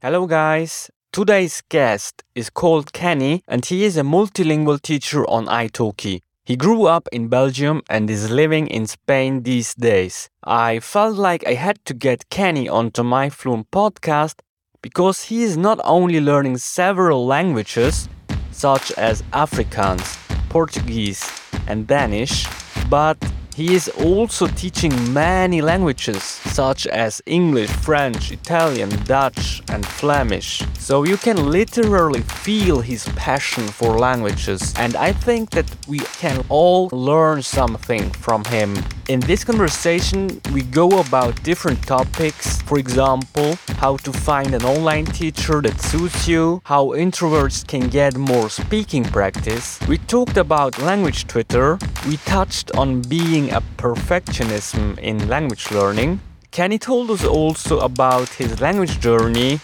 Hello, 0.00 0.28
guys. 0.28 0.92
Today's 1.10 1.60
guest 1.68 2.22
is 2.36 2.50
called 2.50 2.92
Kenny, 2.92 3.42
and 3.48 3.66
he 3.66 3.84
is 3.84 3.96
a 3.96 4.02
multilingual 4.02 4.80
teacher 4.80 5.28
on 5.28 5.46
italki. 5.46 6.20
He 6.44 6.54
grew 6.54 6.84
up 6.84 7.08
in 7.10 7.26
Belgium 7.26 7.82
and 7.90 8.08
is 8.08 8.30
living 8.30 8.68
in 8.68 8.86
Spain 8.86 9.42
these 9.42 9.74
days. 9.74 10.30
I 10.44 10.78
felt 10.78 11.16
like 11.16 11.44
I 11.48 11.54
had 11.54 11.84
to 11.86 11.94
get 11.94 12.30
Kenny 12.30 12.68
onto 12.68 13.02
my 13.02 13.28
Fluent 13.28 13.72
podcast 13.72 14.36
because 14.82 15.24
he 15.24 15.42
is 15.42 15.56
not 15.56 15.80
only 15.82 16.20
learning 16.20 16.58
several 16.58 17.26
languages, 17.26 18.08
such 18.52 18.92
as 18.92 19.22
Afrikaans, 19.32 20.16
Portuguese, 20.48 21.28
and 21.66 21.88
Danish, 21.88 22.46
but 22.88 23.18
he 23.58 23.74
is 23.74 23.88
also 24.06 24.46
teaching 24.46 24.92
many 25.12 25.60
languages 25.60 26.22
such 26.22 26.86
as 26.86 27.20
English, 27.26 27.68
French, 27.68 28.30
Italian, 28.30 28.88
Dutch, 29.02 29.62
and 29.68 29.84
Flemish. 29.84 30.62
So 30.78 31.02
you 31.02 31.16
can 31.16 31.50
literally 31.50 32.22
feel 32.22 32.78
his 32.80 33.04
passion 33.16 33.66
for 33.66 33.98
languages, 33.98 34.72
and 34.78 34.94
I 34.94 35.12
think 35.12 35.50
that 35.50 35.66
we 35.88 35.98
can 36.20 36.44
all 36.48 36.88
learn 36.92 37.42
something 37.42 38.08
from 38.12 38.44
him. 38.44 38.76
In 39.08 39.20
this 39.20 39.42
conversation, 39.42 40.40
we 40.52 40.62
go 40.62 41.00
about 41.00 41.42
different 41.42 41.82
topics, 41.82 42.62
for 42.62 42.78
example, 42.78 43.56
how 43.78 43.96
to 43.96 44.12
find 44.12 44.54
an 44.54 44.64
online 44.64 45.06
teacher 45.06 45.60
that 45.62 45.80
suits 45.80 46.28
you, 46.28 46.60
how 46.64 46.88
introverts 46.88 47.66
can 47.66 47.88
get 47.88 48.16
more 48.16 48.48
speaking 48.50 49.02
practice. 49.02 49.80
We 49.88 49.98
talked 49.98 50.36
about 50.36 50.78
language 50.78 51.26
Twitter, 51.26 51.78
we 52.06 52.18
touched 52.18 52.70
on 52.76 53.02
being 53.02 53.47
a 53.50 53.62
perfectionism 53.76 54.98
in 54.98 55.28
language 55.28 55.70
learning. 55.70 56.20
Kenny 56.50 56.78
told 56.78 57.10
us 57.10 57.24
also 57.24 57.80
about 57.80 58.28
his 58.30 58.60
language 58.60 59.00
journey, 59.00 59.60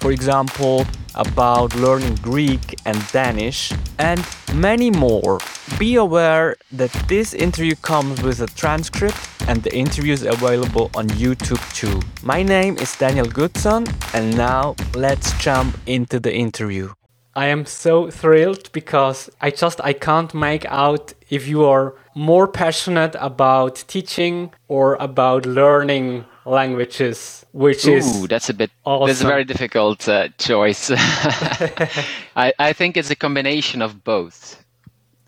for 0.00 0.12
example, 0.12 0.86
about 1.14 1.74
learning 1.74 2.14
Greek 2.22 2.76
and 2.86 2.96
Danish, 3.12 3.72
and 3.98 4.24
many 4.54 4.90
more. 4.90 5.38
Be 5.78 5.96
aware 5.96 6.56
that 6.72 6.92
this 7.08 7.34
interview 7.34 7.74
comes 7.82 8.22
with 8.22 8.40
a 8.40 8.46
transcript 8.46 9.18
and 9.48 9.62
the 9.62 9.74
interview 9.74 10.12
is 10.12 10.22
available 10.22 10.90
on 10.94 11.08
YouTube 11.08 11.62
too. 11.74 12.00
My 12.22 12.42
name 12.42 12.76
is 12.78 12.94
Daniel 12.96 13.26
Goodson, 13.26 13.86
and 14.14 14.36
now 14.36 14.76
let's 14.94 15.32
jump 15.42 15.76
into 15.86 16.20
the 16.20 16.34
interview. 16.34 16.92
I 17.34 17.46
am 17.46 17.66
so 17.66 18.10
thrilled 18.10 18.70
because 18.72 19.30
I 19.40 19.50
just 19.50 19.80
I 19.82 19.92
can't 19.92 20.34
make 20.34 20.64
out 20.66 21.14
if 21.30 21.46
you 21.46 21.64
are 21.64 21.94
more 22.18 22.48
passionate 22.48 23.14
about 23.20 23.84
teaching 23.86 24.52
or 24.66 24.96
about 24.96 25.46
learning 25.46 26.24
languages, 26.44 27.46
which 27.52 27.86
Ooh, 27.86 27.94
is 27.94 28.26
that's 28.26 28.50
a 28.50 28.54
bit 28.54 28.72
awesome. 28.84 29.06
that's 29.06 29.20
a 29.22 29.26
very 29.26 29.44
difficult 29.44 30.08
uh, 30.08 30.28
choice. 30.36 30.90
I, 32.36 32.52
I 32.58 32.72
think 32.72 32.96
it's 32.96 33.10
a 33.10 33.16
combination 33.16 33.80
of 33.80 34.02
both. 34.02 34.64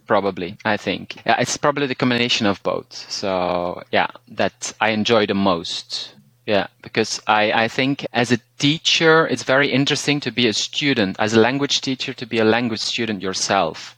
Probably, 0.08 0.58
I 0.64 0.76
think 0.76 1.22
yeah, 1.24 1.40
it's 1.40 1.56
probably 1.56 1.86
the 1.86 1.94
combination 1.94 2.46
of 2.46 2.60
both. 2.64 2.92
So 3.08 3.84
yeah, 3.92 4.08
that 4.26 4.72
I 4.80 4.90
enjoy 4.90 5.26
the 5.26 5.34
most. 5.34 6.14
Yeah, 6.46 6.66
because 6.82 7.20
I, 7.28 7.52
I 7.52 7.68
think 7.68 8.04
as 8.12 8.32
a 8.32 8.38
teacher, 8.58 9.28
it's 9.28 9.44
very 9.44 9.70
interesting 9.70 10.18
to 10.20 10.32
be 10.32 10.48
a 10.48 10.52
student, 10.52 11.14
as 11.20 11.34
a 11.34 11.38
language 11.38 11.80
teacher, 11.82 12.12
to 12.14 12.26
be 12.26 12.40
a 12.40 12.44
language 12.44 12.80
student 12.80 13.22
yourself. 13.22 13.96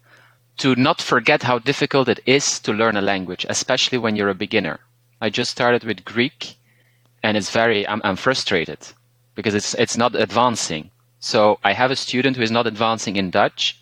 To 0.58 0.75
not 0.77 1.00
forget 1.00 1.42
how 1.42 1.58
difficult 1.58 2.08
it 2.08 2.20
is 2.27 2.61
to 2.61 2.72
learn 2.72 2.97
a 2.97 3.03
language, 3.03 3.47
especially 3.48 3.98
when 3.98 4.17
you're 4.17 4.28
a 4.28 4.34
beginner. 4.34 4.81
I 5.20 5.31
just 5.31 5.50
started 5.50 5.84
with 5.84 6.05
Greek 6.05 6.56
and 7.22 7.36
it's 7.36 7.50
very, 7.50 7.86
I'm, 7.86 8.00
I'm 8.05 8.17
frustrated 8.17 8.78
because 9.34 9.55
it's, 9.55 9.75
it's 9.75 9.97
not 9.97 10.14
advancing. 10.14 10.91
So 11.20 11.58
I 11.62 11.73
have 11.73 11.91
a 11.91 11.97
student 11.97 12.36
who 12.36 12.42
is 12.42 12.50
not 12.50 12.67
advancing 12.67 13.17
in 13.17 13.30
Dutch 13.30 13.78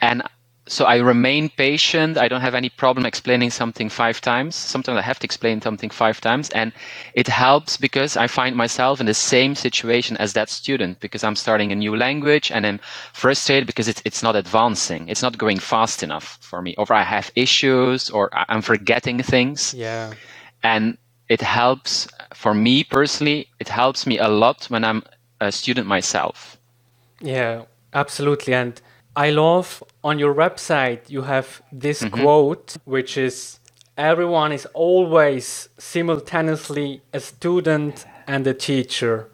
and 0.00 0.22
so 0.68 0.84
I 0.84 0.96
remain 0.96 1.48
patient. 1.50 2.16
I 2.18 2.28
don't 2.28 2.40
have 2.40 2.54
any 2.54 2.68
problem 2.68 3.06
explaining 3.06 3.50
something 3.50 3.88
five 3.88 4.20
times. 4.20 4.54
Sometimes 4.54 4.98
I 4.98 5.02
have 5.02 5.18
to 5.20 5.24
explain 5.24 5.60
something 5.60 5.90
five 5.90 6.20
times, 6.20 6.50
and 6.50 6.72
it 7.14 7.28
helps 7.28 7.76
because 7.76 8.16
I 8.16 8.26
find 8.26 8.56
myself 8.56 9.00
in 9.00 9.06
the 9.06 9.14
same 9.14 9.54
situation 9.54 10.16
as 10.18 10.32
that 10.34 10.48
student 10.48 11.00
because 11.00 11.24
I'm 11.24 11.36
starting 11.36 11.72
a 11.72 11.74
new 11.74 11.96
language 11.96 12.50
and 12.50 12.66
I'm 12.66 12.80
frustrated 13.12 13.66
because 13.66 13.88
it's 13.88 14.02
it's 14.04 14.22
not 14.22 14.36
advancing. 14.36 15.08
It's 15.08 15.22
not 15.22 15.38
going 15.38 15.58
fast 15.58 16.02
enough 16.02 16.38
for 16.40 16.62
me, 16.62 16.74
or 16.78 16.92
I 16.92 17.02
have 17.02 17.30
issues, 17.34 18.10
or 18.10 18.30
I'm 18.32 18.62
forgetting 18.62 19.22
things. 19.22 19.74
yeah. 19.74 20.12
And 20.62 20.98
it 21.28 21.40
helps 21.40 22.08
for 22.34 22.54
me 22.54 22.84
personally. 22.84 23.48
It 23.60 23.68
helps 23.68 24.06
me 24.06 24.18
a 24.18 24.28
lot 24.28 24.64
when 24.70 24.84
I'm 24.84 25.02
a 25.40 25.52
student 25.52 25.86
myself. 25.86 26.58
Yeah, 27.20 27.64
absolutely. 27.92 28.54
And 28.54 28.80
I 29.18 29.30
love 29.30 29.82
on 30.04 30.20
your 30.20 30.32
website 30.32 31.10
you 31.10 31.22
have 31.22 31.60
this 31.72 32.02
mm-hmm. 32.02 32.22
quote, 32.22 32.76
which 32.84 33.18
is 33.18 33.58
everyone 33.96 34.52
is 34.52 34.64
always 34.74 35.68
simultaneously 35.76 37.02
a 37.12 37.18
student 37.18 38.06
and 38.28 38.46
a 38.46 38.54
teacher. 38.54 39.28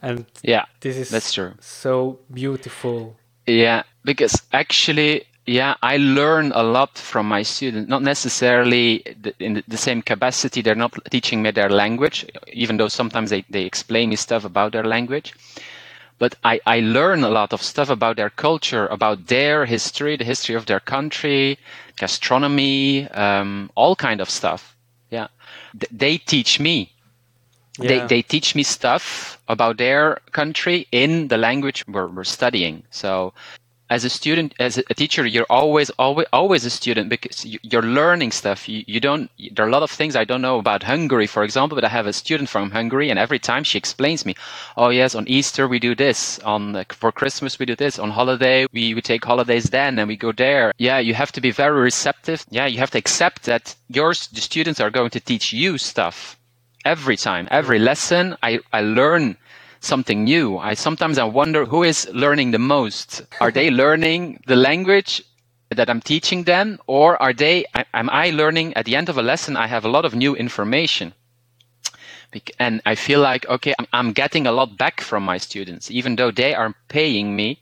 And 0.00 0.24
Yeah, 0.42 0.64
this 0.80 0.96
is 0.96 1.10
that's 1.10 1.34
true. 1.34 1.52
so 1.60 2.20
beautiful. 2.32 3.14
Yeah, 3.46 3.82
because 4.04 4.40
actually, 4.54 5.26
yeah, 5.44 5.74
I 5.82 5.98
learn 5.98 6.52
a 6.54 6.62
lot 6.62 6.96
from 6.96 7.28
my 7.28 7.42
students. 7.42 7.90
Not 7.90 8.02
necessarily 8.02 9.04
in 9.38 9.62
the 9.68 9.76
same 9.76 10.00
capacity. 10.00 10.62
They're 10.62 10.74
not 10.86 10.94
teaching 11.10 11.42
me 11.42 11.50
their 11.50 11.68
language, 11.68 12.24
even 12.50 12.78
though 12.78 12.88
sometimes 12.88 13.28
they, 13.28 13.44
they 13.50 13.64
explain 13.66 14.08
me 14.08 14.16
stuff 14.16 14.46
about 14.46 14.72
their 14.72 14.84
language. 14.84 15.34
But 16.20 16.36
I, 16.44 16.60
I 16.66 16.78
learn 16.80 17.24
a 17.24 17.30
lot 17.30 17.52
of 17.52 17.62
stuff 17.62 17.90
about 17.90 18.16
their 18.16 18.30
culture, 18.30 18.86
about 18.86 19.26
their 19.26 19.66
history, 19.66 20.16
the 20.16 20.24
history 20.24 20.54
of 20.54 20.66
their 20.66 20.78
country, 20.80 21.58
gastronomy, 21.98 23.08
um, 23.08 23.70
all 23.74 23.96
kind 23.96 24.20
of 24.20 24.30
stuff. 24.30 24.76
Yeah, 25.10 25.26
Th- 25.80 25.90
they 25.90 26.18
teach 26.18 26.60
me 26.60 26.92
they, 27.78 27.96
Yeah. 27.96 28.06
they 28.06 28.22
teach 28.22 28.54
me 28.54 28.62
stuff 28.62 29.38
about 29.48 29.78
their 29.78 30.18
country 30.32 30.86
in 30.92 31.28
the 31.28 31.38
language 31.38 31.84
we're, 31.88 32.08
we're 32.08 32.24
studying. 32.24 32.82
So 32.90 33.32
as 33.90 34.04
a 34.04 34.08
student, 34.10 34.54
as 34.60 34.78
a 34.78 34.94
teacher, 34.94 35.26
you're 35.26 35.50
always, 35.50 35.90
always, 35.98 36.26
always 36.32 36.64
a 36.64 36.70
student 36.70 37.08
because 37.10 37.44
you- 37.44 37.58
you're 37.62 37.82
learning 37.82 38.30
stuff. 38.30 38.68
You, 38.68 38.84
you 38.86 39.00
don't, 39.00 39.28
there 39.52 39.64
are 39.66 39.68
a 39.68 39.72
lot 39.72 39.82
of 39.82 39.90
things 39.90 40.14
I 40.14 40.24
don't 40.24 40.40
know 40.40 40.58
about 40.60 40.84
Hungary, 40.84 41.26
for 41.26 41.42
example, 41.42 41.74
but 41.74 41.84
I 41.84 41.88
have 41.88 42.06
a 42.06 42.12
student 42.12 42.48
from 42.48 42.70
Hungary 42.70 43.10
and 43.10 43.18
every 43.18 43.40
time 43.40 43.64
she 43.64 43.78
explains 43.78 44.24
me, 44.24 44.36
oh 44.76 44.90
yes, 44.90 45.16
on 45.16 45.26
Easter 45.28 45.66
we 45.66 45.80
do 45.80 45.94
this, 45.96 46.38
on, 46.40 46.84
for 46.90 47.10
Christmas 47.10 47.58
we 47.58 47.66
do 47.66 47.74
this, 47.74 47.98
on 47.98 48.10
holiday 48.10 48.66
we, 48.72 48.94
we 48.94 49.02
take 49.02 49.24
holidays 49.24 49.64
then 49.70 49.98
and 49.98 50.06
we 50.08 50.16
go 50.16 50.30
there. 50.32 50.72
Yeah, 50.78 51.00
you 51.00 51.14
have 51.14 51.32
to 51.32 51.40
be 51.40 51.50
very 51.50 51.80
receptive. 51.80 52.46
Yeah, 52.48 52.66
you 52.66 52.78
have 52.78 52.92
to 52.92 52.98
accept 52.98 53.42
that 53.44 53.74
your, 53.88 54.12
the 54.12 54.40
students 54.40 54.80
are 54.80 54.90
going 54.90 55.10
to 55.10 55.20
teach 55.20 55.52
you 55.52 55.76
stuff 55.78 56.36
every 56.84 57.16
time 57.16 57.46
every 57.50 57.78
lesson 57.78 58.34
i 58.42 58.58
i 58.72 58.80
learn 58.80 59.36
something 59.80 60.24
new. 60.24 60.58
I 60.58 60.74
sometimes 60.74 61.18
i 61.18 61.24
wonder 61.24 61.64
who 61.66 61.82
is 61.82 62.08
learning 62.12 62.52
the 62.52 62.58
most. 62.58 63.22
Are 63.40 63.50
they 63.50 63.70
learning 63.70 64.42
the 64.46 64.56
language 64.56 65.22
that 65.70 65.90
i'm 65.90 66.00
teaching 66.00 66.44
them 66.44 66.78
or 66.86 67.20
are 67.22 67.32
they 67.32 67.64
am 67.94 68.10
i 68.10 68.30
learning 68.30 68.74
at 68.74 68.84
the 68.86 68.96
end 68.96 69.08
of 69.08 69.16
a 69.18 69.22
lesson 69.22 69.56
i 69.56 69.66
have 69.66 69.84
a 69.84 69.88
lot 69.88 70.04
of 70.04 70.14
new 70.14 70.34
information? 70.36 71.14
And 72.58 72.82
i 72.86 72.94
feel 72.94 73.20
like 73.20 73.46
okay 73.48 73.74
i'm, 73.92 74.12
getting 74.12 74.46
a 74.46 74.52
lot 74.52 74.76
back 74.78 75.00
from 75.00 75.24
my 75.24 75.38
students. 75.38 75.90
Even 75.90 76.16
though 76.16 76.30
they 76.30 76.54
are 76.54 76.74
paying 76.88 77.34
me 77.36 77.60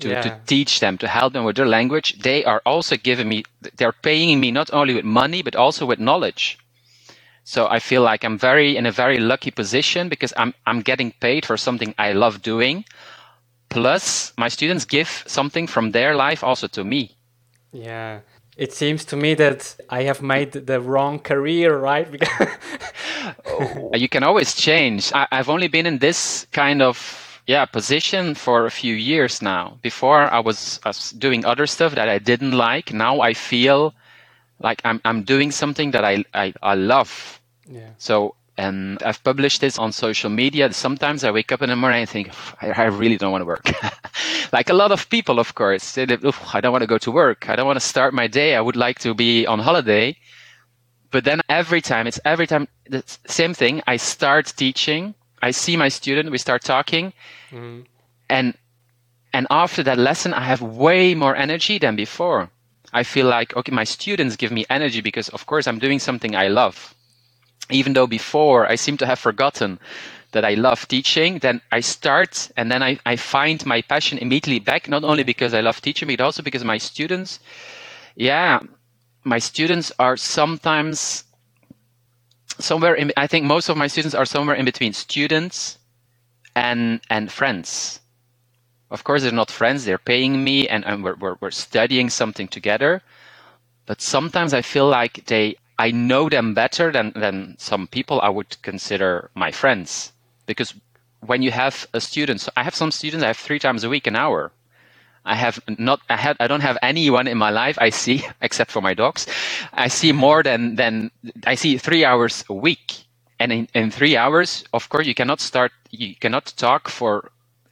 to, 0.00 0.10
Yeah. 0.10 0.22
to 0.22 0.30
teach 0.46 0.80
them 0.80 0.98
to 0.98 1.08
help 1.08 1.32
them 1.34 1.44
with 1.44 1.56
their 1.56 1.66
language 1.68 2.18
they 2.22 2.44
are 2.44 2.62
also 2.66 2.96
giving 2.96 3.28
me 3.28 3.44
they're 3.76 3.92
paying 4.02 4.40
me 4.40 4.50
not 4.50 4.72
only 4.72 4.94
with 4.94 5.04
money 5.04 5.42
but 5.42 5.54
also 5.56 5.86
with 5.86 5.98
knowledge 6.00 6.58
so 7.50 7.66
I 7.66 7.80
feel 7.80 8.02
like 8.02 8.22
I'm 8.24 8.38
very 8.38 8.76
in 8.76 8.86
a 8.86 8.92
very 8.92 9.18
lucky 9.18 9.50
position 9.50 10.08
because 10.08 10.32
I'm 10.36 10.54
I'm 10.66 10.82
getting 10.82 11.10
paid 11.20 11.44
for 11.44 11.56
something 11.56 11.94
I 11.98 12.12
love 12.12 12.42
doing. 12.42 12.84
Plus, 13.68 14.32
my 14.36 14.48
students 14.48 14.84
give 14.84 15.24
something 15.26 15.66
from 15.66 15.90
their 15.90 16.14
life 16.14 16.44
also 16.44 16.68
to 16.68 16.84
me. 16.84 17.02
Yeah. 17.72 18.20
It 18.56 18.72
seems 18.72 19.04
to 19.06 19.16
me 19.16 19.34
that 19.34 19.76
I 19.88 20.02
have 20.02 20.22
made 20.22 20.52
the 20.52 20.80
wrong 20.80 21.18
career, 21.18 21.76
right? 21.76 22.08
Uh, 23.44 23.96
You 23.96 24.08
can 24.08 24.22
always 24.22 24.54
change. 24.54 25.12
I, 25.12 25.26
I've 25.32 25.50
only 25.50 25.68
been 25.68 25.86
in 25.86 25.98
this 25.98 26.46
kind 26.52 26.80
of 26.82 26.96
yeah 27.46 27.64
position 27.66 28.34
for 28.34 28.66
a 28.66 28.70
few 28.70 28.94
years 28.94 29.42
now. 29.42 29.78
Before 29.82 30.22
I 30.32 30.40
was, 30.40 30.80
I 30.84 30.88
was 30.90 31.10
doing 31.18 31.44
other 31.44 31.66
stuff 31.66 31.94
that 31.94 32.08
I 32.08 32.18
didn't 32.18 32.52
like. 32.52 32.92
Now 32.92 33.20
I 33.20 33.34
feel 33.34 33.92
like 34.60 34.80
I'm 34.84 35.00
I'm 35.04 35.22
doing 35.24 35.50
something 35.52 35.90
that 35.92 36.04
I 36.04 36.24
I, 36.34 36.52
I 36.62 36.74
love. 36.74 37.39
Yeah. 37.70 37.90
So, 37.98 38.34
and 38.58 39.02
I've 39.02 39.22
published 39.24 39.60
this 39.60 39.78
on 39.78 39.92
social 39.92 40.28
media. 40.28 40.70
Sometimes 40.72 41.24
I 41.24 41.30
wake 41.30 41.52
up 41.52 41.62
in 41.62 41.70
the 41.70 41.76
morning 41.76 42.00
and 42.00 42.08
think, 42.08 42.30
I, 42.60 42.84
really 42.84 43.16
don't 43.16 43.32
want 43.32 43.42
to 43.42 43.46
work. 43.46 43.70
like 44.52 44.68
a 44.68 44.74
lot 44.74 44.92
of 44.92 45.08
people, 45.08 45.38
of 45.38 45.54
course, 45.54 45.92
they- 45.92 46.02
I 46.02 46.60
don't 46.60 46.72
want 46.72 46.82
to 46.82 46.86
go 46.86 46.98
to 46.98 47.10
work. 47.10 47.48
I 47.48 47.56
don't 47.56 47.66
want 47.66 47.80
to 47.80 47.86
start 47.86 48.12
my 48.12 48.26
day. 48.26 48.56
I 48.56 48.60
would 48.60 48.76
like 48.76 48.98
to 49.00 49.14
be 49.14 49.46
on 49.46 49.60
holiday. 49.60 50.16
But 51.10 51.24
then 51.24 51.40
every 51.48 51.80
time, 51.80 52.06
it's 52.06 52.20
every 52.24 52.46
time 52.46 52.68
the 52.88 53.02
same 53.26 53.54
thing. 53.54 53.82
I 53.86 53.96
start 53.96 54.52
teaching. 54.56 55.14
I 55.42 55.50
see 55.50 55.76
my 55.76 55.88
student, 55.88 56.30
we 56.30 56.38
start 56.38 56.62
talking, 56.62 57.12
mm. 57.50 57.84
and 58.28 58.54
and 59.32 59.46
after 59.50 59.82
that 59.84 59.96
lesson, 59.98 60.34
I 60.34 60.44
have 60.44 60.60
way 60.60 61.14
more 61.14 61.34
energy 61.34 61.78
than 61.78 61.96
before. 61.96 62.50
I 62.92 63.04
feel 63.04 63.26
like 63.26 63.56
okay, 63.56 63.72
my 63.72 63.84
students 63.84 64.36
give 64.36 64.52
me 64.52 64.66
energy 64.68 65.00
because 65.00 65.28
of 65.30 65.46
course 65.46 65.66
I'm 65.66 65.78
doing 65.78 65.98
something 65.98 66.36
I 66.36 66.48
love. 66.48 66.94
Even 67.70 67.92
though 67.92 68.06
before 68.06 68.66
I 68.70 68.74
seem 68.76 68.96
to 68.98 69.06
have 69.06 69.18
forgotten 69.18 69.78
that 70.32 70.44
I 70.44 70.54
love 70.54 70.86
teaching, 70.88 71.38
then 71.38 71.60
I 71.72 71.80
start 71.80 72.50
and 72.56 72.70
then 72.70 72.82
I, 72.82 72.98
I 73.04 73.16
find 73.16 73.64
my 73.66 73.82
passion 73.82 74.18
immediately 74.18 74.60
back, 74.60 74.88
not 74.88 75.04
only 75.04 75.22
because 75.24 75.54
I 75.54 75.60
love 75.60 75.80
teaching, 75.80 76.08
but 76.08 76.20
also 76.20 76.42
because 76.42 76.64
my 76.64 76.78
students, 76.78 77.40
yeah, 78.14 78.60
my 79.24 79.38
students 79.38 79.92
are 79.98 80.16
sometimes 80.16 81.24
somewhere 82.58 82.94
in, 82.94 83.12
I 83.16 83.26
think 83.26 83.44
most 83.46 83.68
of 83.68 83.76
my 83.76 83.86
students 83.86 84.14
are 84.14 84.24
somewhere 84.24 84.56
in 84.56 84.64
between 84.64 84.92
students 84.92 85.78
and 86.54 87.00
and 87.10 87.30
friends. 87.30 88.00
Of 88.90 89.04
course, 89.04 89.22
they're 89.22 89.32
not 89.32 89.50
friends; 89.50 89.84
they're 89.84 89.98
paying 89.98 90.42
me, 90.42 90.66
and, 90.68 90.84
and 90.84 91.04
we're, 91.04 91.14
we're 91.16 91.36
we're 91.40 91.50
studying 91.52 92.10
something 92.10 92.48
together. 92.48 93.02
But 93.86 94.00
sometimes 94.00 94.52
I 94.52 94.62
feel 94.62 94.88
like 94.88 95.26
they 95.26 95.56
I 95.80 95.92
know 95.92 96.28
them 96.28 96.52
better 96.52 96.92
than 96.92 97.12
than 97.16 97.56
some 97.58 97.86
people 97.86 98.20
I 98.20 98.28
would 98.28 98.60
consider 98.60 99.30
my 99.34 99.50
friends 99.50 100.12
because 100.44 100.74
when 101.24 101.40
you 101.40 101.52
have 101.52 101.86
a 101.94 102.00
student, 102.02 102.42
so 102.42 102.52
I 102.54 102.64
have 102.64 102.74
some 102.74 102.90
students 102.92 103.24
I 103.24 103.28
have 103.28 103.38
three 103.38 103.58
times 103.58 103.82
a 103.82 103.88
week 103.88 104.06
an 104.06 104.14
hour. 104.14 104.52
I 105.24 105.36
have 105.36 105.58
not 105.78 106.00
I 106.10 106.18
have 106.18 106.36
I 106.38 106.48
don't 106.48 106.60
have 106.68 106.76
anyone 106.82 107.26
in 107.26 107.38
my 107.38 107.48
life 107.48 107.78
I 107.80 107.88
see 107.88 108.18
except 108.42 108.70
for 108.70 108.82
my 108.82 108.92
dogs. 108.92 109.26
I 109.72 109.88
see 109.88 110.12
more 110.12 110.42
than 110.42 110.76
than 110.76 111.10
I 111.46 111.54
see 111.54 111.78
three 111.78 112.04
hours 112.04 112.44
a 112.50 112.54
week. 112.54 112.88
And 113.38 113.50
in, 113.50 113.68
in 113.72 113.90
three 113.90 114.18
hours, 114.18 114.64
of 114.74 114.90
course, 114.90 115.06
you 115.06 115.14
cannot 115.14 115.40
start 115.40 115.72
you 115.90 116.14
cannot 116.16 116.52
talk 116.58 116.90
for 116.90 117.30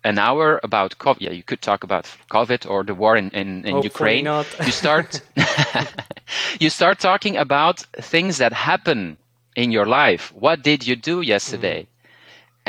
an 0.08 0.19
hour 0.19 0.58
about 0.62 0.99
COVID. 0.99 1.20
Yeah, 1.20 1.34
you 1.38 1.43
could 1.43 1.60
talk 1.60 1.84
about 1.84 2.05
COVID 2.31 2.69
or 2.70 2.82
the 2.82 2.94
war 2.94 3.14
in, 3.16 3.31
in, 3.31 3.49
in 3.66 3.82
Ukraine. 3.82 4.25
Not. 4.25 4.46
you 4.69 4.72
start 4.72 5.20
you 6.62 6.70
start 6.70 6.99
talking 6.99 7.37
about 7.37 7.76
things 8.12 8.38
that 8.38 8.52
happen 8.52 9.19
in 9.55 9.70
your 9.70 9.87
life. 9.87 10.32
What 10.34 10.62
did 10.62 10.87
you 10.88 10.96
do 10.96 11.20
yesterday? 11.20 11.81
Mm. 11.82 11.87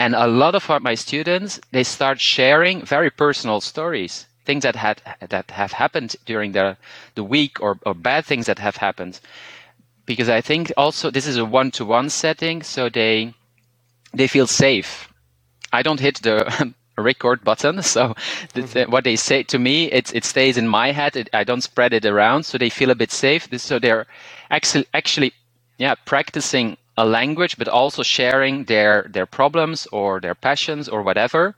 And 0.03 0.15
a 0.15 0.27
lot 0.27 0.53
of 0.55 0.65
my 0.81 0.95
students, 0.95 1.59
they 1.71 1.83
start 1.83 2.19
sharing 2.19 2.85
very 2.85 3.09
personal 3.09 3.59
stories 3.61 4.27
things 4.45 4.63
that 4.63 4.75
had 4.75 4.97
that 5.29 5.51
have 5.51 5.73
happened 5.73 6.15
during 6.25 6.53
the 6.53 6.75
the 7.13 7.23
week 7.23 7.61
or, 7.61 7.77
or 7.85 7.93
bad 7.93 8.25
things 8.25 8.45
that 8.47 8.57
have 8.57 8.77
happened 8.77 9.19
because 10.05 10.29
i 10.39 10.41
think 10.41 10.71
also 10.75 11.11
this 11.11 11.27
is 11.27 11.37
a 11.37 11.45
one-to-one 11.45 12.09
setting 12.09 12.63
so 12.63 12.89
they 12.89 13.31
they 14.19 14.27
feel 14.27 14.47
safe 14.47 14.91
i 15.71 15.83
don't 15.83 15.99
hit 15.99 16.15
the 16.23 16.37
record 17.01 17.43
button. 17.43 17.81
So 17.89 18.13
mm-hmm. 18.53 18.91
what 18.91 19.03
they 19.03 19.15
say 19.15 19.43
to 19.43 19.59
me 19.59 19.91
it, 19.91 20.13
it 20.13 20.25
stays 20.25 20.57
in 20.57 20.67
my 20.67 20.91
head. 20.91 21.15
It, 21.15 21.29
i 21.33 21.43
don't 21.43 21.61
spread 21.61 21.93
it 21.93 22.05
around 22.05 22.43
so 22.43 22.57
they 22.57 22.69
feel 22.69 22.91
a 22.91 22.95
bit 22.95 23.11
safe. 23.11 23.47
So 23.57 23.79
they're 23.79 24.05
actually 24.49 24.85
actually 24.93 25.33
yeah 25.77 25.95
practicing 26.05 26.77
a 26.97 27.05
language 27.05 27.57
but 27.57 27.67
also 27.67 28.03
sharing 28.03 28.65
their 28.65 29.07
their 29.09 29.25
problems 29.25 29.87
or 29.91 30.19
their 30.19 30.35
passions 30.35 30.89
or 30.89 31.01
whatever 31.01 31.55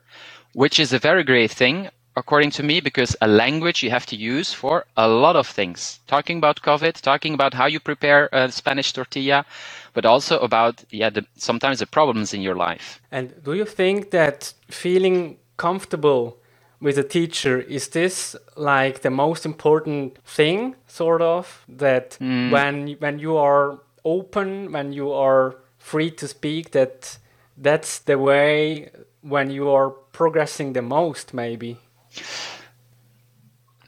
which 0.53 0.79
is 0.79 0.93
a 0.93 0.99
very 0.99 1.23
great 1.23 1.51
thing 1.51 1.89
according 2.15 2.51
to 2.51 2.63
me, 2.63 2.81
because 2.81 3.15
a 3.21 3.27
language 3.27 3.83
you 3.83 3.89
have 3.89 4.05
to 4.07 4.15
use 4.15 4.53
for 4.53 4.85
a 4.97 5.07
lot 5.07 5.35
of 5.35 5.47
things. 5.47 5.99
Talking 6.07 6.37
about 6.37 6.61
COVID, 6.61 7.01
talking 7.01 7.33
about 7.33 7.53
how 7.53 7.67
you 7.67 7.79
prepare 7.79 8.29
a 8.31 8.51
Spanish 8.51 8.93
tortilla, 8.93 9.45
but 9.93 10.05
also 10.05 10.39
about 10.39 10.83
yeah, 10.89 11.09
the, 11.09 11.25
sometimes 11.35 11.79
the 11.79 11.87
problems 11.87 12.33
in 12.33 12.41
your 12.41 12.55
life. 12.55 13.01
And 13.11 13.43
do 13.43 13.53
you 13.53 13.65
think 13.65 14.11
that 14.11 14.53
feeling 14.69 15.37
comfortable 15.57 16.37
with 16.81 16.97
a 16.97 17.03
teacher 17.03 17.59
is 17.59 17.89
this 17.89 18.35
like 18.55 19.01
the 19.01 19.11
most 19.11 19.45
important 19.45 20.17
thing, 20.25 20.75
sort 20.87 21.21
of, 21.21 21.63
that 21.69 22.17
mm. 22.19 22.51
when 22.51 22.93
when 22.99 23.19
you 23.19 23.37
are 23.37 23.79
open, 24.03 24.71
when 24.71 24.91
you 24.91 25.11
are 25.13 25.55
free 25.77 26.11
to 26.11 26.27
speak, 26.27 26.71
that 26.71 27.17
that's 27.57 27.99
the 27.99 28.17
way 28.17 28.89
when 29.21 29.51
you 29.51 29.69
are 29.69 29.91
progressing 30.11 30.73
the 30.73 30.81
most, 30.81 31.33
maybe. 31.33 31.77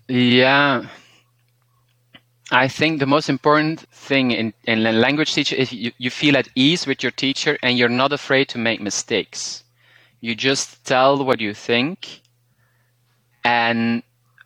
Yeah. 0.08 0.88
I 2.52 2.68
think 2.68 3.00
the 3.00 3.06
most 3.06 3.30
important 3.30 3.80
thing 3.92 4.32
in, 4.32 4.54
in 4.66 4.84
language 4.84 5.34
teacher 5.34 5.56
is 5.56 5.72
you, 5.72 5.92
you 5.98 6.10
feel 6.10 6.38
at 6.38 6.50
ease 6.56 6.86
with 6.86 7.02
your 7.02 7.12
teacher 7.12 7.58
and 7.64 7.78
you're 7.78 7.90
not 7.90 8.14
afraid 8.14 8.50
to 8.50 8.58
make 8.58 8.80
mistakes. 8.80 9.64
You 10.22 10.36
just 10.36 10.86
tell 10.86 11.24
what 11.26 11.40
you 11.42 11.54
think. 11.54 12.22
And 13.44 14.04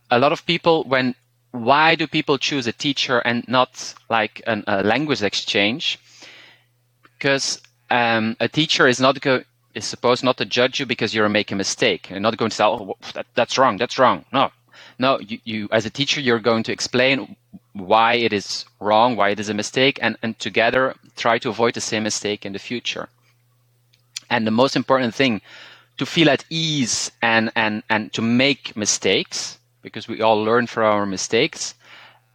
a 0.10 0.20
lot 0.20 0.32
of 0.32 0.46
people, 0.46 0.84
when 0.86 1.16
why 1.52 1.96
do 1.96 2.08
people 2.08 2.38
choose 2.38 2.68
a 2.68 2.72
teacher 2.72 3.20
and 3.20 3.44
not 3.48 3.94
like 4.10 4.42
an, 4.48 4.64
a 4.68 4.84
language 4.84 5.24
exchange? 5.24 6.00
Because 7.04 7.62
um, 7.90 8.38
a 8.40 8.48
teacher 8.48 8.88
is 8.88 9.00
not 9.00 9.20
go, 9.22 9.44
is 9.78 9.86
supposed 9.86 10.24
not 10.24 10.38
to 10.38 10.46
judge 10.46 10.80
you 10.80 10.86
because 10.86 11.14
you're 11.14 11.30
making 11.30 11.56
a 11.56 11.64
mistake 11.66 12.10
and 12.10 12.22
not 12.24 12.36
going 12.38 12.50
to 12.50 12.56
say, 12.56 12.66
oh, 12.66 12.98
that, 13.14 13.28
that's 13.36 13.58
wrong, 13.58 13.78
that's 13.78 13.98
wrong. 13.98 14.26
No, 14.34 14.52
no, 15.00 15.20
you, 15.20 15.40
you, 15.44 15.70
as 15.72 15.86
a 15.86 15.90
teacher, 15.90 16.20
you're 16.20 16.40
going 16.40 16.64
to 16.64 16.72
explain 16.72 17.36
why 17.74 18.14
it 18.16 18.34
is 18.34 18.66
wrong, 18.80 19.16
why 19.16 19.30
it 19.30 19.40
is 19.40 19.50
a 19.50 19.54
mistake, 19.54 20.00
and, 20.02 20.18
and 20.24 20.38
together 20.40 20.96
try 21.16 21.38
to 21.40 21.50
avoid 21.50 21.76
the 21.76 21.82
same 21.82 22.04
mistake 22.04 22.46
in 22.46 22.54
the 22.54 22.60
future. 22.60 23.08
And 24.30 24.46
the 24.46 24.52
most 24.52 24.76
important 24.76 25.14
thing, 25.14 25.42
to 25.98 26.06
feel 26.06 26.30
at 26.30 26.46
ease 26.50 27.12
and, 27.22 27.52
and, 27.56 27.84
and 27.90 28.12
to 28.14 28.22
make 28.22 28.76
mistakes, 28.76 29.58
because 29.82 30.08
we 30.08 30.22
all 30.22 30.44
learn 30.44 30.68
from 30.68 30.84
our 30.84 31.06
mistakes, 31.06 31.76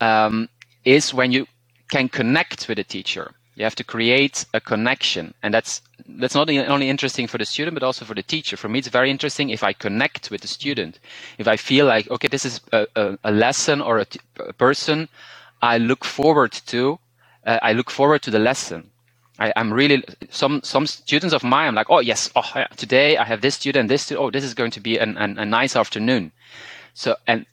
um, 0.00 0.49
is 0.85 1.15
when 1.15 1.33
you 1.33 1.47
can 1.91 2.09
connect 2.09 2.69
with 2.69 2.79
a 2.79 2.85
teacher. 2.85 3.35
You 3.57 3.65
have 3.65 3.75
to 3.77 3.85
create 3.85 4.47
a 4.55 4.61
connection, 4.61 5.35
and 5.43 5.53
that's 5.53 5.83
that's 6.09 6.35
not 6.35 6.51
only 6.51 6.89
interesting 6.89 7.27
for 7.27 7.39
the 7.39 7.45
student 7.45 7.75
but 7.75 7.83
also 7.83 8.05
for 8.05 8.15
the 8.15 8.23
teacher. 8.23 8.57
For 8.57 8.69
me, 8.69 8.79
it's 8.79 8.89
very 8.89 9.11
interesting 9.11 9.51
if 9.51 9.63
I 9.63 9.73
connect 9.75 10.31
with 10.31 10.41
the 10.41 10.49
student, 10.49 10.99
if 11.39 11.47
I 11.49 11.57
feel 11.57 11.87
like 11.87 12.11
okay, 12.11 12.29
this 12.29 12.45
is 12.47 12.61
a, 12.73 12.87
a, 12.97 13.19
a 13.25 13.33
lesson 13.33 13.81
or 13.83 13.99
a, 13.99 14.05
t- 14.07 14.21
a 14.41 14.53
person 14.55 15.09
I 15.63 15.79
look 15.79 16.05
forward 16.05 16.53
to. 16.69 16.99
Uh, 17.47 17.59
I 17.63 17.73
look 17.73 17.91
forward 17.91 18.23
to 18.23 18.31
the 18.31 18.39
lesson. 18.39 18.91
I, 19.39 19.53
am 19.57 19.73
really 19.73 20.03
some 20.31 20.63
some 20.63 20.87
students 20.87 21.35
of 21.35 21.43
mine. 21.45 21.69
I'm 21.69 21.75
like, 21.75 21.91
oh 21.91 22.01
yes, 22.01 22.31
oh 22.37 22.51
yeah, 22.55 22.69
today 22.77 23.17
I 23.17 23.25
have 23.25 23.41
this 23.43 23.57
student, 23.57 23.89
this 23.89 24.03
student. 24.03 24.25
Oh, 24.27 24.31
this 24.31 24.45
is 24.45 24.55
going 24.55 24.71
to 24.73 24.81
be 24.81 24.99
an, 24.99 25.17
an, 25.19 25.39
a 25.39 25.45
nice 25.45 25.77
afternoon. 25.77 26.33
So, 26.94 27.17
and 27.27 27.47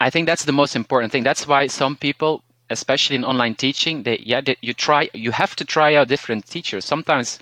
I 0.00 0.10
think 0.10 0.26
that's 0.26 0.44
the 0.44 0.52
most 0.52 0.76
important 0.76 1.12
thing. 1.12 1.22
That's 1.24 1.46
why 1.46 1.68
some 1.68 1.96
people 1.96 2.42
especially 2.70 3.16
in 3.16 3.24
online 3.24 3.54
teaching, 3.54 4.02
they, 4.02 4.18
yeah, 4.18 4.40
they, 4.40 4.56
you 4.60 4.74
try, 4.74 5.08
you 5.14 5.30
have 5.32 5.56
to 5.56 5.64
try 5.64 5.94
out 5.94 6.08
different 6.08 6.46
teachers. 6.46 6.84
Sometimes 6.84 7.38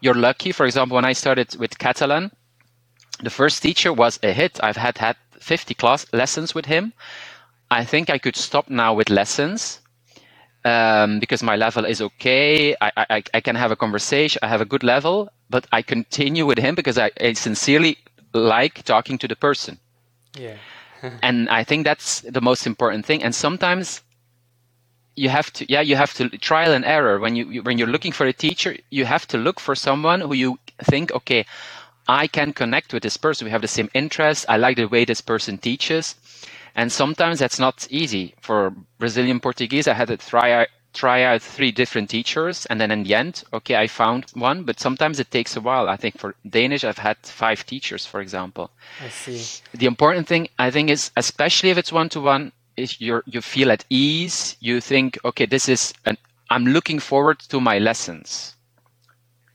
you're 0.00 0.14
lucky. 0.14 0.52
For 0.52 0.66
example, 0.66 0.96
when 0.96 1.04
I 1.04 1.12
started 1.12 1.56
with 1.56 1.78
Catalan, 1.78 2.30
the 3.22 3.30
first 3.30 3.62
teacher 3.62 3.92
was 3.92 4.18
a 4.22 4.32
hit. 4.32 4.58
I've 4.62 4.76
had 4.76 4.98
had 4.98 5.16
50 5.40 5.74
class 5.74 6.06
lessons 6.12 6.54
with 6.54 6.66
him. 6.66 6.92
I 7.70 7.84
think 7.84 8.10
I 8.10 8.18
could 8.18 8.36
stop 8.36 8.68
now 8.70 8.94
with 8.94 9.10
lessons 9.10 9.80
um, 10.64 11.20
because 11.20 11.42
my 11.42 11.56
level 11.56 11.84
is 11.84 12.00
okay. 12.00 12.74
I, 12.80 12.92
I, 12.96 13.22
I 13.34 13.40
can 13.40 13.56
have 13.56 13.70
a 13.70 13.76
conversation. 13.76 14.40
I 14.42 14.48
have 14.48 14.60
a 14.60 14.64
good 14.64 14.82
level, 14.82 15.30
but 15.50 15.66
I 15.72 15.82
continue 15.82 16.46
with 16.46 16.58
him 16.58 16.74
because 16.74 16.98
I, 16.98 17.10
I 17.20 17.32
sincerely 17.34 17.98
like 18.32 18.82
talking 18.84 19.18
to 19.18 19.28
the 19.28 19.36
person. 19.36 19.78
Yeah. 20.36 20.56
and 21.22 21.48
I 21.48 21.64
think 21.64 21.84
that's 21.84 22.20
the 22.22 22.40
most 22.40 22.66
important 22.66 23.06
thing. 23.06 23.22
And 23.22 23.34
sometimes 23.34 24.02
you 25.18 25.28
have 25.28 25.52
to 25.52 25.66
yeah 25.68 25.80
you 25.80 25.96
have 25.96 26.14
to 26.14 26.28
trial 26.38 26.72
and 26.72 26.84
error. 26.84 27.18
When 27.18 27.34
you 27.36 27.62
when 27.62 27.78
you're 27.78 27.88
looking 27.94 28.12
for 28.12 28.26
a 28.26 28.32
teacher 28.32 28.76
you 28.90 29.04
have 29.04 29.26
to 29.28 29.38
look 29.38 29.58
for 29.60 29.74
someone 29.74 30.20
who 30.20 30.34
you 30.34 30.58
think 30.84 31.12
okay 31.12 31.44
i 32.08 32.26
can 32.26 32.52
connect 32.52 32.92
with 32.92 33.02
this 33.02 33.16
person. 33.16 33.44
We 33.44 33.50
have 33.50 33.62
the 33.62 33.68
same 33.78 33.90
interests. 33.94 34.46
I 34.48 34.56
like 34.56 34.76
the 34.76 34.86
way 34.86 35.04
this 35.04 35.20
person 35.20 35.58
teaches. 35.58 36.14
And 36.74 36.92
sometimes 36.92 37.40
that's 37.40 37.58
not 37.58 37.86
easy. 37.90 38.34
For 38.40 38.72
brazilian 38.98 39.40
portuguese 39.40 39.88
i 39.88 39.94
had 39.94 40.08
to 40.08 40.16
try 40.16 40.52
out 40.52 40.68
try 40.94 41.22
out 41.22 41.42
three 41.42 41.70
different 41.70 42.08
teachers. 42.10 42.64
And 42.66 42.80
then 42.80 42.90
in 42.90 43.02
the 43.02 43.14
end 43.14 43.42
okay 43.52 43.76
i 43.76 43.86
found 43.88 44.26
one. 44.34 44.62
But 44.64 44.78
sometimes 44.80 45.18
it 45.18 45.30
takes 45.30 45.56
a 45.56 45.60
while. 45.60 45.88
I 45.88 45.96
think 45.96 46.16
for 46.18 46.34
danish 46.48 46.84
i've 46.84 46.98
had 47.08 47.16
five 47.24 47.66
teachers 47.66 48.06
for 48.06 48.20
example. 48.20 48.70
I 49.04 49.08
see. 49.08 49.42
The 49.74 49.86
important 49.86 50.28
thing 50.28 50.48
i 50.58 50.70
think 50.70 50.90
is 50.90 51.10
especially 51.16 51.70
if 51.70 51.78
it's 51.78 51.92
one-to-one 51.92 52.52
is 52.78 53.00
you 53.00 53.22
you 53.26 53.40
feel 53.40 53.70
at 53.70 53.84
ease. 53.90 54.56
You 54.60 54.80
think, 54.80 55.18
okay, 55.24 55.46
this 55.46 55.68
is 55.68 55.92
an 56.04 56.16
I'm 56.50 56.64
looking 56.64 57.00
forward 57.00 57.40
to 57.50 57.60
my 57.60 57.78
lessons, 57.78 58.56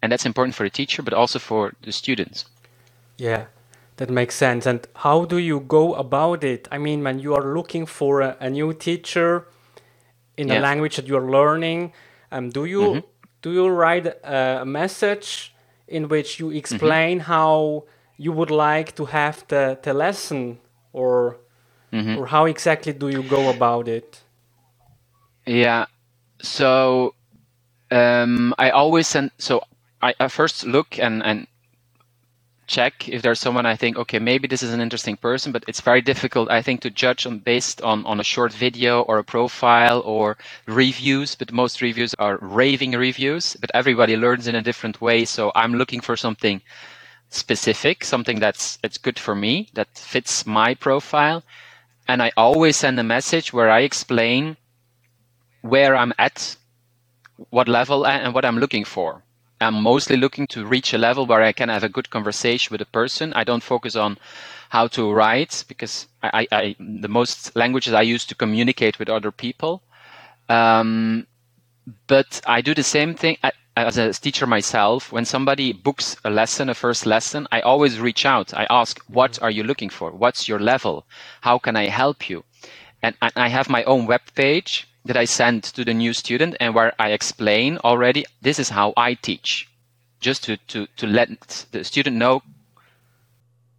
and 0.01 0.11
that's 0.11 0.25
important 0.25 0.55
for 0.55 0.63
the 0.63 0.69
teacher, 0.69 1.01
but 1.01 1.13
also 1.13 1.39
for 1.39 1.73
the 1.81 1.91
students. 1.91 2.45
Yeah, 3.17 3.45
that 3.97 4.09
makes 4.09 4.35
sense. 4.35 4.65
And 4.65 4.87
how 4.95 5.25
do 5.25 5.37
you 5.37 5.61
go 5.61 5.95
about 5.95 6.43
it? 6.43 6.67
I 6.71 6.77
mean, 6.77 7.03
when 7.03 7.19
you 7.19 7.33
are 7.35 7.53
looking 7.53 7.85
for 7.85 8.21
a, 8.21 8.37
a 8.39 8.49
new 8.49 8.73
teacher 8.73 9.47
in 10.37 10.47
yeah. 10.47 10.59
a 10.59 10.61
language 10.61 10.95
that 10.97 11.07
you 11.07 11.17
are 11.17 11.29
learning, 11.29 11.93
um, 12.31 12.49
do 12.49 12.65
you 12.65 12.81
mm-hmm. 12.81 13.07
do 13.41 13.51
you 13.51 13.67
write 13.69 14.05
a, 14.05 14.61
a 14.61 14.65
message 14.65 15.53
in 15.87 16.07
which 16.07 16.39
you 16.39 16.51
explain 16.51 17.19
how 17.19 17.83
you 18.17 18.31
would 18.31 18.51
like 18.51 18.95
to 18.95 19.05
have 19.05 19.45
the, 19.47 19.77
the 19.83 19.93
lesson 19.93 20.59
or 20.91 21.37
or 21.93 22.27
how 22.27 22.45
exactly 22.45 22.93
do 22.93 23.09
you 23.09 23.23
go 23.23 23.49
about 23.49 23.87
it? 23.87 24.21
Yeah. 25.45 25.85
So 26.41 27.13
um, 27.91 28.53
I 28.57 28.71
always 28.71 29.07
send. 29.07 29.31
So 29.37 29.61
I, 30.01 30.13
I 30.19 30.27
first 30.27 30.65
look 30.65 30.99
and 30.99 31.23
and 31.23 31.47
check 32.65 33.09
if 33.09 33.21
there's 33.21 33.41
someone 33.41 33.65
I 33.65 33.75
think 33.75 33.97
okay 33.97 34.19
maybe 34.19 34.47
this 34.47 34.63
is 34.63 34.73
an 34.73 34.79
interesting 34.81 35.17
person, 35.17 35.51
but 35.51 35.65
it's 35.67 35.81
very 35.81 36.01
difficult 36.01 36.49
I 36.49 36.61
think 36.61 36.81
to 36.81 36.89
judge 36.89 37.25
on 37.25 37.39
based 37.39 37.81
on 37.81 38.05
on 38.05 38.19
a 38.19 38.23
short 38.23 38.53
video 38.53 39.01
or 39.01 39.19
a 39.19 39.23
profile 39.23 40.01
or 40.05 40.37
reviews. 40.65 41.35
But 41.35 41.51
most 41.51 41.81
reviews 41.81 42.13
are 42.19 42.37
raving 42.41 42.93
reviews. 42.93 43.55
But 43.59 43.71
everybody 43.73 44.15
learns 44.17 44.47
in 44.47 44.55
a 44.55 44.61
different 44.61 45.01
way. 45.01 45.25
So 45.25 45.51
I'm 45.55 45.73
looking 45.75 46.01
for 46.01 46.17
something 46.17 46.61
specific, 47.29 48.03
something 48.03 48.39
that's 48.39 48.77
that's 48.77 48.97
good 48.97 49.19
for 49.19 49.35
me 49.35 49.69
that 49.73 49.89
fits 49.97 50.45
my 50.45 50.73
profile, 50.75 51.43
and 52.07 52.21
I 52.21 52.31
always 52.35 52.77
send 52.77 52.99
a 52.99 53.03
message 53.03 53.53
where 53.53 53.69
I 53.69 53.81
explain 53.81 54.57
where 55.61 55.95
I'm 55.95 56.13
at, 56.17 56.57
what 57.49 57.67
level, 57.67 58.05
and 58.05 58.33
what 58.33 58.45
I'm 58.45 58.57
looking 58.57 58.83
for. 58.83 59.23
I'm 59.61 59.81
mostly 59.81 60.17
looking 60.17 60.45
to 60.47 60.65
reach 60.65 60.93
a 60.93 60.97
level 60.97 61.25
where 61.25 61.41
I 61.41 61.53
can 61.53 61.69
have 61.69 61.83
a 61.83 61.89
good 61.89 62.09
conversation 62.09 62.73
with 62.73 62.81
a 62.81 62.85
person. 62.85 63.33
I 63.33 63.45
don't 63.45 63.63
focus 63.63 63.95
on 63.95 64.17
how 64.69 64.87
to 64.87 65.11
write 65.11 65.63
because 65.67 66.07
I, 66.21 66.47
I 66.51 66.75
the 66.79 67.07
most 67.07 67.55
languages 67.55 67.93
I 67.93 68.01
use 68.01 68.25
to 68.25 68.35
communicate 68.35 68.99
with 68.99 69.09
other 69.09 69.31
people. 69.31 69.81
Um, 70.49 71.27
but 72.07 72.41
I 72.45 72.61
do 72.61 72.73
the 72.73 72.83
same 72.83 73.13
thing 73.15 73.37
I, 73.43 73.51
as 73.75 73.97
a 73.97 74.13
teacher 74.13 74.47
myself. 74.47 75.11
When 75.11 75.25
somebody 75.25 75.73
books 75.73 76.15
a 76.23 76.29
lesson, 76.29 76.69
a 76.69 76.73
first 76.73 77.05
lesson, 77.05 77.47
I 77.51 77.61
always 77.61 77.99
reach 77.99 78.25
out. 78.25 78.53
I 78.53 78.67
ask, 78.69 78.99
"What 79.07 79.33
mm-hmm. 79.33 79.45
are 79.45 79.51
you 79.51 79.63
looking 79.63 79.89
for? 79.89 80.11
What's 80.11 80.47
your 80.47 80.59
level? 80.59 81.05
How 81.41 81.57
can 81.57 81.75
I 81.75 81.87
help 81.87 82.29
you?" 82.29 82.43
And 83.01 83.15
I 83.35 83.49
have 83.49 83.69
my 83.69 83.83
own 83.83 84.05
web 84.05 84.21
page 84.33 84.87
that 85.05 85.17
I 85.17 85.25
send 85.25 85.63
to 85.63 85.83
the 85.83 85.93
new 85.93 86.13
student 86.13 86.55
and 86.59 86.73
where 86.73 86.93
I 86.97 87.11
explain 87.11 87.77
already 87.79 88.25
this 88.41 88.59
is 88.59 88.69
how 88.69 88.93
I 88.95 89.15
teach, 89.15 89.67
just 90.21 90.45
to, 90.45 90.57
to, 90.67 90.87
to 90.97 91.07
let 91.07 91.65
the 91.71 91.83
student 91.83 92.15
know. 92.15 92.41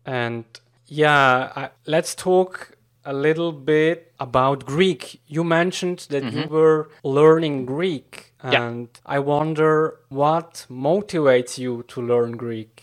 And 0.04 0.44
yeah, 0.86 1.52
I, 1.56 1.70
let's 1.86 2.14
talk 2.14 2.73
a 3.04 3.12
little 3.12 3.52
bit 3.52 4.12
about 4.18 4.64
Greek. 4.64 5.20
You 5.26 5.44
mentioned 5.44 6.06
that 6.10 6.32
you 6.32 6.46
were 6.48 6.88
learning 7.02 7.66
Greek, 7.66 8.32
Yeah. 8.42 8.62
and 8.62 8.88
I 9.04 9.18
wonder 9.18 9.98
what 10.08 10.66
motivates 10.70 11.58
you 11.58 11.84
to 11.88 12.00
learn 12.02 12.36
Greek. 12.36 12.82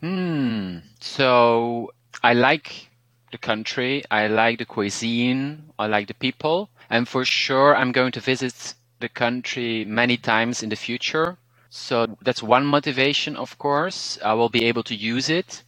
Hmm. 0.00 0.78
So 1.00 1.92
I 2.22 2.32
like 2.34 2.88
the 3.32 3.38
country, 3.38 4.02
I 4.10 4.26
like 4.26 4.58
the 4.58 4.64
cuisine, 4.64 5.64
I 5.78 5.86
like 5.86 6.06
the 6.08 6.14
people, 6.14 6.68
and 6.88 7.06
for 7.08 7.24
sure 7.24 7.76
I'm 7.76 7.92
going 7.92 8.12
to 8.12 8.20
visit 8.20 8.74
the 9.00 9.08
country 9.08 9.84
many 9.84 10.16
times 10.16 10.62
in 10.62 10.68
the 10.68 10.76
future. 10.76 11.36
So 11.70 12.16
that's 12.22 12.42
one 12.42 12.66
motivation, 12.66 13.36
of 13.36 13.56
course. 13.58 14.18
I 14.24 14.34
will 14.34 14.48
be 14.48 14.64
able 14.64 14.82
to 14.84 14.94
use 14.94 15.28
it. 15.28 15.62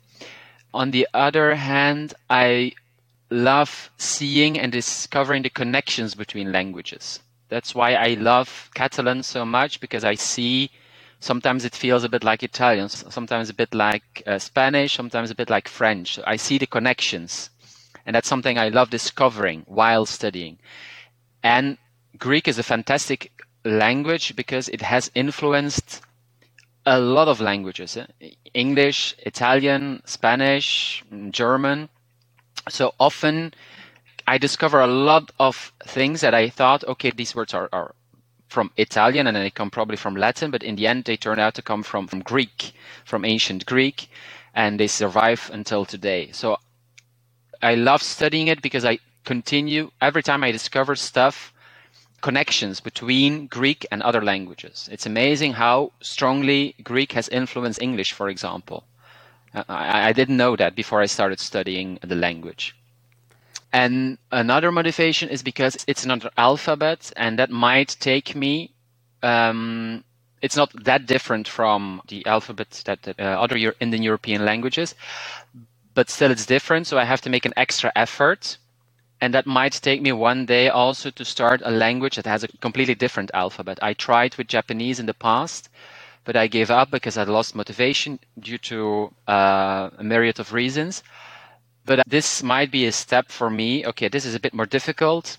On 0.74 0.90
the 0.90 1.06
other 1.14 1.54
hand, 1.54 2.14
I 2.28 2.72
love 3.32 3.90
seeing 3.96 4.58
and 4.58 4.70
discovering 4.70 5.42
the 5.42 5.50
connections 5.50 6.14
between 6.14 6.52
languages. 6.52 7.20
That's 7.48 7.74
why 7.74 7.94
I 7.94 8.14
love 8.14 8.70
Catalan 8.74 9.22
so 9.22 9.44
much 9.44 9.80
because 9.80 10.04
I 10.04 10.14
see 10.14 10.70
sometimes 11.20 11.64
it 11.64 11.74
feels 11.74 12.04
a 12.04 12.08
bit 12.08 12.24
like 12.24 12.42
Italian, 12.42 12.88
sometimes 12.88 13.50
a 13.50 13.54
bit 13.54 13.74
like 13.74 14.22
uh, 14.26 14.38
Spanish, 14.38 14.94
sometimes 14.94 15.30
a 15.30 15.34
bit 15.34 15.50
like 15.50 15.68
French. 15.68 16.18
I 16.26 16.36
see 16.36 16.58
the 16.58 16.66
connections. 16.66 17.50
And 18.04 18.16
that's 18.16 18.28
something 18.28 18.58
I 18.58 18.68
love 18.68 18.90
discovering 18.90 19.62
while 19.66 20.06
studying. 20.06 20.58
And 21.42 21.78
Greek 22.18 22.48
is 22.48 22.58
a 22.58 22.62
fantastic 22.62 23.32
language 23.64 24.34
because 24.34 24.68
it 24.68 24.82
has 24.82 25.10
influenced 25.14 26.00
a 26.84 26.98
lot 26.98 27.28
of 27.28 27.40
languages 27.40 27.96
eh? 27.96 28.06
English, 28.54 29.14
Italian, 29.20 30.02
Spanish, 30.04 31.04
mm, 31.12 31.30
German. 31.30 31.88
So 32.68 32.94
often 33.00 33.54
I 34.26 34.38
discover 34.38 34.80
a 34.80 34.86
lot 34.86 35.30
of 35.38 35.72
things 35.84 36.20
that 36.20 36.34
I 36.34 36.48
thought, 36.48 36.84
okay, 36.84 37.10
these 37.10 37.34
words 37.34 37.54
are, 37.54 37.68
are 37.72 37.94
from 38.48 38.70
Italian 38.76 39.26
and 39.26 39.34
then 39.36 39.42
they 39.44 39.50
come 39.50 39.70
probably 39.70 39.96
from 39.96 40.14
Latin, 40.16 40.50
but 40.50 40.62
in 40.62 40.76
the 40.76 40.86
end 40.86 41.04
they 41.04 41.16
turn 41.16 41.38
out 41.38 41.54
to 41.54 41.62
come 41.62 41.82
from, 41.82 42.06
from 42.06 42.20
Greek, 42.20 42.72
from 43.04 43.24
ancient 43.24 43.66
Greek, 43.66 44.08
and 44.54 44.78
they 44.78 44.86
survive 44.86 45.50
until 45.52 45.84
today. 45.84 46.30
So 46.32 46.58
I 47.62 47.74
love 47.74 48.02
studying 48.02 48.48
it 48.48 48.62
because 48.62 48.84
I 48.84 48.98
continue 49.24 49.90
every 50.00 50.22
time 50.22 50.44
I 50.44 50.52
discover 50.52 50.94
stuff, 50.96 51.52
connections 52.20 52.80
between 52.80 53.46
Greek 53.48 53.86
and 53.90 54.02
other 54.02 54.22
languages. 54.22 54.88
It's 54.92 55.06
amazing 55.06 55.54
how 55.54 55.92
strongly 56.00 56.74
Greek 56.84 57.12
has 57.12 57.28
influenced 57.28 57.82
English, 57.82 58.12
for 58.12 58.28
example. 58.28 58.84
I, 59.54 60.08
I 60.10 60.12
didn't 60.12 60.36
know 60.38 60.56
that 60.56 60.76
before 60.76 61.00
I 61.02 61.06
started 61.06 61.40
studying 61.40 61.98
the 62.02 62.16
language. 62.16 62.76
And 63.72 64.18
another 64.32 64.72
motivation 64.72 65.30
is 65.30 65.42
because 65.44 65.76
it's 65.88 66.04
another 66.04 66.30
alphabet, 66.38 67.12
and 67.16 67.38
that 67.38 67.50
might 67.50 67.96
take 68.00 68.36
me. 68.36 68.72
Um, 69.22 70.04
it's 70.42 70.56
not 70.56 70.72
that 70.84 71.06
different 71.06 71.48
from 71.48 72.02
the 72.08 72.26
alphabet 72.26 72.82
that, 72.86 73.02
that 73.04 73.20
uh, 73.20 73.24
other 73.24 73.56
Euro- 73.58 73.76
Indian 73.80 74.02
European 74.02 74.44
languages, 74.44 74.94
but 75.94 76.10
still 76.10 76.30
it's 76.32 76.46
different. 76.46 76.86
So 76.88 76.98
I 76.98 77.04
have 77.04 77.22
to 77.22 77.30
make 77.30 77.46
an 77.46 77.54
extra 77.56 77.92
effort, 77.96 78.58
and 79.20 79.34
that 79.34 79.46
might 79.46 79.72
take 79.74 80.02
me 80.02 80.12
one 80.12 80.46
day 80.46 80.68
also 80.68 81.10
to 81.10 81.24
start 81.24 81.62
a 81.64 81.70
language 81.72 82.16
that 82.16 82.26
has 82.26 82.44
a 82.44 82.48
completely 82.60 82.94
different 82.96 83.30
alphabet. 83.34 83.78
I 83.82 83.94
tried 83.94 84.36
with 84.36 84.48
Japanese 84.48 85.00
in 85.00 85.06
the 85.06 85.14
past, 85.14 85.70
but 86.24 86.36
I 86.36 86.46
gave 86.46 86.70
up 86.70 86.90
because 86.90 87.16
I 87.16 87.24
lost 87.24 87.54
motivation 87.54 88.18
due 88.38 88.58
to 88.58 89.12
uh, 89.28 89.90
a 89.98 90.04
myriad 90.04 90.38
of 90.40 90.52
reasons. 90.52 91.02
But 91.84 92.02
this 92.06 92.42
might 92.42 92.70
be 92.70 92.86
a 92.86 92.92
step 92.92 93.30
for 93.30 93.50
me. 93.50 93.84
Okay, 93.86 94.08
this 94.08 94.24
is 94.24 94.34
a 94.34 94.40
bit 94.40 94.54
more 94.54 94.66
difficult 94.66 95.36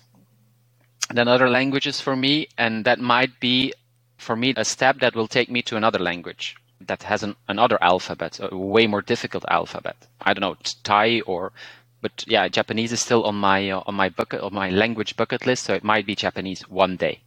than 1.10 1.28
other 1.28 1.48
languages 1.48 2.00
for 2.00 2.16
me, 2.16 2.48
and 2.58 2.84
that 2.84 2.98
might 2.98 3.40
be 3.40 3.72
for 4.18 4.36
me 4.36 4.54
a 4.56 4.64
step 4.64 5.00
that 5.00 5.14
will 5.14 5.28
take 5.28 5.50
me 5.50 5.62
to 5.62 5.76
another 5.76 5.98
language 5.98 6.56
that 6.80 7.02
has 7.04 7.22
an, 7.22 7.36
another 7.48 7.78
alphabet, 7.82 8.38
a 8.42 8.56
way 8.56 8.86
more 8.86 9.02
difficult 9.02 9.44
alphabet. 9.48 9.96
I 10.20 10.34
don't 10.34 10.40
know, 10.42 10.56
Thai 10.82 11.20
or, 11.20 11.52
but 12.00 12.24
yeah, 12.26 12.48
Japanese 12.48 12.92
is 12.92 13.00
still 13.00 13.24
on 13.24 13.36
my 13.36 13.70
uh, 13.70 13.82
on 13.86 13.94
my 13.94 14.08
bucket 14.08 14.40
on 14.40 14.52
my 14.52 14.70
language 14.70 15.16
bucket 15.16 15.46
list, 15.46 15.64
so 15.64 15.74
it 15.74 15.84
might 15.84 16.06
be 16.06 16.14
Japanese 16.14 16.68
one 16.68 16.96
day. 16.96 17.20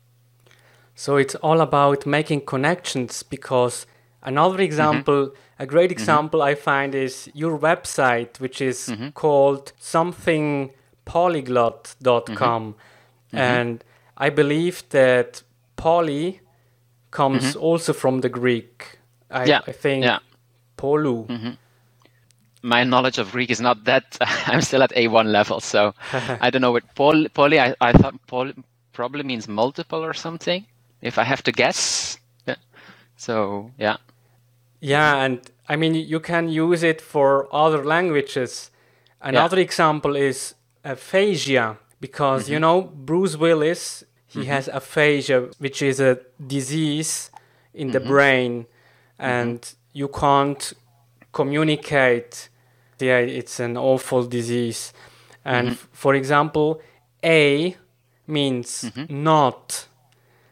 So 0.98 1.16
it's 1.18 1.36
all 1.36 1.62
about 1.62 2.08
making 2.08 2.46
connections 2.46 3.22
because 3.22 3.86
another 4.24 4.56
mm-hmm. 4.56 4.64
example, 4.64 5.32
a 5.60 5.68
great 5.68 5.92
mm-hmm. 5.92 6.00
example 6.00 6.42
I 6.42 6.56
find 6.56 6.96
is 6.96 7.30
your 7.36 7.60
website, 7.60 8.40
which 8.40 8.62
is 8.62 8.90
mm-hmm. 8.90 9.10
called 9.10 9.74
somethingpolyglot.com. 9.80 12.76
And 13.32 13.84
I 14.18 14.32
believe 14.32 14.90
that 14.90 15.44
poly 15.76 16.42
comes 17.12 17.56
also 17.56 17.94
from 17.94 18.22
the 18.22 18.30
Greek. 18.30 18.98
I, 19.30 19.46
Yeah, 19.46 19.62
I 19.68 19.74
think 19.74 20.04
yeah. 20.04 20.18
polu. 20.80 21.28
my 22.64 22.84
knowledge 22.84 23.20
of 23.20 23.32
Greek 23.32 23.52
is 23.52 23.62
not 23.62 23.84
that. 23.84 24.18
I'm 24.48 24.62
still 24.62 24.82
at 24.82 24.90
A1 24.96 25.32
level, 25.32 25.60
so 25.60 25.94
I 26.42 26.50
don't 26.50 26.64
know 26.64 26.72
what 26.72 26.96
poly. 26.96 27.30
poly 27.30 27.60
I, 27.60 27.76
I 27.80 27.94
thought 27.94 28.16
poly 28.26 28.56
probably 28.94 29.22
means 29.22 29.48
multiple 29.48 30.04
or 30.04 30.16
something. 30.16 30.66
If 31.02 31.18
I 31.18 31.24
have 31.24 31.44
to 31.44 31.52
guess, 31.52 32.18
yeah. 32.48 32.56
So 33.16 33.72
yeah, 33.78 33.98
Yeah, 34.80 35.16
and 35.24 35.40
I 35.68 35.76
mean, 35.76 35.96
you 35.96 36.20
can 36.20 36.50
use 36.50 36.84
it 36.84 37.02
for 37.02 37.54
other 37.54 37.84
languages. 37.84 38.72
Another 39.22 39.60
example 39.60 40.16
is 40.16 40.54
aphasia, 40.84 41.78
because 42.00 42.50
you 42.50 42.56
mm-hmm. 42.56 42.62
know, 42.62 42.82
Bruce 42.82 43.36
Willis, 43.36 44.04
he 44.28 44.42
mm-hmm. 44.42 44.50
has 44.50 44.68
aphasia, 44.68 45.50
which 45.58 45.82
is 45.82 46.00
a 46.00 46.20
disease 46.46 47.32
in 47.74 47.92
the 47.92 48.00
mm-hmm. 48.00 48.10
brain, 48.10 48.66
and 49.18 49.74
you 49.94 50.08
can't 50.08 50.74
communicate. 51.32 52.50
Yeah, 53.00 53.18
it's 53.18 53.60
an 53.60 53.78
awful 53.78 54.24
disease. 54.26 54.94
And 55.44 55.70
f- 55.70 55.88
for 55.92 56.14
example, 56.16 56.82
A 57.24 57.76
means 58.28 58.92
not, 59.10 59.88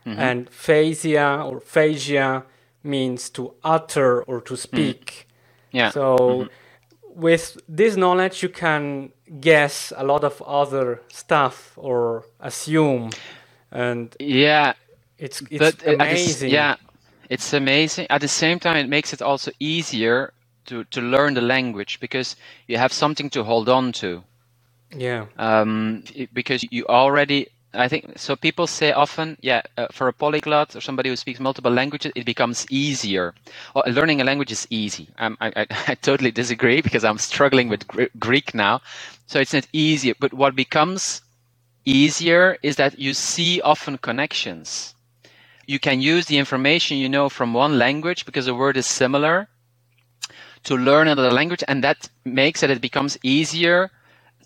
and 0.05 0.49
phasia 0.49 1.43
or 1.45 1.59
phasia 1.59 2.43
means 2.83 3.29
to 3.31 3.53
utter 3.63 4.23
or 4.23 4.41
to 4.41 4.55
speak. 4.55 5.27
yeah. 5.71 5.89
So, 5.89 6.47
with 7.15 7.57
this 7.67 7.95
knowledge, 7.95 8.43
you 8.43 8.49
can 8.49 9.11
guess 9.39 9.93
a 9.95 10.03
lot 10.03 10.23
of 10.23 10.41
other 10.41 11.01
stuff 11.07 11.73
or 11.77 12.25
assume, 12.39 13.11
and 13.71 14.15
yeah, 14.19 14.73
it's 15.17 15.41
it's 15.49 15.59
but 15.59 15.81
uh, 15.87 15.91
the 15.91 15.93
amazing. 15.95 16.51
yeah, 16.51 16.75
it's 17.29 17.53
amazing. 17.53 18.07
At 18.09 18.21
the 18.21 18.27
same 18.27 18.59
time, 18.59 18.77
it 18.77 18.89
makes 18.89 19.13
it 19.13 19.21
also 19.21 19.51
easier 19.59 20.33
to, 20.65 20.83
to 20.85 21.01
learn 21.01 21.33
the 21.33 21.41
language 21.41 21.99
because 21.99 22.35
you 22.67 22.77
have 22.77 22.93
something 22.93 23.29
to 23.31 23.43
hold 23.43 23.69
on 23.69 23.91
to. 23.93 24.23
Yeah. 24.95 25.25
Um, 25.37 26.03
because 26.33 26.65
you 26.71 26.85
already, 26.87 27.47
I 27.75 27.87
think, 27.87 28.17
so 28.17 28.35
people 28.35 28.67
say 28.67 28.91
often, 28.91 29.37
yeah, 29.41 29.61
uh, 29.77 29.87
for 29.91 30.07
a 30.07 30.13
polyglot 30.13 30.75
or 30.75 30.81
somebody 30.81 31.09
who 31.09 31.15
speaks 31.15 31.39
multiple 31.39 31.71
languages, 31.71 32.11
it 32.15 32.25
becomes 32.25 32.65
easier. 32.69 33.33
Well, 33.75 33.83
learning 33.87 34.21
a 34.21 34.23
language 34.23 34.51
is 34.51 34.67
easy. 34.69 35.09
Um, 35.19 35.37
I, 35.41 35.51
I, 35.55 35.67
I 35.89 35.95
totally 35.95 36.31
disagree 36.31 36.81
because 36.81 37.03
I'm 37.03 37.17
struggling 37.17 37.69
with 37.69 37.87
Gre- 37.87 38.13
Greek 38.19 38.53
now. 38.53 38.81
So 39.27 39.39
it's 39.39 39.53
not 39.53 39.67
easier. 39.73 40.13
But 40.19 40.33
what 40.33 40.55
becomes 40.55 41.21
easier 41.85 42.57
is 42.63 42.77
that 42.77 42.99
you 42.99 43.13
see 43.13 43.61
often 43.61 43.97
connections. 43.97 44.95
You 45.67 45.79
can 45.79 46.01
use 46.01 46.27
the 46.27 46.37
information 46.37 46.97
you 46.97 47.09
know 47.09 47.29
from 47.29 47.53
one 47.53 47.77
language 47.77 48.25
because 48.25 48.45
the 48.45 48.55
word 48.55 48.77
is 48.77 48.85
similar 48.85 49.47
to 50.63 50.75
learn 50.75 51.07
another 51.07 51.31
language, 51.31 51.63
and 51.67 51.83
that 51.83 52.09
makes 52.23 52.63
it 52.63 52.69
it 52.71 52.81
becomes 52.81 53.17
easier 53.23 53.91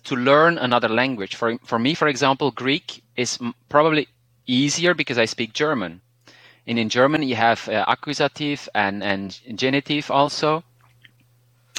to 0.04 0.16
learn 0.16 0.58
another 0.58 0.88
language. 0.88 1.34
For 1.34 1.58
for 1.64 1.78
me, 1.78 1.94
for 1.94 2.08
example, 2.08 2.50
Greek 2.50 3.02
is 3.16 3.38
probably 3.68 4.08
easier 4.46 4.94
because 4.94 5.18
I 5.18 5.26
speak 5.26 5.52
German. 5.52 6.00
And 6.66 6.78
in 6.78 6.88
German, 6.88 7.22
you 7.22 7.36
have 7.36 7.68
uh, 7.68 7.84
accusative 7.88 8.68
and 8.74 9.02
and 9.02 9.40
genitive 9.54 10.10
also, 10.10 10.62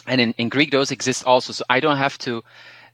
and 0.07 0.19
in, 0.19 0.33
in 0.37 0.49
Greek 0.49 0.71
those 0.71 0.91
exist 0.91 1.25
also. 1.25 1.53
So 1.53 1.63
I 1.69 1.79
don't 1.79 1.97
have 1.97 2.17
to 2.19 2.43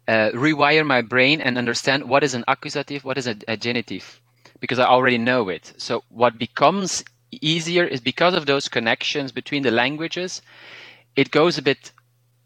uh, 0.08 0.30
rewire 0.34 0.86
my 0.86 1.02
brain 1.02 1.42
and 1.42 1.58
understand 1.58 2.08
what 2.10 2.24
is 2.24 2.34
an 2.34 2.44
accusative, 2.48 3.04
what 3.04 3.18
is 3.18 3.28
a, 3.28 3.36
a 3.48 3.58
genitive, 3.58 4.22
because 4.60 4.80
I 4.80 4.86
already 4.86 5.18
know 5.18 5.50
it. 5.50 5.74
So 5.78 6.04
what 6.10 6.38
becomes 6.38 7.04
easier 7.32 7.84
is 7.84 8.00
because 8.02 8.34
of 8.36 8.46
those 8.46 8.70
connections 8.70 9.32
between 9.32 9.64
the 9.64 9.72
languages. 9.72 10.42
It 11.16 11.32
goes 11.32 11.58
a 11.58 11.62
bit. 11.62 11.92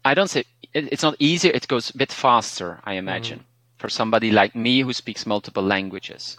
I 0.04 0.14
don't 0.14 0.28
say 0.28 0.44
it, 0.74 0.92
it's 0.92 1.02
not 1.02 1.16
easier. 1.18 1.52
It 1.52 1.68
goes 1.68 1.90
a 1.90 1.96
bit 1.96 2.12
faster. 2.12 2.80
I 2.84 2.94
imagine 2.94 3.40
mm-hmm. 3.40 3.78
for 3.78 3.88
somebody 3.88 4.30
like 4.30 4.54
me 4.54 4.80
who 4.80 4.92
speaks 4.92 5.26
multiple 5.26 5.62
languages. 5.62 6.38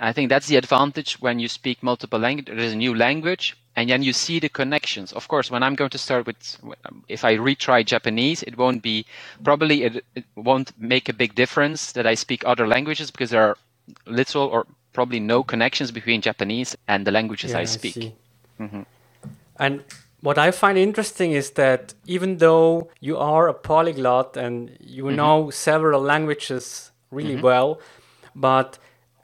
I 0.00 0.12
think 0.12 0.28
that's 0.28 0.46
the 0.46 0.56
advantage 0.56 1.20
when 1.20 1.40
you 1.40 1.48
speak 1.48 1.82
multiple 1.82 2.20
languages. 2.20 2.54
There 2.54 2.64
is 2.64 2.72
a 2.72 2.76
new 2.76 2.94
language, 2.94 3.56
and 3.74 3.90
then 3.90 4.02
you 4.02 4.12
see 4.12 4.38
the 4.38 4.48
connections. 4.48 5.12
Of 5.12 5.26
course, 5.26 5.50
when 5.50 5.64
I'm 5.64 5.74
going 5.74 5.90
to 5.90 5.98
start 5.98 6.24
with, 6.26 6.36
if 7.08 7.24
I 7.24 7.34
retry 7.34 7.84
Japanese, 7.84 8.44
it 8.44 8.56
won't 8.56 8.82
be 8.82 9.06
probably 9.42 9.82
it, 9.82 10.04
it 10.14 10.24
won't 10.36 10.72
make 10.78 11.08
a 11.08 11.12
big 11.12 11.34
difference 11.34 11.92
that 11.92 12.06
I 12.06 12.14
speak 12.14 12.44
other 12.46 12.66
languages 12.68 13.10
because 13.10 13.30
there 13.30 13.42
are 13.42 13.56
little 14.06 14.44
or 14.44 14.66
probably 14.92 15.20
no 15.20 15.42
connections 15.42 15.90
between 15.90 16.20
Japanese 16.20 16.76
and 16.86 17.06
the 17.06 17.10
languages 17.10 17.50
Yeah, 17.50 17.58
I 17.58 17.64
speak. 17.64 17.94
see. 17.94 18.14
Mm-hmm. 18.60 18.82
And 19.58 19.82
what 20.20 20.38
I 20.38 20.50
find 20.50 20.76
interesting 20.78 21.32
is 21.32 21.50
that 21.52 21.94
even 22.06 22.38
though 22.38 22.90
you 23.00 23.16
are 23.16 23.48
a 23.48 23.54
polyglot 23.54 24.36
and 24.36 24.76
you 24.80 25.10
Mm-hmm. 25.10 25.12
know 25.12 25.50
several 25.50 26.00
languages 26.00 26.90
really 27.10 27.36
well, 27.36 27.80
but 28.34 28.78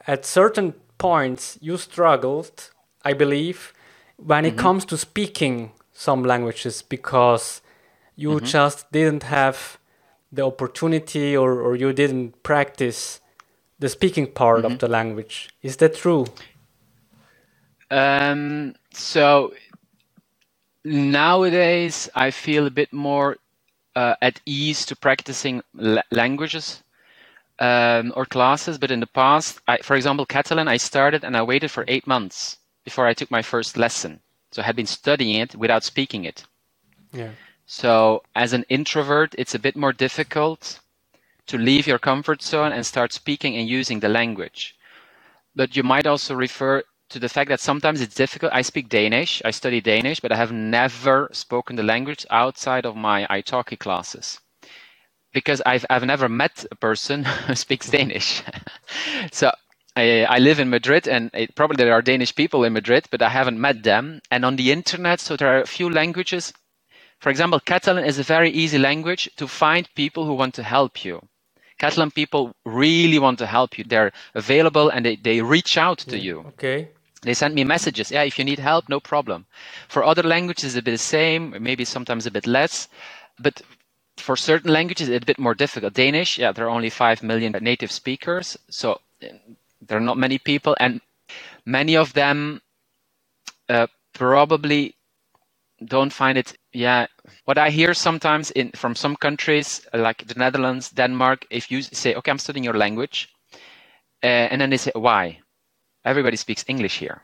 at 0.07 0.25
certain 0.25 0.75
points 0.99 1.59
you 1.61 1.77
struggled, 1.77 2.71
I 3.05 3.13
believe, 3.15 3.73
when 4.17 4.45
Mm-hmm. 4.45 4.47
it 4.47 4.57
comes 4.57 4.85
to 4.87 4.97
speaking 4.97 5.73
some 5.93 6.23
languages 6.25 6.83
because 6.83 7.61
you 8.17 8.41
Mm-hmm. 8.41 8.51
just 8.53 8.91
didn't 8.93 9.25
have 9.25 9.79
the 10.33 10.45
opportunity 10.45 11.37
or, 11.37 11.61
or 11.61 11.77
you 11.77 11.93
didn't 11.93 12.43
practice 12.43 13.21
the 13.79 13.89
speaking 13.89 14.27
part 14.33 14.65
Mm-hmm. 14.65 14.65
of 14.65 14.79
the 14.79 14.89
language. 14.89 15.51
Is 15.63 15.77
that 15.79 15.95
true? 15.97 16.27
Um, 17.91 18.75
so 18.93 19.53
nowadays, 20.85 22.09
I 22.15 22.31
feel 22.31 22.67
a 22.67 22.71
bit 22.71 22.93
more 22.93 23.37
uh, 23.97 24.15
at 24.21 24.41
ease 24.47 24.85
to 24.87 24.97
practicing 24.97 25.63
la- 25.75 26.03
languages 26.11 26.83
um, 27.59 28.13
or 28.17 28.27
classes. 28.27 28.79
But 28.79 28.91
in 28.91 29.01
the 29.01 29.07
past, 29.07 29.61
I, 29.67 29.79
for 29.79 29.97
example, 29.97 30.27
Catalan, 30.27 30.69
I 30.69 30.77
started 30.77 31.25
and 31.25 31.37
I 31.37 31.43
waited 31.43 31.71
for 31.71 31.85
eight 31.89 32.07
months 32.07 32.59
before 32.85 33.07
I 33.07 33.15
took 33.15 33.31
my 33.31 33.43
first 33.43 33.77
lesson. 33.77 34.21
So 34.53 34.63
I 34.63 34.67
had 34.67 34.77
been 34.77 34.87
studying 34.87 35.37
it 35.37 35.57
without 35.57 35.85
speaking 35.85 36.25
it. 36.25 36.45
Yeah. 37.13 37.31
So 37.67 38.23
as 38.35 38.53
an 38.53 38.65
introvert, 38.69 39.35
it's 39.39 39.55
a 39.55 39.59
bit 39.59 39.77
more 39.77 39.93
difficult 39.93 40.81
to 41.47 41.59
leave 41.59 41.87
your 41.87 41.99
comfort 41.99 42.43
zone 42.43 42.73
and 42.73 42.85
start 42.85 43.13
speaking 43.13 43.57
and 43.57 43.69
using 43.69 44.01
the 44.01 44.09
language. 44.09 44.77
But 45.57 45.77
you 45.77 45.83
might 45.83 46.07
also 46.07 46.35
refer 46.35 46.83
to 47.11 47.19
the 47.19 47.29
fact 47.29 47.49
that 47.49 47.61
sometimes 47.61 48.01
it's 48.01 48.15
difficult. 48.15 48.53
I 48.53 48.63
speak 48.63 48.89
Danish, 48.89 49.43
I 49.45 49.51
study 49.51 49.81
Danish, 49.81 50.21
but 50.21 50.33
I 50.33 50.37
have 50.37 50.53
never 50.53 51.29
spoken 51.33 51.77
the 51.77 51.83
language 51.83 52.27
outside 52.31 52.87
of 52.87 52.97
my 52.97 53.27
italki 53.27 53.79
classes. 53.79 54.41
Because 55.33 55.61
I've, 55.67 55.85
I've 55.91 56.05
never 56.05 56.29
met 56.29 56.65
a 56.71 56.77
person 56.77 57.25
who 57.47 57.55
speaks 57.55 57.91
Danish. 57.91 58.43
so 59.33 59.53
I, 59.97 60.25
I 60.25 60.39
live 60.39 60.59
in 60.59 60.71
Madrid, 60.71 61.07
and 61.07 61.31
it, 61.35 61.55
probably 61.55 61.77
there 61.77 61.93
are 61.93 62.03
Danish 62.03 62.35
people 62.35 62.65
in 62.65 62.73
Madrid, 62.73 63.07
but 63.11 63.23
I 63.23 63.29
haven't 63.29 63.61
met 63.61 63.83
them. 63.83 64.21
And 64.31 64.45
on 64.45 64.57
the 64.57 64.73
internet, 64.73 65.21
so 65.21 65.37
there 65.37 65.49
are 65.49 65.61
a 65.61 65.67
few 65.67 65.89
languages. 65.91 66.53
For 67.21 67.31
example, 67.31 67.61
Catalan 67.61 68.05
is 68.05 68.19
a 68.19 68.25
very 68.25 68.51
easy 68.51 68.79
language 68.79 69.31
to 69.37 69.47
find 69.47 69.89
people 69.95 70.27
who 70.27 70.35
want 70.35 70.55
to 70.55 70.63
help 70.63 71.05
you. 71.05 71.29
Catalan 71.79 72.11
people 72.11 72.55
really 72.65 73.19
want 73.19 73.39
to 73.39 73.47
help 73.47 73.79
you. 73.79 73.85
They're 73.85 74.13
available 74.35 74.89
and 74.89 75.05
they, 75.05 75.17
they 75.17 75.41
reach 75.43 75.77
out 75.77 75.99
to 75.99 76.19
you. 76.19 76.41
Okay. 76.49 76.89
They 77.23 77.35
send 77.35 77.55
me 77.55 77.65
messages. 77.65 78.11
Yeah, 78.11 78.23
if 78.23 78.39
you 78.39 78.45
need 78.45 78.59
help, 78.59 78.89
no 78.89 79.01
problem. 79.01 79.47
For 79.89 80.05
other 80.05 80.23
languages, 80.23 80.75
it's 80.75 80.81
a 80.81 80.83
bit 80.83 80.93
the 80.93 80.99
same, 80.99 81.57
maybe 81.61 81.85
sometimes 81.85 82.27
a 82.27 82.31
bit 82.31 82.47
less. 82.47 82.89
But 83.41 83.63
for 84.19 84.37
certain 84.37 84.73
languages, 84.73 85.09
it's 85.09 85.23
a 85.23 85.27
bit 85.27 85.39
more 85.39 85.55
difficult. 85.55 85.95
Danish, 85.95 86.39
yeah, 86.39 86.53
there 86.53 86.67
are 86.67 86.77
only 86.77 86.91
5 86.91 87.23
million 87.23 87.53
native 87.61 87.91
speakers. 87.91 88.59
So 88.69 89.01
uh, 89.23 89.29
there 89.81 89.99
are 89.99 90.03
not 90.03 90.19
many 90.19 90.39
people. 90.39 90.77
And 90.79 91.01
many 91.65 91.97
of 91.97 92.13
them 92.13 92.61
uh, 93.69 93.87
probably 94.13 94.95
don't 95.85 96.13
find 96.13 96.39
it 96.39 96.57
yeah. 96.73 97.07
What 97.45 97.59
i 97.59 97.71
hear 97.71 97.95
sometimes 97.95 98.51
in 98.53 98.71
from 98.73 98.95
some 98.95 99.17
countries 99.17 99.87
like 99.93 100.27
the 100.27 100.35
netherlands 100.35 100.91
denmark 100.91 101.47
if 101.51 101.71
you 101.71 101.83
say 101.83 102.15
okay 102.15 102.31
i'm 102.31 102.39
studying 102.39 102.65
your 102.65 102.75
language 102.79 103.29
uh, 104.23 104.27
and 104.51 104.61
then 104.61 104.71
they 104.71 104.79
say 104.79 104.91
why? 104.95 105.41
Everybody 106.05 106.37
speaks 106.37 106.65
english 106.69 106.99
here. 106.99 107.23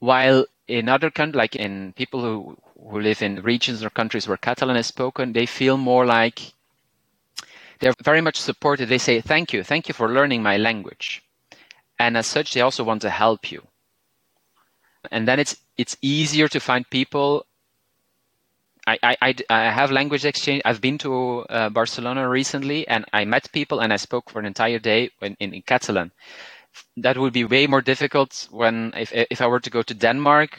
While 0.00 0.46
in 0.68 0.88
other 0.88 1.10
countries 1.10 1.36
like 1.36 1.56
in 1.56 1.92
people 1.94 2.20
who 2.22 2.56
who 2.90 3.00
live 3.00 3.22
in 3.22 3.42
regions 3.42 3.82
or 3.84 3.90
countries 3.90 4.28
where 4.28 4.36
catalan 4.36 4.76
is 4.76 4.86
spoken 4.86 5.32
they 5.32 5.46
feel 5.46 5.76
more 5.76 6.04
like 6.06 6.52
they're 7.80 7.94
very 8.02 8.20
much 8.20 8.40
supported. 8.40 8.88
They 8.88 8.98
say 8.98 9.20
thank 9.20 9.52
you 9.52 9.62
thank 9.64 9.88
you 9.88 9.94
for 9.94 10.08
learning 10.12 10.42
my 10.42 10.56
language. 10.56 11.22
And 11.98 12.16
as 12.16 12.26
such 12.26 12.54
they 12.54 12.60
also 12.60 12.84
want 12.84 13.02
to 13.02 13.10
help 13.10 13.50
you. 13.52 13.62
And 15.10 15.28
then 15.28 15.38
it's 15.40 15.56
it's 15.76 15.96
easier 16.02 16.48
to 16.48 16.60
find 16.60 16.88
people 16.90 17.46
I, 18.86 18.98
I, 19.02 19.16
I, 19.22 19.34
I 19.48 19.70
have 19.70 19.90
language 19.90 20.24
exchange. 20.26 20.62
I've 20.64 20.80
been 20.80 20.98
to 20.98 21.40
uh, 21.48 21.70
Barcelona 21.70 22.28
recently 22.28 22.86
and 22.86 23.04
I 23.12 23.24
met 23.24 23.50
people 23.52 23.80
and 23.80 23.92
I 23.92 23.96
spoke 23.96 24.28
for 24.28 24.38
an 24.40 24.44
entire 24.46 24.78
day 24.78 25.10
in, 25.22 25.36
in, 25.40 25.54
in 25.54 25.62
Catalan. 25.62 26.12
That 26.98 27.16
would 27.16 27.32
be 27.32 27.44
way 27.44 27.66
more 27.66 27.80
difficult 27.80 28.46
when 28.50 28.92
if, 28.96 29.10
if 29.12 29.40
I 29.40 29.46
were 29.46 29.60
to 29.60 29.70
go 29.70 29.82
to 29.82 29.94
Denmark. 29.94 30.58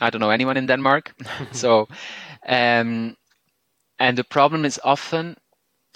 I 0.00 0.08
don't 0.08 0.20
know 0.20 0.30
anyone 0.30 0.56
in 0.56 0.66
Denmark. 0.66 1.12
so, 1.52 1.86
um, 2.48 3.16
and 3.98 4.16
the 4.16 4.24
problem 4.24 4.64
is 4.64 4.80
often 4.82 5.36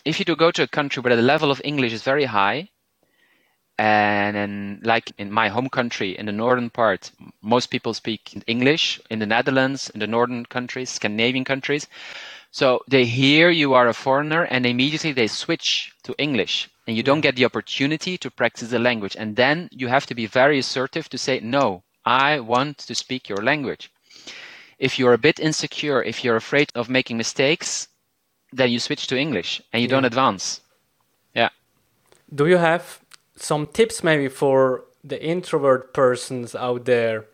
if 0.05 0.19
you 0.19 0.25
do 0.27 0.37
go 0.37 0.51
to 0.51 0.63
a 0.65 0.69
country 0.69 1.01
where 1.01 1.17
the 1.17 1.23
level 1.23 1.51
of 1.51 1.63
English 1.65 1.95
is 1.95 2.03
very 2.03 2.27
high, 2.27 2.69
and 3.79 4.85
like 4.87 5.13
in 5.19 5.33
my 5.33 5.49
home 5.49 5.69
country 5.69 6.17
in 6.17 6.27
the 6.27 6.33
northern 6.33 6.71
part 6.71 7.11
most 7.43 7.67
people 7.69 7.93
speak 7.93 8.43
english. 8.47 9.01
In 9.11 9.19
the 9.19 9.27
netherlands 9.27 9.91
in 9.91 10.01
the 10.01 10.07
northern 10.07 10.47
countries 10.47 10.91
scandinavian 10.91 11.45
countries. 11.45 11.89
So 12.51 12.85
they 12.87 13.05
hear 13.05 13.51
you 13.51 13.75
are 13.75 13.89
a 13.89 13.95
foreigner 13.95 14.45
and 14.45 14.65
immediately 14.65 15.13
they 15.13 15.27
switch 15.27 15.93
to 16.05 16.15
english. 16.19 16.71
And 16.87 16.97
you 16.97 17.03
don't 17.03 17.23
get 17.23 17.35
the 17.35 17.45
opportunity 17.47 18.17
to 18.19 18.31
practice 18.31 18.69
the 18.69 18.79
language. 18.79 19.17
And 19.19 19.35
then 19.35 19.69
you 19.73 19.89
have 19.89 20.07
to 20.07 20.15
be 20.15 20.27
very 20.27 20.59
assertive 20.59 21.09
to 21.09 21.19
say 21.19 21.41
no 21.41 21.83
i 22.05 22.39
want 22.39 22.79
to 22.79 22.95
speak 22.95 23.29
your 23.29 23.43
language. 23.43 23.91
If 24.79 24.99
you're 24.99 25.15
a 25.15 25.27
bit 25.27 25.41
insecure 25.41 26.01
if 26.03 26.23
you're 26.23 26.37
afraid 26.37 26.71
of 26.77 26.89
making 26.89 27.17
mistakes 27.17 27.89
then 28.53 28.71
you 28.71 28.79
switch 28.79 29.09
to 29.09 29.19
english 29.19 29.61
and 29.73 29.83
you 29.83 29.89
don't 29.89 30.05
advance. 30.05 30.61
Yeah. 31.35 31.49
Do 32.33 32.47
you 32.47 32.59
have 32.59 33.04
some 33.37 33.67
tips 33.67 34.03
maybe 34.05 34.29
for 34.29 34.85
the 35.03 35.23
introvert 35.23 35.93
persons 35.93 36.55
out 36.55 36.85
there 36.85 37.27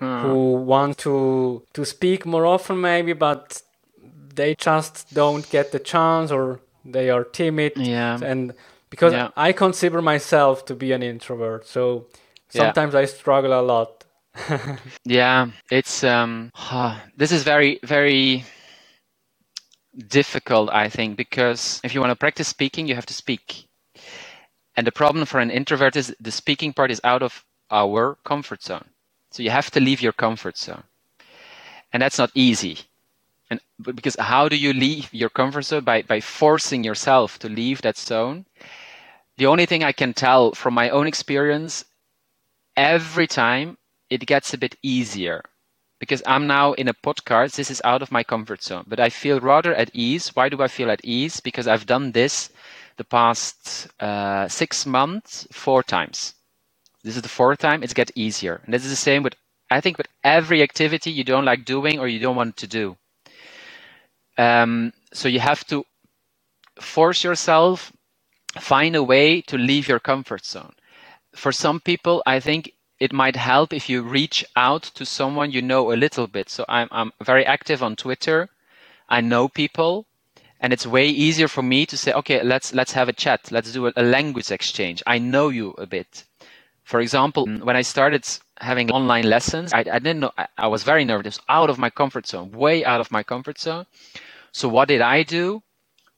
who 0.00 0.54
want 0.54 0.98
to 0.98 1.62
to 1.72 1.84
speak 1.84 2.24
more 2.26 2.46
often 2.46 2.80
maybe 2.80 3.12
but 3.12 3.62
they 4.34 4.54
just 4.54 5.12
don't 5.14 5.48
get 5.50 5.72
the 5.72 5.78
chance 5.78 6.30
or 6.30 6.60
they 6.84 7.10
are 7.10 7.24
timid 7.24 7.72
Yeah. 7.76 8.18
and 8.22 8.54
because 8.90 9.12
Yeah. 9.12 9.30
I 9.36 9.52
consider 9.52 10.00
myself 10.02 10.64
to 10.66 10.74
be 10.74 10.92
an 10.92 11.02
introvert 11.02 11.66
so 11.66 12.06
Yeah. 12.52 12.72
sometimes 12.74 12.94
I 12.94 13.06
struggle 13.06 13.52
a 13.52 13.62
lot 13.62 14.04
yeah, 15.04 15.48
it's 15.70 16.04
um, 16.04 16.50
this 17.16 17.32
is 17.32 17.42
very 17.42 17.80
very 17.82 18.44
difficult, 20.08 20.70
I 20.70 20.88
think, 20.88 21.16
because 21.16 21.80
if 21.84 21.94
you 21.94 22.00
want 22.00 22.10
to 22.12 22.16
practice 22.16 22.48
speaking, 22.48 22.86
you 22.86 22.94
have 22.94 23.06
to 23.06 23.14
speak. 23.14 23.67
And 24.78 24.86
the 24.86 24.92
problem 24.92 25.26
for 25.26 25.40
an 25.40 25.50
introvert 25.50 25.96
is 25.96 26.14
the 26.20 26.30
speaking 26.30 26.72
part 26.72 26.92
is 26.92 27.00
out 27.02 27.20
of 27.20 27.44
our 27.68 28.16
comfort 28.22 28.62
zone. 28.62 28.84
So 29.32 29.42
you 29.42 29.50
have 29.50 29.72
to 29.72 29.80
leave 29.80 30.00
your 30.00 30.12
comfort 30.12 30.56
zone. 30.56 30.84
And 31.92 32.00
that's 32.00 32.16
not 32.16 32.30
easy. 32.32 32.78
And 33.50 33.58
because 33.82 34.14
how 34.20 34.48
do 34.48 34.56
you 34.56 34.72
leave 34.72 35.12
your 35.12 35.30
comfort 35.30 35.62
zone? 35.62 35.82
By 35.82 36.02
by 36.02 36.20
forcing 36.20 36.84
yourself 36.84 37.40
to 37.40 37.48
leave 37.48 37.82
that 37.82 37.96
zone. 37.98 38.46
The 39.36 39.46
only 39.46 39.66
thing 39.66 39.82
I 39.82 39.90
can 39.90 40.14
tell 40.14 40.52
from 40.52 40.74
my 40.74 40.90
own 40.90 41.08
experience, 41.08 41.84
every 42.76 43.26
time 43.26 43.78
it 44.08 44.26
gets 44.26 44.54
a 44.54 44.58
bit 44.58 44.76
easier 44.80 45.42
because 45.98 46.22
I'm 46.24 46.46
now 46.46 46.74
in 46.74 46.86
a 46.86 46.94
podcast. 46.94 47.56
This 47.56 47.72
is 47.72 47.82
out 47.84 48.02
of 48.02 48.12
my 48.12 48.22
comfort 48.22 48.62
zone, 48.62 48.84
but 48.86 49.00
I 49.00 49.08
feel 49.10 49.40
rather 49.40 49.74
at 49.74 49.90
ease. 49.92 50.28
Why 50.36 50.48
do 50.48 50.62
I 50.62 50.68
feel 50.68 50.88
at 50.88 51.04
ease? 51.04 51.40
Because 51.40 51.66
I've 51.66 51.86
done 51.86 52.12
this 52.12 52.50
the 52.98 53.04
past 53.04 53.88
uh, 54.00 54.46
six 54.48 54.84
months 54.84 55.46
four 55.50 55.82
times. 55.82 56.34
This 57.02 57.16
is 57.16 57.22
the 57.22 57.28
fourth 57.28 57.60
time. 57.60 57.82
It's 57.82 57.94
get 57.94 58.10
easier, 58.14 58.60
and 58.64 58.74
this 58.74 58.84
is 58.84 58.90
the 58.90 58.96
same 58.96 59.22
with 59.22 59.34
I 59.70 59.80
think 59.80 59.98
with 59.98 60.08
every 60.24 60.62
activity 60.62 61.10
you 61.10 61.24
don't 61.24 61.44
like 61.44 61.64
doing 61.64 61.98
or 61.98 62.08
you 62.08 62.18
don't 62.18 62.36
want 62.36 62.56
to 62.58 62.66
do. 62.66 62.96
Um, 64.36 64.92
so 65.12 65.28
you 65.28 65.40
have 65.40 65.64
to 65.66 65.84
force 66.80 67.22
yourself, 67.24 67.92
find 68.58 68.96
a 68.96 69.02
way 69.02 69.42
to 69.42 69.58
leave 69.58 69.88
your 69.88 69.98
comfort 69.98 70.44
zone. 70.44 70.72
For 71.34 71.52
some 71.52 71.80
people, 71.80 72.22
I 72.24 72.40
think 72.40 72.72
it 72.98 73.12
might 73.12 73.36
help 73.36 73.72
if 73.72 73.88
you 73.88 74.02
reach 74.02 74.44
out 74.56 74.82
to 74.94 75.04
someone 75.04 75.50
you 75.52 75.62
know 75.62 75.92
a 75.92 75.96
little 75.96 76.26
bit. 76.26 76.48
So 76.48 76.64
I'm, 76.68 76.88
I'm 76.90 77.12
very 77.22 77.44
active 77.44 77.82
on 77.82 77.94
Twitter. 77.94 78.48
I 79.08 79.20
know 79.20 79.48
people 79.48 80.06
and 80.60 80.72
it's 80.72 80.86
way 80.86 81.06
easier 81.08 81.48
for 81.48 81.62
me 81.62 81.86
to 81.86 81.96
say, 81.96 82.12
okay, 82.12 82.42
let's, 82.42 82.74
let's 82.74 82.92
have 82.92 83.08
a 83.08 83.12
chat. 83.12 83.50
Let's 83.50 83.72
do 83.72 83.86
a, 83.86 84.02
language 84.02 84.50
exchange. 84.50 85.02
I 85.06 85.18
know 85.18 85.48
you 85.48 85.70
a 85.78 85.86
bit. 85.86 86.24
For 86.84 87.00
example, 87.00 87.46
mm. 87.46 87.62
when 87.62 87.76
I 87.76 87.82
started 87.82 88.26
having 88.60 88.90
online 88.90 89.28
lessons, 89.28 89.72
I, 89.72 89.80
I 89.80 89.98
didn't 89.98 90.20
know, 90.20 90.32
I, 90.36 90.48
I 90.56 90.66
was 90.66 90.82
very 90.82 91.04
nervous, 91.04 91.38
out 91.48 91.70
of 91.70 91.78
my 91.78 91.90
comfort 91.90 92.26
zone, 92.26 92.50
way 92.50 92.84
out 92.84 93.00
of 93.00 93.12
my 93.12 93.22
comfort 93.22 93.58
zone. 93.58 93.86
So 94.52 94.68
what 94.68 94.88
did 94.88 95.00
I 95.00 95.22
do? 95.22 95.62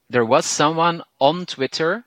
There 0.09 0.24
was 0.24 0.46
someone 0.46 1.03
on 1.20 1.44
Twitter 1.46 2.05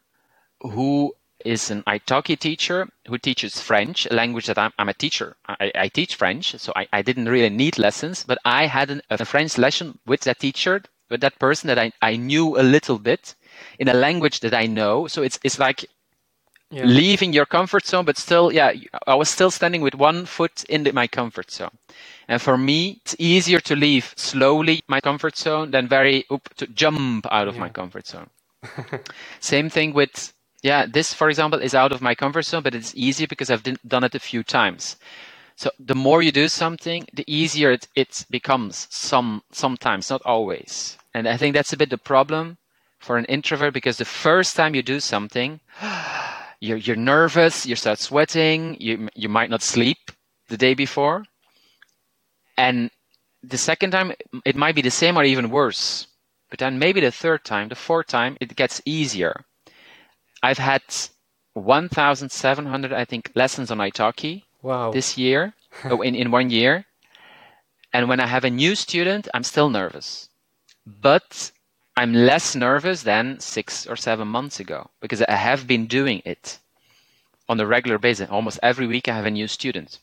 who 0.61 1.13
is 1.45 1.69
an 1.69 1.83
Italki 1.83 2.39
teacher 2.39 2.87
who 3.07 3.17
teaches 3.17 3.59
French, 3.59 4.07
a 4.09 4.13
language 4.13 4.45
that 4.47 4.57
I'm, 4.57 4.71
I'm 4.79 4.89
a 4.89 4.93
teacher. 4.93 5.35
I, 5.47 5.71
I, 5.75 5.87
teach 5.89 6.15
French, 6.15 6.57
so 6.57 6.71
I, 6.75 6.87
I, 6.93 7.01
didn't 7.01 7.27
really 7.27 7.49
need 7.49 7.77
lessons, 7.77 8.23
but 8.23 8.37
I 8.45 8.67
had 8.67 8.89
an, 8.89 9.01
a 9.09 9.25
French 9.25 9.57
lesson 9.57 9.99
with 10.05 10.21
that 10.21 10.39
teacher, 10.39 10.83
with 11.13 11.21
that 11.21 11.37
person 11.37 11.67
that 11.67 11.77
I, 11.77 11.91
I 12.01 12.17
knew 12.17 12.59
a 12.59 12.63
little 12.63 12.97
bit 12.97 13.35
in 13.77 13.87
a 13.87 13.93
language 13.93 14.39
that 14.39 14.53
I 14.53 14.65
know. 14.65 15.07
So 15.07 15.21
it's, 15.21 15.39
it's 15.43 15.59
like 15.59 15.85
yeah. 16.71 16.85
leaving 16.85 17.33
your 17.33 17.45
comfort 17.45 17.85
zone, 17.85 18.03
but 18.03 18.17
still, 18.17 18.51
yeah, 18.51 18.73
I 19.05 19.13
was 19.13 19.29
still 19.29 19.51
standing 19.51 19.81
with 19.81 19.93
one 19.93 20.25
foot 20.25 20.63
in 20.65 20.83
the, 20.83 20.91
my 20.91 21.05
comfort 21.05 21.51
zone. 21.51 21.77
And 22.27 22.41
for 22.41 22.57
me, 22.57 22.99
it's 23.05 23.15
easier 23.19 23.59
to 23.59 23.75
leave 23.75 24.13
slowly 24.17 24.81
my 24.87 24.99
comfort 24.99 25.37
zone 25.37 25.69
than 25.69 25.87
very 25.87 26.25
oop, 26.31 26.49
to 26.55 26.65
jump 26.65 27.27
out 27.31 27.47
of 27.47 27.53
yeah. 27.53 27.61
my 27.61 27.69
comfort 27.69 28.07
zone. 28.07 28.29
Same 29.39 29.69
thing 29.69 29.93
with 29.93 30.33
yeah, 30.63 30.87
this, 30.87 31.13
for 31.13 31.29
example, 31.29 31.59
is 31.59 31.75
out 31.75 31.91
of 31.91 32.01
my 32.01 32.15
comfort 32.15 32.45
zone, 32.45 32.63
but 32.63 32.73
it's 32.73 32.95
easy 32.95 33.27
because 33.27 33.51
I've 33.51 33.63
done 33.63 34.03
it 34.05 34.15
a 34.15 34.19
few 34.19 34.41
times. 34.41 34.95
So 35.55 35.69
the 35.77 35.93
more 35.93 36.23
you 36.23 36.31
do 36.31 36.47
something, 36.47 37.05
the 37.13 37.25
easier 37.27 37.71
it, 37.71 37.87
it 37.95 38.25
becomes 38.31 38.87
some 38.89 39.43
sometimes, 39.51 40.09
not 40.09 40.21
always. 40.25 40.97
And 41.13 41.27
I 41.27 41.37
think 41.37 41.53
that's 41.53 41.73
a 41.73 41.77
bit 41.77 41.89
the 41.89 41.97
problem 41.97 42.57
for 42.99 43.17
an 43.17 43.25
introvert 43.25 43.73
because 43.73 43.97
the 43.97 44.05
first 44.05 44.55
time 44.55 44.75
you 44.75 44.81
do 44.81 44.99
something, 44.99 45.59
you're 46.59 46.77
you're 46.77 46.95
nervous, 46.95 47.65
you 47.65 47.75
start 47.75 47.99
sweating, 47.99 48.77
you 48.79 49.09
you 49.15 49.29
might 49.29 49.49
not 49.49 49.61
sleep 49.61 50.11
the 50.49 50.57
day 50.57 50.73
before. 50.73 51.25
And 52.57 52.89
the 53.43 53.57
second 53.57 53.91
time 53.91 54.13
it 54.45 54.55
might 54.55 54.75
be 54.75 54.81
the 54.81 54.91
same 54.91 55.17
or 55.17 55.23
even 55.23 55.49
worse. 55.49 56.07
But 56.49 56.59
then 56.59 56.77
maybe 56.77 57.01
the 57.01 57.11
third 57.11 57.43
time, 57.43 57.69
the 57.69 57.75
fourth 57.75 58.07
time, 58.07 58.37
it 58.39 58.55
gets 58.55 58.81
easier. 58.85 59.43
I've 60.43 60.59
had 60.59 60.83
1,700, 61.53 62.93
I 62.93 63.05
think, 63.05 63.31
lessons 63.33 63.71
on 63.71 63.79
Italki 63.79 64.43
wow. 64.61 64.91
this 64.91 65.17
year, 65.17 65.53
oh, 65.85 66.01
in, 66.07 66.13
in 66.13 66.29
one 66.29 66.51
year. 66.51 66.85
And 67.91 68.07
when 68.07 68.19
I 68.19 68.27
have 68.27 68.43
a 68.43 68.49
new 68.49 68.75
student, 68.75 69.27
I'm 69.33 69.43
still 69.43 69.69
nervous. 69.69 70.29
But 70.85 71.51
I'm 71.95 72.13
less 72.13 72.55
nervous 72.55 73.03
than 73.03 73.39
six 73.39 73.85
or 73.87 73.95
seven 73.95 74.27
months 74.27 74.59
ago 74.59 74.89
because 74.99 75.21
I 75.21 75.35
have 75.35 75.67
been 75.67 75.87
doing 75.87 76.21
it 76.25 76.59
on 77.47 77.59
a 77.59 77.65
regular 77.65 77.97
basis. 77.97 78.29
Almost 78.29 78.59
every 78.63 78.87
week, 78.87 79.07
I 79.07 79.15
have 79.15 79.25
a 79.25 79.31
new 79.31 79.47
student. 79.47 79.99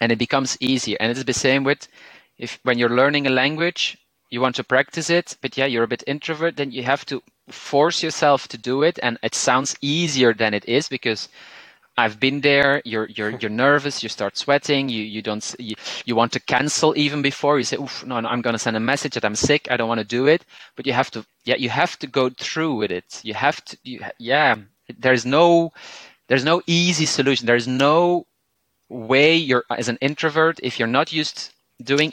And 0.00 0.10
it 0.10 0.18
becomes 0.18 0.58
easier. 0.60 0.96
And 1.00 1.10
it's 1.10 1.22
the 1.22 1.32
same 1.32 1.64
with 1.64 1.88
if 2.38 2.58
when 2.64 2.78
you're 2.78 2.88
learning 2.88 3.26
a 3.26 3.30
language, 3.30 3.96
you 4.30 4.40
want 4.40 4.56
to 4.56 4.64
practice 4.64 5.08
it, 5.08 5.36
but 5.40 5.56
yeah, 5.56 5.66
you're 5.66 5.84
a 5.84 5.88
bit 5.88 6.02
introvert, 6.06 6.56
then 6.56 6.72
you 6.72 6.82
have 6.82 7.06
to 7.06 7.22
force 7.48 8.02
yourself 8.02 8.48
to 8.48 8.58
do 8.58 8.82
it. 8.82 8.98
And 9.02 9.18
it 9.22 9.34
sounds 9.34 9.76
easier 9.80 10.34
than 10.34 10.52
it 10.54 10.68
is 10.68 10.88
because 10.88 11.28
I've 11.96 12.20
been 12.20 12.42
there. 12.42 12.82
You're 12.84 13.08
you're 13.08 13.30
you're 13.40 13.50
nervous. 13.50 14.02
You 14.02 14.10
start 14.10 14.38
sweating. 14.38 14.88
You 14.90 15.02
you 15.04 15.22
don't 15.22 15.56
you, 15.58 15.76
you 16.06 16.16
want 16.16 16.32
to 16.32 16.40
cancel 16.40 16.94
even 16.98 17.22
before 17.22 17.58
you 17.58 17.64
say, 17.64 17.76
"Oof, 17.78 18.04
no, 18.06 18.20
no, 18.20 18.28
I'm 18.28 18.42
going 18.42 18.54
to 18.54 18.60
send 18.60 18.76
a 18.76 18.80
message 18.80 19.14
that 19.14 19.24
I'm 19.24 19.36
sick. 19.36 19.68
I 19.70 19.76
don't 19.78 19.88
want 19.88 20.00
to 20.00 20.06
do 20.06 20.26
it." 20.26 20.44
But 20.76 20.86
you 20.86 20.94
have 20.94 21.10
to, 21.12 21.26
yeah, 21.44 21.56
you 21.56 21.70
have 21.70 21.98
to 22.00 22.06
go 22.08 22.30
through 22.30 22.76
with 22.76 22.92
it. 22.92 23.20
You 23.24 23.34
have 23.34 23.64
to, 23.66 23.78
you, 23.84 24.00
yeah. 24.18 24.56
There's 24.98 25.26
no, 25.26 25.72
there's 26.28 26.44
no 26.44 26.62
easy 26.66 27.06
solution. 27.06 27.46
There's 27.46 27.68
no 27.68 28.26
way 28.90 29.36
you're 29.36 29.64
as 29.70 29.88
an 29.88 29.98
introvert 30.00 30.60
if 30.62 30.78
you're 30.78 30.88
not 30.88 31.12
used 31.12 31.52
doing 31.82 32.12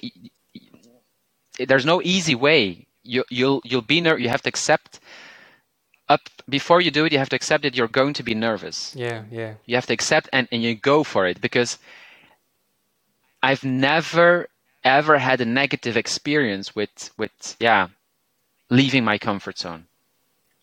there's 1.59 1.87
no 1.87 2.01
easy 2.03 2.35
way. 2.35 2.87
You, 3.03 3.25
you'll 3.31 3.61
you'll 3.65 3.83
be 3.83 4.01
ner- 4.01 4.19
You 4.19 4.29
have 4.29 4.43
to 4.43 4.49
accept 4.49 5.00
up 6.13 6.21
before 6.57 6.81
you 6.81 6.91
do 6.91 7.05
it. 7.05 7.11
You 7.13 7.19
have 7.23 7.33
to 7.33 7.39
accept 7.41 7.63
that 7.63 7.75
you're 7.75 7.97
going 7.99 8.13
to 8.15 8.23
be 8.23 8.35
nervous. 8.35 8.77
Yeah, 8.95 9.23
yeah. 9.39 9.53
You 9.65 9.75
have 9.79 9.87
to 9.87 9.93
accept 9.93 10.29
and, 10.33 10.47
and 10.51 10.61
you 10.63 10.75
go 10.75 11.03
for 11.03 11.25
it 11.31 11.37
because 11.41 11.77
I've 13.41 13.63
never 13.63 14.47
ever 14.83 15.15
had 15.19 15.39
a 15.41 15.45
negative 15.45 15.95
experience 15.97 16.75
with 16.75 17.11
with 17.17 17.33
yeah 17.59 17.87
leaving 18.69 19.03
my 19.11 19.17
comfort 19.17 19.57
zone. 19.57 19.83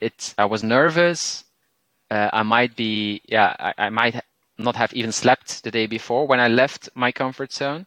It's 0.01 0.35
I 0.39 0.47
was 0.53 0.63
nervous. 0.63 1.45
Uh, 2.11 2.31
I 2.41 2.43
might 2.43 2.73
be 2.77 3.21
yeah 3.27 3.51
I, 3.69 3.87
I 3.87 3.89
might 3.91 4.15
not 4.59 4.77
have 4.77 4.93
even 4.95 5.13
slept 5.13 5.63
the 5.65 5.71
day 5.71 5.87
before 5.87 6.27
when 6.27 6.41
I 6.41 6.49
left 6.49 6.89
my 6.95 7.11
comfort 7.13 7.53
zone 7.53 7.87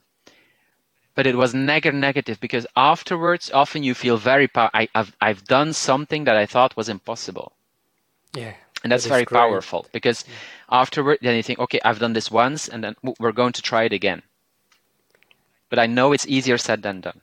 but 1.16 1.28
it 1.28 1.36
was 1.36 1.54
negative 1.54 2.00
negative 2.00 2.40
because 2.40 2.66
afterwards 2.76 3.52
often 3.52 3.84
you 3.84 3.94
feel 3.94 4.18
very 4.18 4.48
pow- 4.48 4.70
I, 4.74 4.88
have 4.96 5.16
I've 5.20 5.44
done 5.46 5.74
something 5.74 6.24
that 6.26 6.38
I 6.38 6.46
thought 6.46 6.78
was 6.78 6.90
impossible. 6.90 7.52
Yeah. 8.34 8.54
And 8.84 8.92
that's 8.92 9.04
that 9.04 9.10
very 9.10 9.26
great. 9.26 9.38
powerful 9.38 9.86
because 9.92 10.26
yeah. 10.28 10.82
afterward 10.82 11.20
then 11.22 11.36
you 11.36 11.44
think, 11.44 11.60
okay, 11.60 11.80
I've 11.84 12.00
done 12.00 12.14
this 12.14 12.32
once 12.32 12.68
and 12.68 12.84
then 12.84 12.96
we're 13.20 13.32
going 13.32 13.54
to 13.54 13.62
try 13.62 13.84
it 13.84 13.94
again. 13.94 14.22
But 15.70 15.80
I 15.80 15.86
know 15.86 16.14
it's 16.14 16.28
easier 16.28 16.58
said 16.58 16.82
than 16.82 17.02
done 17.02 17.22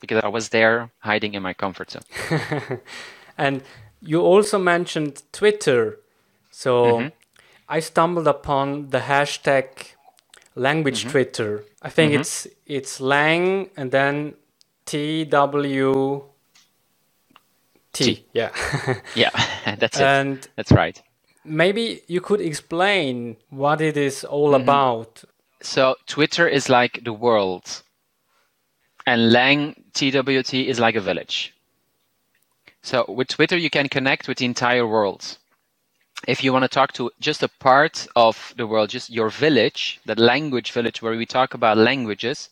because 0.00 0.22
I 0.22 0.28
was 0.28 0.48
there 0.50 0.90
hiding 1.00 1.34
in 1.34 1.42
my 1.42 1.54
comfort 1.54 1.90
zone. 1.90 2.80
and 3.38 3.62
you 4.00 4.20
also 4.20 4.58
mentioned 4.58 5.22
Twitter. 5.32 5.98
So 6.50 6.84
mm-hmm. 6.84 7.08
I 7.68 7.80
stumbled 7.80 8.26
upon 8.26 8.90
the 8.90 9.00
hashtag 9.00 9.95
language 10.56 11.02
mm-hmm. 11.02 11.10
Twitter. 11.10 11.64
I 11.80 11.90
think 11.90 12.12
mm-hmm. 12.12 12.20
it's 12.22 12.48
it's 12.66 13.00
lang 13.00 13.70
and 13.76 13.92
then 13.92 14.34
T 14.84 15.24
W 15.24 16.24
T. 17.92 18.24
Yeah. 18.32 18.50
yeah, 19.14 19.30
that's 19.78 19.98
it. 19.98 20.02
And 20.02 20.48
that's 20.56 20.72
right. 20.72 21.00
Maybe 21.44 22.02
you 22.08 22.20
could 22.20 22.40
explain 22.40 23.36
what 23.50 23.80
it 23.80 23.96
is 23.96 24.24
all 24.24 24.52
mm-hmm. 24.52 24.62
about. 24.62 25.22
So 25.62 25.94
Twitter 26.06 26.48
is 26.48 26.68
like 26.68 27.04
the 27.04 27.12
world, 27.12 27.82
and 29.06 29.32
Lang 29.32 29.74
TWT 29.94 30.54
is 30.54 30.78
like 30.80 30.96
a 30.96 31.00
village. 31.00 31.54
So 32.82 33.04
with 33.08 33.28
Twitter, 33.28 33.56
you 33.56 33.70
can 33.70 33.88
connect 33.88 34.28
with 34.28 34.38
the 34.38 34.44
entire 34.44 34.86
world 34.86 35.38
if 36.26 36.42
you 36.42 36.52
want 36.52 36.64
to 36.64 36.68
talk 36.68 36.92
to 36.94 37.10
just 37.20 37.42
a 37.42 37.48
part 37.48 38.06
of 38.16 38.54
the 38.56 38.66
world, 38.66 38.90
just 38.90 39.10
your 39.10 39.28
village, 39.28 40.00
that 40.06 40.18
language 40.18 40.72
village 40.72 41.02
where 41.02 41.16
we 41.16 41.26
talk 41.26 41.54
about 41.54 41.76
languages, 41.76 42.48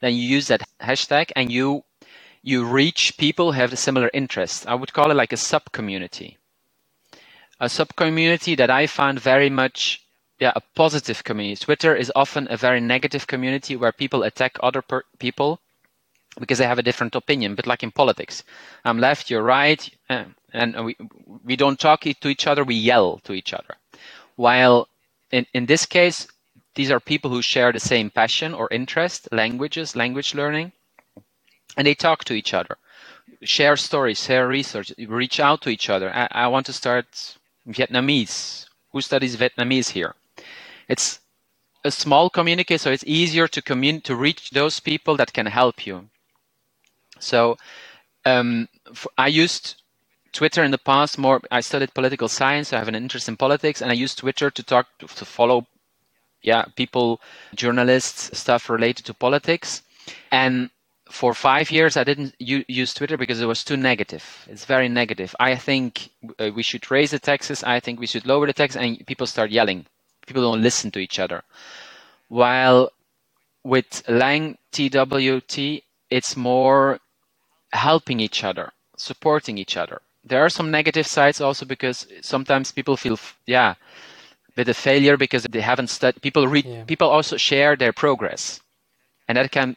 then 0.00 0.14
you 0.14 0.22
use 0.22 0.48
that 0.48 0.62
hashtag 0.80 1.30
and 1.36 1.50
you 1.50 1.84
you 2.42 2.64
reach 2.64 3.18
people 3.18 3.52
who 3.52 3.58
have 3.60 3.72
a 3.72 3.76
similar 3.76 4.10
interest. 4.14 4.66
I 4.66 4.74
would 4.74 4.94
call 4.94 5.10
it 5.10 5.14
like 5.14 5.32
a 5.32 5.36
sub 5.36 5.72
community. 5.72 6.38
A 7.60 7.68
sub 7.68 7.94
community 7.96 8.54
that 8.54 8.70
I 8.70 8.86
found 8.86 9.20
very 9.20 9.50
much 9.50 10.02
yeah 10.38 10.52
a 10.56 10.62
positive 10.74 11.22
community. 11.24 11.64
Twitter 11.64 11.94
is 11.94 12.12
often 12.16 12.46
a 12.50 12.56
very 12.56 12.80
negative 12.80 13.26
community 13.26 13.76
where 13.76 13.92
people 13.92 14.22
attack 14.22 14.56
other 14.62 14.80
per- 14.80 15.04
people 15.18 15.60
because 16.38 16.58
they 16.58 16.66
have 16.66 16.78
a 16.78 16.82
different 16.82 17.14
opinion. 17.14 17.54
But 17.54 17.66
like 17.66 17.82
in 17.82 17.90
politics, 17.90 18.44
I'm 18.84 18.98
left, 18.98 19.30
you're 19.30 19.42
right, 19.42 19.88
uh, 20.08 20.24
and 20.52 20.84
we 20.84 20.96
we 21.44 21.56
don't 21.56 21.78
talk 21.78 22.02
to 22.02 22.28
each 22.28 22.46
other. 22.46 22.64
We 22.64 22.74
yell 22.74 23.18
to 23.24 23.32
each 23.32 23.52
other. 23.52 23.76
While 24.36 24.88
in 25.30 25.46
in 25.54 25.66
this 25.66 25.86
case, 25.86 26.28
these 26.74 26.90
are 26.90 27.00
people 27.00 27.30
who 27.30 27.42
share 27.42 27.72
the 27.72 27.80
same 27.80 28.10
passion 28.10 28.54
or 28.54 28.68
interest, 28.70 29.28
languages, 29.32 29.96
language 29.96 30.34
learning, 30.34 30.72
and 31.76 31.86
they 31.86 31.94
talk 31.94 32.24
to 32.24 32.34
each 32.34 32.54
other, 32.54 32.76
share 33.42 33.76
stories, 33.76 34.24
share 34.24 34.46
research, 34.46 34.92
reach 34.98 35.40
out 35.40 35.62
to 35.62 35.70
each 35.70 35.90
other. 35.90 36.14
I, 36.14 36.28
I 36.30 36.48
want 36.48 36.66
to 36.66 36.72
start 36.72 37.38
Vietnamese. 37.68 38.66
Who 38.92 39.00
studies 39.00 39.36
Vietnamese 39.36 39.90
here? 39.90 40.14
It's 40.88 41.20
a 41.84 41.90
small 41.90 42.30
community, 42.30 42.76
so 42.78 42.90
it's 42.90 43.04
easier 43.06 43.48
to 43.48 43.62
commun- 43.62 44.02
to 44.02 44.14
reach 44.16 44.50
those 44.50 44.80
people 44.80 45.16
that 45.16 45.32
can 45.32 45.46
help 45.46 45.86
you. 45.86 46.08
So 47.20 47.56
um, 48.24 48.68
I 49.16 49.28
used 49.28 49.80
Twitter 50.32 50.62
in 50.62 50.70
the 50.70 50.78
past 50.78 51.18
more. 51.18 51.40
I 51.50 51.60
studied 51.60 51.94
political 51.94 52.28
science. 52.28 52.68
So 52.68 52.76
I 52.76 52.80
have 52.80 52.88
an 52.88 52.94
interest 52.94 53.28
in 53.28 53.36
politics, 53.36 53.80
and 53.80 53.90
I 53.90 53.94
used 53.94 54.18
Twitter 54.18 54.50
to 54.50 54.62
talk 54.62 54.86
to, 54.98 55.06
follow, 55.24 55.66
yeah, 56.42 56.64
people, 56.76 57.20
journalists, 57.54 58.36
stuff 58.38 58.70
related 58.70 59.06
to 59.06 59.14
politics. 59.14 59.82
And 60.30 60.70
for 61.10 61.34
five 61.34 61.70
years, 61.70 61.96
I 61.96 62.04
didn't 62.04 62.34
use 62.38 62.94
Twitter 62.94 63.16
because 63.16 63.40
it 63.40 63.46
was 63.46 63.64
too 63.64 63.76
negative. 63.76 64.46
It's 64.48 64.64
very 64.64 64.88
negative. 64.88 65.34
I 65.40 65.56
think 65.56 66.10
uh, 66.38 66.50
we 66.54 66.62
should 66.62 66.90
raise 66.90 67.10
the 67.10 67.18
taxes. 67.18 67.64
I 67.64 67.80
think 67.80 67.98
we 67.98 68.06
should 68.06 68.26
lower 68.26 68.46
the 68.46 68.52
taxes, 68.52 68.80
and 68.80 69.06
people 69.06 69.26
start 69.26 69.50
yelling. 69.50 69.86
People 70.26 70.42
don't 70.42 70.62
listen 70.62 70.90
to 70.92 71.00
each 71.00 71.18
other. 71.18 71.42
While 72.28 72.92
with 73.64 74.08
Lang 74.08 74.56
TWT, 74.72 75.82
it's 76.10 76.36
more 76.36 77.00
helping 77.72 78.20
each 78.20 78.44
other, 78.44 78.72
supporting 78.96 79.58
each 79.58 79.76
other. 79.76 80.00
There 80.24 80.44
are 80.44 80.50
some 80.50 80.70
negative 80.70 81.06
sides 81.06 81.40
also 81.40 81.64
because 81.64 82.06
sometimes 82.20 82.72
people 82.72 82.96
feel, 82.96 83.18
yeah, 83.46 83.74
with 84.46 84.54
a 84.54 84.56
bit 84.56 84.68
of 84.68 84.76
failure 84.76 85.16
because 85.16 85.44
they 85.44 85.60
haven't 85.60 85.88
studied. 85.88 86.22
People 86.22 86.46
read. 86.46 86.66
Yeah. 86.66 86.84
People 86.84 87.08
also 87.08 87.36
share 87.36 87.76
their 87.76 87.92
progress, 87.92 88.60
and 89.28 89.36
that 89.36 89.50
can. 89.50 89.76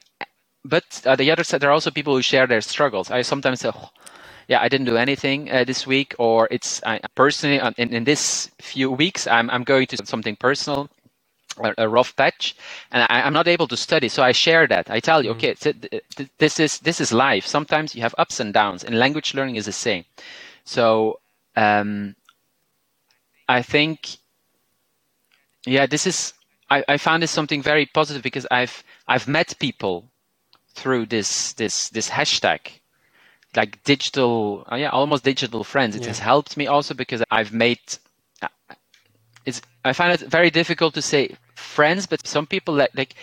But 0.66 1.02
uh, 1.06 1.16
the 1.16 1.32
other 1.32 1.44
side, 1.44 1.62
there 1.62 1.70
are 1.70 1.74
also 1.74 1.92
people 1.92 2.16
who 2.16 2.22
share 2.22 2.48
their 2.48 2.62
struggles. 2.62 3.12
I 3.12 3.22
sometimes 3.22 3.60
say, 3.62 3.72
oh, 3.74 3.90
yeah, 4.48 4.62
I 4.62 4.70
didn't 4.70 4.88
do 4.88 4.98
anything 4.98 5.52
uh, 5.52 5.64
this 5.64 5.86
week, 5.88 6.16
or 6.18 6.48
it's 6.52 6.82
I, 6.86 7.00
personally 7.16 7.62
in, 7.78 7.94
in 7.94 8.04
this 8.04 8.50
few 8.60 8.92
weeks, 8.92 9.28
I'm 9.28 9.50
I'm 9.50 9.64
going 9.64 9.88
to 9.88 10.06
something 10.06 10.36
personal 10.36 10.90
a, 11.78 11.88
rough 11.88 12.16
patch 12.16 12.56
and 12.92 13.06
I, 13.10 13.28
am 13.28 13.34
not 13.34 13.48
able 13.48 13.68
to 13.68 13.78
study 13.78 14.10
so 14.10 14.24
i 14.24 14.32
share 14.32 14.68
that 14.68 14.90
i 14.90 15.00
tell 15.00 15.24
you 15.24 15.34
mm-hmm. 15.34 15.62
okay 15.62 16.28
this 16.38 16.60
is 16.60 16.80
this 16.80 17.00
is 17.00 17.14
life 17.14 17.46
sometimes 17.46 17.96
you 17.96 18.02
have 18.02 18.16
ups 18.18 18.40
and 18.40 18.54
downs 18.54 18.84
and 18.84 18.98
language 18.98 19.34
learning 19.34 19.56
is 19.56 19.66
the 19.66 19.72
same 19.72 20.06
so 20.66 21.20
um, 21.56 22.16
i 23.48 23.62
think 23.62 24.18
yeah 25.66 25.86
this 25.86 26.08
is 26.08 26.34
I, 26.70 26.84
I 26.88 26.98
found 26.98 27.22
this 27.24 27.32
something 27.32 27.62
very 27.62 27.86
positive 27.86 28.24
because 28.24 28.48
i've 28.50 28.84
i've 29.08 29.28
met 29.28 29.58
people 29.60 30.10
through 30.74 31.06
this 31.08 31.54
this 31.54 31.90
this 31.90 32.10
hashtag 32.10 32.60
like 33.56 33.84
digital 33.84 34.66
uh, 34.72 34.76
yeah 34.76 34.90
almost 34.90 35.24
digital 35.24 35.64
friends 35.64 35.96
it 35.96 36.02
yeah. 36.02 36.08
has 36.08 36.20
helped 36.20 36.58
me 36.58 36.68
also 36.68 36.94
because 36.94 37.24
i've 37.30 37.54
made 37.54 37.80
it's 39.46 39.62
I 39.84 39.94
find 39.94 40.14
it 40.14 40.28
very 40.28 40.50
difficult 40.50 40.94
to 40.96 41.02
say 41.02 41.36
friends, 41.56 42.06
but 42.06 42.26
some 42.28 42.46
people 42.46 42.74
like, 42.76 42.92
like 42.96 43.16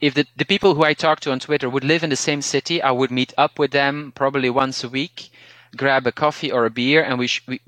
if 0.00 0.14
the, 0.14 0.26
the 0.36 0.44
people 0.44 0.74
who 0.74 0.84
I 0.84 0.94
talk 0.94 1.20
to 1.20 1.32
on 1.32 1.40
Twitter 1.40 1.68
would 1.68 1.84
live 1.84 2.02
in 2.02 2.10
the 2.10 2.16
same 2.16 2.42
city, 2.42 2.80
I 2.82 2.90
would 2.90 3.10
meet 3.10 3.34
up 3.36 3.58
with 3.58 3.70
them 3.72 4.12
probably 4.14 4.48
once 4.48 4.82
a 4.82 4.88
week, 4.88 5.30
grab 5.76 6.06
a 6.06 6.12
coffee 6.12 6.50
or 6.50 6.64
a 6.64 6.70
beer, 6.70 7.02
and 7.02 7.18
we, 7.18 7.26
sh- 7.26 7.42
we 7.46 7.60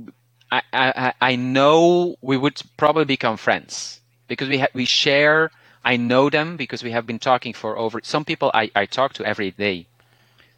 I, 0.51 0.63
I, 0.73 1.13
I 1.21 1.37
know 1.37 2.17
we 2.21 2.37
would 2.37 2.61
probably 2.77 3.05
become 3.05 3.37
friends 3.37 4.01
because 4.29 4.49
we 4.49 4.59
ha- 4.59 4.75
we 4.75 4.85
share. 4.85 5.51
I 5.85 5.97
know 5.97 6.31
them 6.31 6.57
because 6.57 6.83
we 6.85 6.93
have 6.93 7.07
been 7.07 7.19
talking 7.19 7.55
for 7.55 7.77
over. 7.77 8.01
Some 8.03 8.25
people 8.25 8.51
I, 8.55 8.71
I 8.77 8.87
talk 8.87 9.15
to 9.15 9.25
every 9.25 9.51
day, 9.51 9.87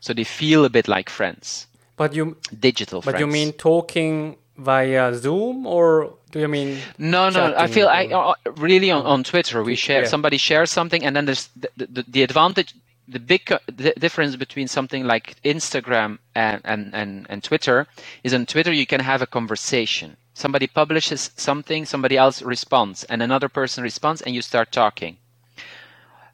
so 0.01 0.13
they 0.13 0.25
feel 0.25 0.65
a 0.65 0.71
bit 0.71 0.87
like 0.89 1.09
friends. 1.09 1.67
But 1.97 2.13
you 2.13 2.37
digital. 2.59 3.01
But 3.01 3.13
friends. 3.13 3.21
you 3.21 3.27
mean 3.27 3.53
talking 3.53 4.37
via 4.57 5.15
Zoom 5.15 5.67
or 5.67 6.15
do 6.35 6.41
you 6.41 6.49
mean? 6.49 6.79
No, 6.99 7.31
no. 7.31 7.55
I 7.57 7.69
feel 7.69 7.87
or... 7.87 7.93
I 7.93 8.07
uh, 8.07 8.35
really 8.57 8.91
on, 8.91 9.07
on 9.07 9.23
Twitter 9.23 9.63
we 9.63 9.77
share 9.77 10.03
yeah. 10.03 10.09
somebody 10.09 10.37
shares 10.37 10.69
something 10.69 11.05
and 11.05 11.15
then 11.15 11.27
there's 11.27 11.49
the, 11.55 11.71
the, 11.77 12.05
the 12.09 12.23
advantage 12.25 12.75
the 13.07 13.21
big 13.21 13.53
the 13.67 13.95
difference 13.97 14.35
between 14.35 14.67
something 14.67 15.05
like 15.05 15.41
Instagram 15.45 16.19
and, 16.35 16.61
and, 16.65 16.93
and, 16.93 17.27
and 17.31 17.45
Twitter 17.45 17.87
is 18.25 18.35
on 18.35 18.47
Twitter 18.47 18.73
you 18.73 18.85
can 18.85 18.99
have 18.99 19.23
a 19.23 19.29
conversation. 19.29 20.17
Somebody 20.35 20.67
publishes 20.67 21.31
something, 21.37 21.85
somebody 21.85 22.17
else 22.17 22.43
responds, 22.43 23.05
and 23.05 23.23
another 23.23 23.49
person 23.49 23.85
responds, 23.85 24.21
and 24.23 24.35
you 24.35 24.43
start 24.43 24.73
talking. 24.73 25.19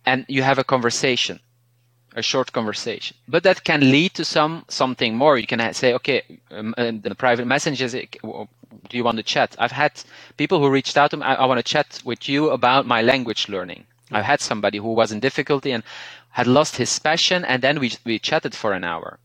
And 0.06 0.24
you 0.28 0.42
have 0.42 0.58
a 0.58 0.64
conversation 0.64 1.40
a 2.16 2.22
short 2.22 2.52
conversation 2.52 3.16
but 3.28 3.44
that 3.44 3.62
can 3.62 3.80
lead 3.80 4.12
to 4.14 4.24
some 4.24 4.64
something 4.68 5.14
more 5.14 5.38
you 5.38 5.46
can 5.46 5.72
say 5.72 5.94
okay 5.94 6.22
um, 6.50 6.74
uh, 6.76 6.90
the 6.90 7.14
private 7.14 7.46
messages 7.46 7.94
do 8.88 8.96
you 8.96 9.04
want 9.04 9.16
to 9.16 9.22
chat 9.22 9.54
i've 9.58 9.72
had 9.72 9.92
people 10.36 10.58
who 10.58 10.70
reached 10.70 10.96
out 10.96 11.10
to 11.10 11.16
me 11.16 11.24
i, 11.24 11.34
I 11.34 11.46
want 11.46 11.58
to 11.58 11.72
chat 11.72 12.00
with 12.04 12.28
you 12.28 12.50
about 12.50 12.86
my 12.86 13.02
language 13.02 13.48
learning 13.48 13.84
mm-hmm. 13.84 14.16
i've 14.16 14.24
had 14.24 14.40
somebody 14.40 14.78
who 14.78 14.92
was 14.92 15.12
in 15.12 15.20
difficulty 15.20 15.72
and 15.72 15.82
had 16.30 16.46
lost 16.46 16.76
his 16.76 16.98
passion 16.98 17.44
and 17.44 17.62
then 17.62 17.80
we, 17.80 17.92
we 18.04 18.18
chatted 18.18 18.54
for 18.54 18.72
an 18.72 18.84
hour 18.84 19.18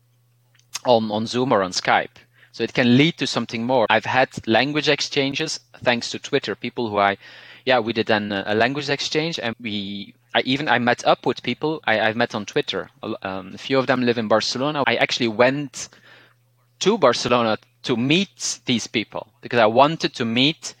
on, 0.84 1.10
on 1.10 1.26
zoom 1.26 1.52
or 1.52 1.62
on 1.62 1.72
skype 1.72 2.16
so 2.52 2.64
it 2.64 2.74
can 2.74 2.96
lead 2.96 3.16
to 3.18 3.26
something 3.26 3.64
more 3.64 3.86
i've 3.90 4.04
had 4.04 4.28
language 4.46 4.88
exchanges 4.88 5.60
thanks 5.82 6.10
to 6.10 6.18
twitter 6.18 6.54
people 6.54 6.88
who 6.90 6.98
i 6.98 7.16
yeah 7.64 7.78
we 7.78 7.92
did 7.92 8.10
an, 8.10 8.32
a 8.32 8.54
language 8.54 8.88
exchange 8.90 9.38
and 9.42 9.54
we 9.60 10.14
I 10.36 10.42
even 10.44 10.68
I 10.68 10.78
met 10.78 11.06
up 11.06 11.24
with 11.24 11.42
people 11.42 11.80
I, 11.86 11.94
have 11.94 12.14
met 12.14 12.34
on 12.34 12.44
Twitter. 12.44 12.90
Um, 13.02 13.52
a 13.54 13.58
few 13.58 13.78
of 13.78 13.86
them 13.86 14.02
live 14.02 14.18
in 14.18 14.28
Barcelona. 14.28 14.84
I 14.86 14.96
actually 14.96 15.28
went 15.28 15.88
to 16.80 16.98
Barcelona 16.98 17.56
to 17.86 17.96
meet 17.96 18.60
these 18.66 18.86
people 18.86 19.28
because 19.40 19.58
I 19.60 19.66
wanted 19.66 20.14
to 20.14 20.24
meet 20.24 20.74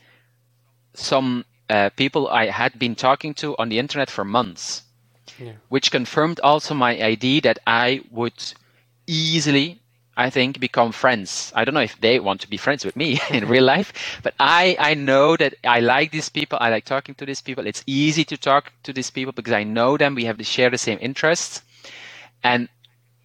some 0.94 1.44
uh, 1.70 1.90
people 1.90 2.28
I 2.28 2.46
had 2.46 2.78
been 2.78 2.94
talking 2.94 3.34
to 3.34 3.56
on 3.58 3.68
the 3.68 3.78
internet 3.78 4.10
for 4.10 4.24
months, 4.24 4.82
yeah. 5.38 5.52
which 5.68 5.90
confirmed 5.90 6.40
also 6.40 6.74
my 6.74 7.00
idea 7.00 7.40
that 7.42 7.58
I 7.66 8.02
would 8.10 8.40
easily 9.06 9.80
I 10.18 10.30
think, 10.30 10.58
become 10.60 10.92
friends. 10.92 11.52
I 11.54 11.66
don't 11.66 11.74
know 11.74 11.82
if 11.82 12.00
they 12.00 12.18
want 12.20 12.40
to 12.40 12.48
be 12.48 12.56
friends 12.56 12.86
with 12.86 12.96
me 12.96 13.20
in 13.30 13.46
real 13.48 13.64
life, 13.74 13.92
but 14.22 14.32
I, 14.40 14.74
I 14.78 14.94
know 14.94 15.36
that 15.36 15.54
I 15.62 15.80
like 15.80 16.10
these 16.10 16.30
people. 16.30 16.56
I 16.58 16.70
like 16.70 16.86
talking 16.86 17.14
to 17.16 17.26
these 17.26 17.42
people. 17.42 17.66
It's 17.66 17.84
easy 17.86 18.24
to 18.24 18.38
talk 18.38 18.72
to 18.84 18.94
these 18.94 19.10
people 19.10 19.32
because 19.32 19.52
I 19.52 19.64
know 19.64 19.98
them. 19.98 20.14
We 20.14 20.24
have 20.24 20.38
to 20.38 20.44
share 20.44 20.70
the 20.70 20.78
same 20.78 20.98
interests. 21.02 21.60
And 22.42 22.70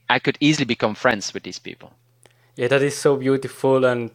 I 0.10 0.20
could 0.20 0.38
easily 0.41 0.65
become 0.65 0.94
friends 0.94 1.34
with 1.34 1.44
these 1.44 1.60
people. 1.60 1.94
Yeah, 2.56 2.68
that 2.68 2.82
is 2.82 2.98
so 2.98 3.16
beautiful. 3.16 3.86
And 3.86 4.12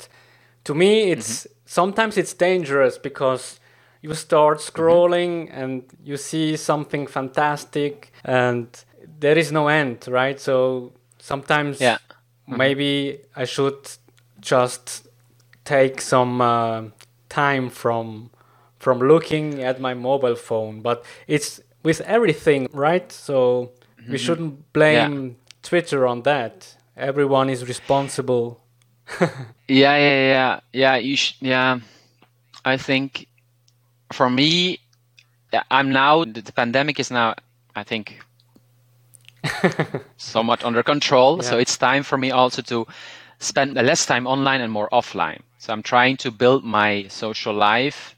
to 0.65 0.75
me, 0.75 1.11
it's 1.11 1.41
mm-hmm. 1.41 1.53
sometimes 1.65 2.17
it's 2.17 2.35
dangerous 2.35 2.99
because 2.99 3.61
you 4.03 4.15
start 4.15 4.59
mm-hmm. 4.59 4.77
scrolling 4.77 5.49
mm-hmm. 5.49 5.61
and 5.61 5.85
you 6.05 6.17
see 6.17 6.57
something 6.57 7.07
fantastic 7.07 8.13
and 8.25 8.69
there 9.19 9.39
is 9.39 9.51
no 9.53 9.69
end, 9.69 10.07
right? 10.09 10.39
So 10.39 10.93
sometimes 11.19 11.81
yeah 11.81 11.99
mm-hmm. 12.49 12.59
maybe 12.59 13.21
I 13.35 13.45
should 13.45 13.91
just 14.41 15.07
take 15.65 16.01
some 16.01 16.41
uh, 16.41 16.83
time 17.29 17.71
from 17.71 18.31
from 18.79 19.01
looking 19.01 19.63
at 19.63 19.81
my 19.81 19.95
mobile 19.95 20.37
phone. 20.37 20.81
But 20.81 21.05
it's 21.27 21.61
with 21.83 22.01
everything, 22.03 22.69
right? 22.73 23.11
So 23.11 23.73
mm-hmm. 24.01 24.13
we 24.13 24.19
shouldn't 24.19 24.73
blame 24.73 25.25
yeah. 25.25 25.35
Twitter 25.63 26.07
on 26.07 26.23
that. 26.23 26.77
Everyone 26.97 27.51
is 27.51 27.67
responsible. 27.69 28.61
yeah, 29.21 29.29
yeah, 29.69 29.97
yeah, 29.99 30.61
yeah. 30.73 30.97
You 30.97 31.17
sh- 31.17 31.37
yeah. 31.41 31.81
I 32.65 32.77
think 32.77 33.27
for 34.13 34.31
me, 34.31 34.81
I'm 35.71 35.93
now 35.93 36.25
the 36.25 36.53
pandemic 36.55 36.99
is 36.99 37.11
now. 37.11 37.35
I 37.75 37.85
think 37.85 38.19
somewhat 40.17 40.65
under 40.65 40.83
control. 40.83 41.37
Yeah. 41.37 41.43
So 41.43 41.59
it's 41.59 41.77
time 41.77 42.03
for 42.03 42.17
me 42.17 42.31
also 42.31 42.63
to 42.63 42.87
spend 43.39 43.75
less 43.75 44.07
time 44.07 44.27
online 44.27 44.63
and 44.63 44.73
more 44.73 44.89
offline. 44.91 45.41
So 45.59 45.73
I'm 45.73 45.83
trying 45.83 46.17
to 46.19 46.31
build 46.31 46.65
my 46.65 47.07
social 47.09 47.53
life 47.53 48.17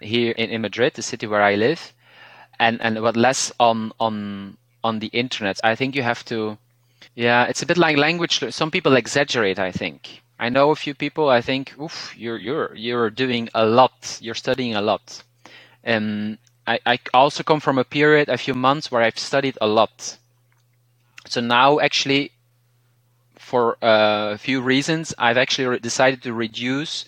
here 0.00 0.32
in, 0.32 0.50
in 0.50 0.60
Madrid, 0.62 0.94
the 0.94 1.02
city 1.02 1.26
where 1.26 1.42
I 1.42 1.54
live, 1.56 1.92
and 2.58 2.80
and 2.80 3.02
what 3.02 3.16
less 3.16 3.52
on 3.60 3.92
on 4.00 4.56
on 4.82 5.00
the 5.00 5.08
internet. 5.08 5.60
I 5.62 5.74
think 5.74 5.94
you 5.94 6.02
have 6.02 6.24
to. 6.26 6.56
Yeah, 7.14 7.44
it's 7.44 7.62
a 7.62 7.66
bit 7.66 7.78
like 7.78 7.96
language. 7.96 8.42
Some 8.50 8.70
people 8.70 8.96
exaggerate. 8.96 9.58
I 9.58 9.70
think 9.70 10.22
I 10.38 10.48
know 10.48 10.70
a 10.70 10.76
few 10.76 10.94
people. 10.94 11.28
I 11.28 11.40
think, 11.40 11.74
oof, 11.80 12.14
you're 12.16 12.38
you're 12.38 12.74
you're 12.74 13.10
doing 13.10 13.48
a 13.54 13.64
lot. 13.64 14.18
You're 14.20 14.34
studying 14.34 14.74
a 14.74 14.82
lot. 14.82 15.22
Um, 15.86 16.38
I, 16.66 16.80
I 16.84 16.98
also 17.12 17.42
come 17.42 17.60
from 17.60 17.78
a 17.78 17.84
period, 17.84 18.28
a 18.28 18.38
few 18.38 18.54
months, 18.54 18.90
where 18.90 19.02
I've 19.02 19.18
studied 19.18 19.58
a 19.60 19.66
lot. 19.66 20.18
So 21.26 21.40
now, 21.40 21.78
actually, 21.78 22.32
for 23.36 23.76
uh, 23.82 24.32
a 24.32 24.38
few 24.38 24.60
reasons, 24.60 25.14
I've 25.18 25.36
actually 25.36 25.78
decided 25.78 26.22
to 26.22 26.32
reduce 26.32 27.04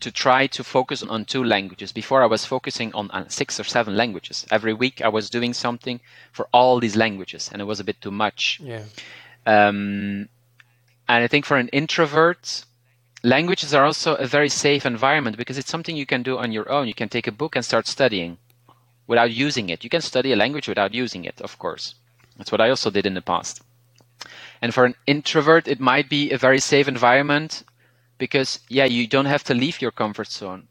to 0.00 0.10
try 0.10 0.46
to 0.48 0.64
focus 0.64 1.02
on 1.02 1.24
two 1.24 1.44
languages. 1.44 1.92
Before 1.92 2.22
I 2.22 2.26
was 2.26 2.44
focusing 2.44 2.92
on 2.92 3.10
uh, 3.10 3.28
six 3.28 3.58
or 3.58 3.64
seven 3.64 3.96
languages. 3.96 4.46
Every 4.50 4.74
week 4.74 5.00
I 5.00 5.08
was 5.08 5.30
doing 5.30 5.54
something 5.54 6.00
for 6.32 6.48
all 6.52 6.80
these 6.80 6.96
languages, 6.96 7.50
and 7.52 7.60
it 7.62 7.64
was 7.64 7.80
a 7.80 7.84
bit 7.84 8.00
too 8.00 8.10
much. 8.10 8.60
Yeah. 8.62 8.84
Um, 9.46 10.28
and 11.08 11.24
I 11.24 11.26
think 11.26 11.44
for 11.44 11.56
an 11.56 11.68
introvert, 11.68 12.64
languages 13.22 13.74
are 13.74 13.84
also 13.84 14.14
a 14.14 14.26
very 14.26 14.48
safe 14.48 14.86
environment 14.86 15.36
because 15.36 15.58
it's 15.58 15.70
something 15.70 15.96
you 15.96 16.06
can 16.06 16.22
do 16.22 16.38
on 16.38 16.52
your 16.52 16.70
own. 16.70 16.88
You 16.88 16.94
can 16.94 17.08
take 17.08 17.26
a 17.26 17.32
book 17.32 17.56
and 17.56 17.64
start 17.64 17.86
studying 17.86 18.38
without 19.06 19.30
using 19.30 19.68
it. 19.68 19.84
You 19.84 19.90
can 19.90 20.00
study 20.00 20.32
a 20.32 20.36
language 20.36 20.68
without 20.68 20.94
using 20.94 21.24
it, 21.24 21.40
of 21.40 21.58
course. 21.58 21.94
That's 22.36 22.52
what 22.52 22.60
I 22.60 22.70
also 22.70 22.90
did 22.90 23.06
in 23.06 23.14
the 23.14 23.20
past. 23.20 23.62
And 24.60 24.72
for 24.72 24.84
an 24.84 24.94
introvert, 25.06 25.66
it 25.66 25.80
might 25.80 26.08
be 26.08 26.30
a 26.30 26.38
very 26.38 26.60
safe 26.60 26.88
environment 26.88 27.64
because, 28.18 28.60
yeah, 28.68 28.84
you 28.84 29.06
don't 29.06 29.26
have 29.26 29.44
to 29.44 29.54
leave 29.54 29.82
your 29.82 29.90
comfort 29.90 30.28
zone. 30.28 30.68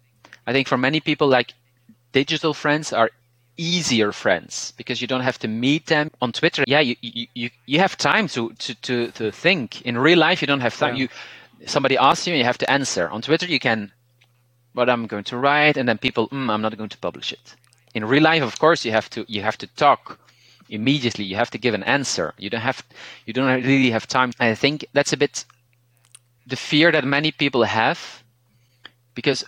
I 0.47 0.53
think 0.53 0.67
for 0.67 0.77
many 0.77 1.01
people, 1.01 1.27
like 1.27 1.53
digital 2.13 2.53
friends 2.53 2.93
are 2.93 3.11
easier 3.61 4.11
friends 4.11 4.73
because 4.75 5.01
you 5.01 5.07
don't 5.07 5.21
have 5.21 5.37
to 5.39 5.47
meet 5.47 5.85
them 5.85 6.09
on 6.21 6.31
Twitter. 6.31 6.63
Yeah, 6.67 6.79
you 6.79 6.95
you, 7.01 7.49
you, 7.65 7.79
have 7.79 7.95
time 7.95 8.27
to, 8.29 8.51
to, 8.53 8.73
to, 8.81 9.11
to 9.11 9.31
think. 9.31 9.81
In 9.83 9.97
real 9.97 10.17
life, 10.17 10.41
you 10.41 10.47
don't 10.47 10.61
have 10.61 10.75
time. 10.75 10.95
Yeah. 10.95 11.03
You 11.03 11.67
somebody 11.67 11.97
asks 11.97 12.25
you, 12.25 12.33
and 12.33 12.39
you 12.39 12.45
have 12.45 12.57
to 12.57 12.69
answer. 12.69 13.07
On 13.09 13.21
Twitter, 13.21 13.45
you 13.45 13.59
can, 13.59 13.91
what 14.73 14.89
I'm 14.89 15.05
going 15.05 15.25
to 15.25 15.37
write, 15.37 15.77
and 15.77 15.87
then 15.87 15.97
people, 15.99 16.27
mm, 16.29 16.49
I'm 16.49 16.61
not 16.61 16.75
going 16.75 16.89
to 16.89 16.97
publish 16.97 17.31
it. 17.31 17.55
In 17.93 18.03
real 18.05 18.23
life, 18.23 18.41
of 18.41 18.57
course, 18.57 18.83
you 18.83 18.91
have 18.91 19.09
to 19.11 19.25
you 19.27 19.41
have 19.41 19.57
to 19.59 19.67
talk 19.67 20.19
immediately. 20.69 21.25
You 21.25 21.35
have 21.35 21.51
to 21.51 21.59
give 21.59 21.75
an 21.75 21.83
answer. 21.83 22.33
You 22.37 22.49
don't 22.49 22.65
have 22.69 22.81
you 23.25 23.33
don't 23.33 23.63
really 23.63 23.91
have 23.91 24.07
time. 24.07 24.31
I 24.39 24.55
think 24.55 24.85
that's 24.93 25.13
a 25.13 25.17
bit 25.17 25.45
the 26.47 26.55
fear 26.55 26.91
that 26.91 27.05
many 27.05 27.31
people 27.31 27.63
have 27.63 28.23
because 29.13 29.43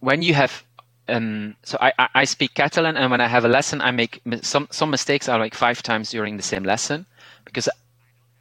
when 0.00 0.20
you 0.22 0.34
have 0.34 0.65
um, 1.08 1.56
so 1.62 1.78
I, 1.80 1.92
I 2.14 2.24
speak 2.24 2.54
Catalan 2.54 2.96
and 2.96 3.10
when 3.10 3.20
I 3.20 3.28
have 3.28 3.44
a 3.44 3.48
lesson 3.48 3.80
I 3.80 3.90
make 3.90 4.20
some 4.42 4.68
some 4.70 4.90
mistakes 4.90 5.28
I 5.28 5.38
make 5.38 5.54
five 5.54 5.82
times 5.82 6.10
during 6.10 6.36
the 6.36 6.42
same 6.42 6.64
lesson 6.64 7.06
because 7.44 7.68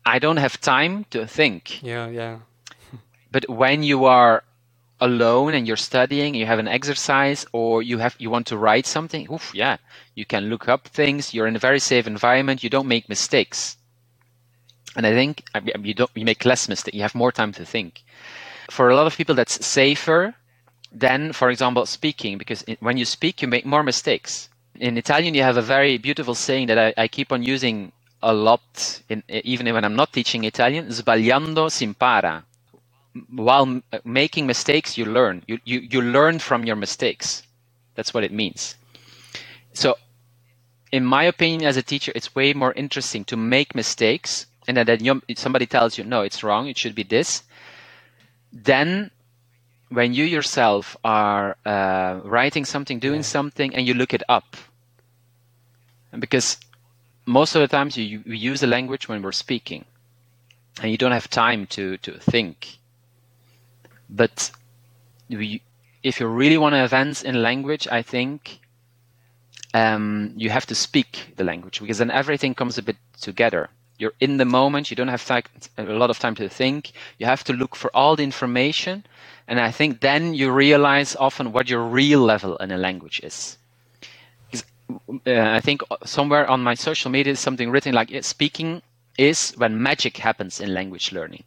I 0.06 0.20
don't 0.20 0.38
have 0.38 0.62
time 0.62 1.06
to 1.12 1.26
think. 1.26 1.82
Yeah, 1.82 2.08
yeah. 2.08 2.40
but 3.32 3.50
when 3.50 3.84
you 3.84 4.06
are 4.06 4.44
alone 5.00 5.54
and 5.54 5.68
you're 5.68 5.78
studying, 5.78 6.36
you 6.36 6.46
have 6.46 6.60
an 6.60 6.68
exercise, 6.68 7.46
or 7.52 7.82
you 7.82 7.98
have 7.98 8.16
you 8.20 8.30
want 8.30 8.48
to 8.48 8.58
write 8.58 8.86
something, 8.86 9.28
oof, 9.32 9.52
yeah, 9.54 9.78
you 10.14 10.26
can 10.26 10.46
look 10.46 10.70
up 10.70 10.88
things. 10.88 11.34
You're 11.34 11.48
in 11.48 11.56
a 11.56 11.60
very 11.60 11.80
safe 11.80 12.08
environment. 12.08 12.64
You 12.64 12.70
don't 12.70 12.88
make 12.88 13.10
mistakes, 13.10 13.78
and 14.96 15.06
I 15.08 15.12
think 15.12 15.44
you 15.82 15.94
don't 15.94 16.12
you 16.16 16.26
make 16.26 16.46
less 16.46 16.70
mistakes. 16.70 16.96
You 16.96 17.02
have 17.02 17.16
more 17.16 17.32
time 17.32 17.52
to 17.54 17.66
think. 17.66 18.04
For 18.70 18.90
a 18.90 18.96
lot 18.96 19.08
of 19.08 19.18
people, 19.18 19.36
that's 19.36 19.66
safer 19.66 20.36
than, 20.96 21.34
for 21.34 21.50
example, 21.50 21.86
speaking, 21.86 22.38
because 22.38 22.64
when 22.80 22.98
you 22.98 23.06
speak, 23.06 23.42
you 23.42 23.48
make 23.48 23.66
more 23.66 23.84
mistakes. 23.84 24.50
In 24.80 24.98
Italian, 24.98 25.34
you 25.34 25.44
have 25.44 25.58
a 25.58 25.62
very 25.62 25.98
beautiful 25.98 26.36
saying 26.36 26.68
that 26.68 26.80
I, 26.80 26.94
I 27.04 27.08
keep 27.08 27.32
on 27.32 27.44
using 27.44 27.92
a 28.24 28.34
lot, 28.34 29.02
in, 29.10 29.24
even 29.30 29.72
when 29.74 29.86
I'm 29.86 29.96
not 29.96 30.14
teaching 30.14 30.44
Italian. 30.44 30.88
Sbagliando 30.88 31.70
si 31.70 31.86
impara 31.86 32.44
while 33.34 33.82
uh, 33.94 34.00
making 34.04 34.46
mistakes, 34.48 34.98
you 34.98 35.06
learn. 35.06 35.44
You, 35.48 35.60
you, 35.64 35.80
you 35.80 36.02
learn 36.02 36.40
from 36.40 36.66
your 36.66 36.76
mistakes. 36.76 37.44
That's 37.96 38.14
what 38.14 38.24
it 38.24 38.32
means. 38.32 38.76
So, 39.74 39.96
in 40.92 41.06
my 41.06 41.24
opinion, 41.24 41.64
as 41.66 41.78
a 41.78 41.84
teacher, 41.84 42.12
it's 42.16 42.36
way 42.36 42.54
more 42.54 42.74
interesting 42.74 43.24
to 43.26 43.38
make 43.38 43.76
mistakes 43.76 44.48
and 44.68 44.78
then, 44.78 44.86
then 44.86 45.22
somebody 45.36 45.66
tells 45.66 45.98
you, 45.98 46.04
no, 46.04 46.22
it's 46.22 46.44
wrong, 46.44 46.68
it 46.68 46.78
should 46.78 46.96
be 46.96 47.04
this. 47.04 47.44
Then, 48.52 49.12
when 49.96 50.14
you 50.14 50.26
yourself 50.26 50.96
are 51.04 51.58
uh, 51.66 52.20
writing 52.24 52.66
something, 52.66 53.00
doing 53.00 53.24
yeah. 53.26 53.34
something, 53.38 53.76
and 53.76 53.88
you 53.88 53.94
look 53.94 54.14
it 54.14 54.24
up, 54.30 54.56
because 56.20 56.58
most 57.26 57.56
of 57.56 57.62
the 57.62 57.68
times 57.68 57.98
you, 57.98 58.22
you 58.26 58.34
use 58.34 58.60
the 58.62 58.68
language 58.68 59.10
when 59.10 59.22
we're 59.22 59.32
speaking, 59.32 59.86
and 60.82 60.92
you 60.92 60.98
don't 60.98 61.12
have 61.12 61.30
time 61.30 61.66
to, 61.68 61.98
to 61.98 62.12
think 62.20 62.80
but 64.10 64.52
we, 65.30 65.62
if 66.04 66.20
you 66.20 66.28
really 66.28 66.58
want 66.58 66.74
to 66.74 66.84
advance 66.84 67.24
in 67.24 67.42
language, 67.42 67.88
I 67.92 68.02
think 68.02 68.60
um, 69.74 70.34
you 70.36 70.50
have 70.50 70.66
to 70.68 70.76
speak 70.76 71.34
the 71.36 71.44
language 71.44 71.80
because 71.80 71.98
then 71.98 72.12
everything 72.12 72.54
comes 72.54 72.78
a 72.78 72.84
bit 72.84 72.98
together. 73.20 73.70
You're 73.98 74.14
in 74.20 74.38
the 74.38 74.46
moment. 74.46 74.92
You 74.92 74.98
don't 74.98 75.08
have 75.08 75.30
a 75.78 75.84
lot 75.84 76.10
of 76.10 76.20
time 76.20 76.36
to 76.36 76.50
think. 76.50 76.92
You 77.18 77.26
have 77.26 77.44
to 77.46 77.54
look 77.54 77.76
for 77.76 77.96
all 77.96 78.16
the 78.16 78.24
information, 78.24 79.06
and 79.48 79.60
I 79.60 79.72
think 79.72 80.02
then 80.02 80.34
you 80.34 80.52
realize 80.52 81.16
often 81.16 81.52
what 81.52 81.70
your 81.70 81.84
real 81.84 82.20
level 82.22 82.58
in 82.58 82.72
a 82.72 82.78
language 82.78 83.22
is. 83.24 83.58
Uh, 84.90 85.16
I 85.26 85.60
think 85.62 85.82
somewhere 86.06 86.48
on 86.48 86.62
my 86.62 86.76
social 86.76 87.10
media 87.10 87.34
is 87.34 87.40
something 87.40 87.72
written 87.72 87.94
like 87.94 88.12
speaking 88.24 88.82
is 89.18 89.52
when 89.58 89.82
magic 89.82 90.18
happens 90.18 90.60
in 90.60 90.74
language 90.74 91.12
learning 91.12 91.44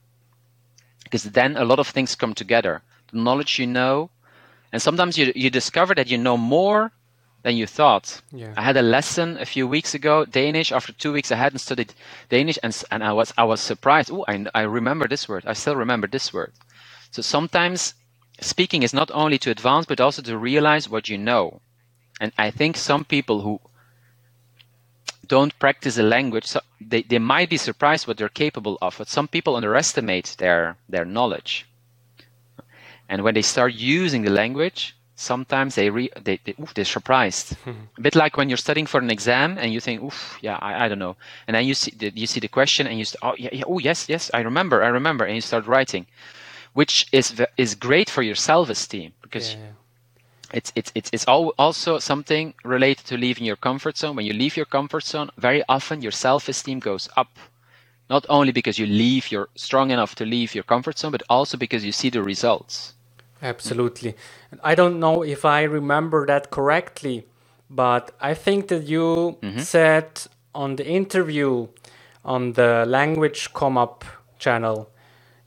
because 1.04 1.24
then 1.24 1.56
a 1.56 1.64
lot 1.64 1.78
of 1.78 1.88
things 1.88 2.14
come 2.14 2.34
together. 2.34 2.82
The 3.12 3.18
knowledge 3.18 3.58
you 3.58 3.66
know, 3.66 4.10
and 4.72 4.82
sometimes 4.82 5.16
you 5.16 5.32
you 5.34 5.50
discover 5.50 5.94
that 5.94 6.08
you 6.08 6.18
know 6.18 6.36
more 6.36 6.92
than 7.42 7.56
you 7.56 7.66
thought. 7.66 8.20
Yeah. 8.32 8.52
I 8.56 8.62
had 8.62 8.76
a 8.76 8.82
lesson 8.82 9.38
a 9.38 9.46
few 9.46 9.66
weeks 9.66 9.94
ago, 9.94 10.24
Danish. 10.24 10.72
After 10.72 10.92
two 10.92 11.12
weeks, 11.12 11.32
I 11.32 11.36
hadn't 11.36 11.60
studied 11.60 11.94
Danish, 12.28 12.58
and 12.62 12.76
and 12.90 13.02
I 13.02 13.12
was 13.12 13.32
I 13.38 13.44
was 13.44 13.60
surprised. 13.60 14.10
Oh, 14.10 14.24
I 14.28 14.46
I 14.54 14.62
remember 14.62 15.08
this 15.08 15.28
word. 15.28 15.44
I 15.46 15.54
still 15.54 15.76
remember 15.76 16.06
this 16.06 16.32
word. 16.32 16.52
So 17.10 17.22
sometimes 17.22 17.94
speaking 18.40 18.82
is 18.82 18.94
not 18.94 19.10
only 19.12 19.38
to 19.38 19.50
advance, 19.50 19.86
but 19.86 20.00
also 20.00 20.22
to 20.22 20.36
realize 20.38 20.88
what 20.88 21.08
you 21.08 21.18
know. 21.18 21.60
And 22.20 22.32
I 22.38 22.50
think 22.50 22.76
some 22.76 23.04
people 23.04 23.40
who 23.42 23.60
don't 25.26 25.58
practice 25.58 25.98
a 25.98 26.02
language, 26.02 26.46
so 26.46 26.60
they, 26.80 27.02
they 27.02 27.18
might 27.18 27.50
be 27.50 27.56
surprised 27.56 28.06
what 28.06 28.16
they're 28.16 28.28
capable 28.28 28.78
of. 28.80 28.96
But 28.98 29.08
some 29.08 29.28
people 29.28 29.56
underestimate 29.56 30.36
their 30.38 30.76
their 30.88 31.04
knowledge. 31.04 31.66
And 33.08 33.22
when 33.22 33.34
they 33.34 33.42
start 33.42 33.72
using 33.74 34.22
the 34.22 34.30
language, 34.30 34.94
sometimes 35.14 35.74
they 35.74 35.90
re, 35.90 36.10
they, 36.22 36.38
they 36.44 36.54
oof, 36.60 36.74
they're 36.74 36.84
surprised. 36.84 37.54
Hmm. 37.64 37.88
a 37.96 38.00
bit 38.00 38.14
like 38.14 38.36
when 38.36 38.48
you're 38.48 38.56
studying 38.56 38.86
for 38.86 39.00
an 39.00 39.10
exam 39.10 39.58
and 39.58 39.72
you 39.72 39.80
think, 39.80 40.02
"Oof, 40.02 40.38
yeah, 40.42 40.58
I, 40.60 40.84
I 40.84 40.88
don't 40.88 40.98
know," 40.98 41.16
and 41.46 41.54
then 41.54 41.64
you 41.66 41.74
see 41.74 41.92
the, 41.96 42.10
you 42.14 42.26
see 42.26 42.40
the 42.40 42.48
question 42.48 42.86
and 42.86 42.98
you 42.98 43.04
say, 43.04 43.16
"Oh 43.22 43.34
yeah, 43.38 43.50
yeah, 43.52 43.64
oh 43.66 43.78
yes, 43.78 44.08
yes, 44.08 44.30
I 44.34 44.40
remember, 44.40 44.82
I 44.82 44.88
remember," 44.88 45.24
and 45.24 45.34
you 45.34 45.40
start 45.40 45.66
writing, 45.66 46.06
which 46.74 47.06
is 47.12 47.40
is 47.56 47.74
great 47.74 48.10
for 48.10 48.22
your 48.22 48.36
self 48.36 48.70
esteem 48.70 49.12
because. 49.22 49.54
Yeah, 49.54 49.60
yeah 49.60 49.72
it's 50.52 50.72
it's 50.74 50.90
it's 50.94 51.10
it's 51.12 51.24
also 51.26 51.98
something 51.98 52.54
related 52.64 53.04
to 53.06 53.16
leaving 53.16 53.44
your 53.44 53.56
comfort 53.56 53.96
zone. 53.98 54.16
When 54.16 54.24
you 54.24 54.32
leave 54.32 54.56
your 54.56 54.66
comfort 54.66 55.04
zone, 55.04 55.30
very 55.36 55.62
often 55.68 56.00
your 56.02 56.12
self-esteem 56.12 56.78
goes 56.78 57.08
up. 57.16 57.38
Not 58.08 58.24
only 58.30 58.52
because 58.52 58.78
you 58.78 58.86
leave, 58.86 59.30
you're 59.30 59.48
strong 59.54 59.90
enough 59.90 60.14
to 60.14 60.24
leave 60.24 60.54
your 60.54 60.64
comfort 60.64 60.98
zone, 60.98 61.12
but 61.12 61.22
also 61.28 61.58
because 61.58 61.84
you 61.84 61.92
see 61.92 62.08
the 62.08 62.22
results. 62.22 62.94
Absolutely. 63.42 64.14
I 64.64 64.74
don't 64.74 64.98
know 64.98 65.22
if 65.22 65.44
I 65.44 65.62
remember 65.62 66.26
that 66.26 66.50
correctly, 66.50 67.26
but 67.68 68.10
I 68.20 68.32
think 68.32 68.68
that 68.68 68.84
you 68.84 69.36
mm-hmm. 69.42 69.58
said 69.58 70.22
on 70.54 70.76
the 70.76 70.86
interview 70.86 71.68
on 72.24 72.54
the 72.54 72.84
language 72.86 73.52
come 73.52 73.76
up 73.76 74.04
channel, 74.38 74.88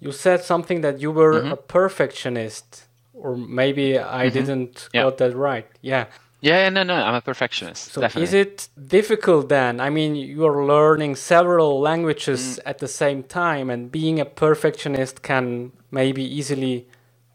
you 0.02 0.12
said 0.12 0.44
something 0.44 0.82
that 0.82 1.00
you 1.00 1.12
were 1.12 1.36
mm-hmm. 1.36 1.54
a 1.54 1.56
perfectionist 1.56 2.88
or 3.14 3.38
maybe 3.38 3.98
I 3.98 4.02
mm-hmm. 4.02 4.34
didn't 4.34 4.90
yeah. 4.94 5.04
got 5.04 5.18
that 5.20 5.36
right. 5.36 5.68
Yeah. 5.82 6.08
Yeah, 6.42 6.70
no, 6.70 6.82
no, 6.82 6.96
I'm 6.96 7.14
a 7.14 7.22
perfectionist. 7.22 7.92
So 7.92 8.02
definitely. 8.02 8.24
is 8.24 8.34
it 8.34 8.70
difficult 8.88 9.48
then? 9.48 9.80
I 9.80 9.92
mean, 9.92 10.16
you're 10.16 10.66
learning 10.66 11.16
several 11.16 11.80
languages 11.80 12.42
mm. 12.58 12.60
at 12.66 12.80
the 12.80 12.88
same 12.88 13.22
time, 13.22 13.70
and 13.70 13.92
being 13.92 14.20
a 14.20 14.26
perfectionist 14.26 15.22
can 15.22 15.72
maybe 15.92 16.24
easily 16.24 16.88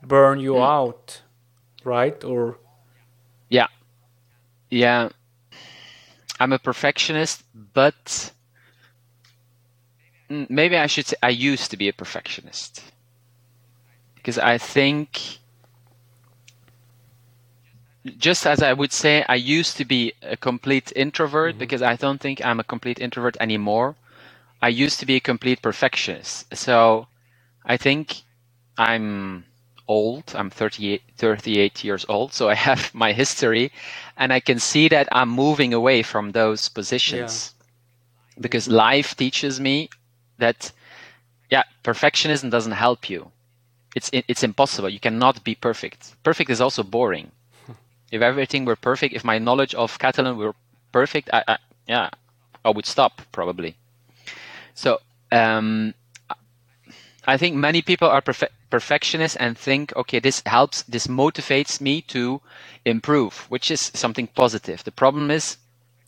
burn 0.03 0.41
you 0.41 0.55
mm. 0.55 0.67
out, 0.67 1.23
right? 1.85 2.25
Or 2.25 2.59
yeah, 3.49 3.69
yeah, 4.71 5.11
I'm 6.41 6.53
a 6.53 6.59
perfectionist, 6.59 7.45
but 7.55 8.33
maybe 10.29 10.77
I 10.77 10.87
should 10.87 11.07
say 11.07 11.17
I 11.23 11.31
used 11.31 11.71
to 11.71 11.77
be 11.77 11.89
a 11.89 11.93
perfectionist 11.93 12.83
because 14.17 14.39
I 14.39 14.59
think 14.59 15.39
just 18.19 18.47
as 18.47 18.63
I 18.63 18.73
would 18.73 18.93
say, 18.93 19.25
I 19.29 19.35
used 19.35 19.77
to 19.79 19.85
be 19.85 20.13
a 20.23 20.37
complete 20.37 20.93
introvert 20.95 21.53
mm-hmm. 21.53 21.59
because 21.59 21.83
I 21.83 21.97
don't 21.97 22.21
think 22.21 22.45
I'm 22.45 22.61
a 22.61 22.65
complete 22.65 23.01
introvert 23.01 23.37
anymore. 23.41 23.97
I 24.63 24.69
used 24.69 25.01
to 25.01 25.07
be 25.07 25.17
a 25.17 25.21
complete 25.21 25.63
perfectionist. 25.63 26.55
So 26.57 27.09
I 27.65 27.77
think 27.77 28.23
I'm 28.79 29.45
old. 29.89 30.33
I'm 30.35 30.51
38, 30.51 31.03
38 31.17 31.85
years 31.85 32.07
old, 32.09 32.33
so 32.33 32.49
I 32.55 32.55
have 32.55 32.93
my 32.95 33.13
history, 33.13 33.73
and 34.17 34.33
I 34.33 34.41
can 34.41 34.59
see 34.59 34.89
that 34.89 35.09
I'm 35.13 35.29
moving 35.29 35.73
away 35.75 36.03
from 36.03 36.33
those 36.33 36.69
positions 36.69 37.55
yeah. 37.57 38.41
because 38.41 38.69
life 38.69 39.17
teaches 39.17 39.61
me 39.61 39.89
that, 40.39 40.73
yeah, 41.51 41.65
perfectionism 41.85 42.51
doesn't 42.51 42.73
help 42.73 43.09
you. 43.11 43.31
It's 43.95 44.11
it's 44.13 44.43
impossible. 44.43 44.91
You 44.91 45.01
cannot 45.01 45.43
be 45.43 45.55
perfect. 45.55 46.17
Perfect 46.23 46.51
is 46.51 46.61
also 46.61 46.83
boring. 46.83 47.31
if 48.13 48.21
everything 48.21 48.67
were 48.67 48.77
perfect, 48.77 49.15
if 49.15 49.25
my 49.25 49.39
knowledge 49.39 49.75
of 49.75 49.99
Catalan 49.99 50.37
were 50.37 50.55
perfect, 50.93 51.31
I, 51.33 51.43
I 51.49 51.57
yeah, 51.89 52.11
I 52.65 52.71
would 52.71 52.85
stop 52.85 53.23
probably. 53.33 53.75
So 54.75 54.99
um, 55.33 55.95
I 57.27 57.37
think 57.37 57.57
many 57.57 57.83
people 57.83 58.09
are 58.09 58.21
perfe- 58.23 58.51
perfectionists 58.71 59.37
and 59.37 59.59
think, 59.59 59.95
okay, 59.97 60.21
this 60.21 60.43
helps, 60.47 60.83
this 60.83 61.09
motivates 61.09 61.81
me 61.81 62.03
to 62.03 62.41
improve, 62.85 63.47
which 63.49 63.71
is 63.71 63.91
something 63.95 64.29
positive. 64.29 64.85
The 64.85 64.93
problem 64.93 65.31
is, 65.31 65.57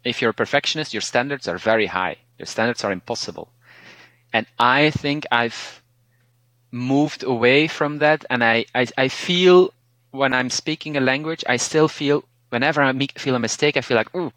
if 0.05 0.21
you're 0.23 0.31
a 0.31 0.35
perfectionist, 0.35 0.95
your 0.95 1.01
standards 1.01 1.49
are 1.49 1.59
very 1.59 1.87
high. 1.87 2.17
Your 2.39 2.47
standards 2.47 2.85
are 2.85 2.93
impossible. 2.93 3.49
And 4.33 4.47
I 4.59 4.91
think 4.91 5.27
I've 5.31 5.83
moved 6.71 7.25
away 7.25 7.67
from 7.67 7.99
that. 7.99 8.25
And 8.31 8.45
I, 8.45 8.67
I, 8.75 8.87
I 8.97 9.09
feel 9.09 9.73
when 10.11 10.35
I'm 10.35 10.51
speaking 10.51 10.97
a 10.97 11.01
language, 11.01 11.45
I 11.49 11.57
still 11.57 11.89
feel, 11.89 12.25
whenever 12.51 12.83
I 12.83 12.93
make, 12.93 13.19
feel 13.19 13.35
a 13.35 13.39
mistake, 13.39 13.77
I 13.77 13.81
feel 13.81 13.97
like, 13.97 14.11
oh, 14.15 14.33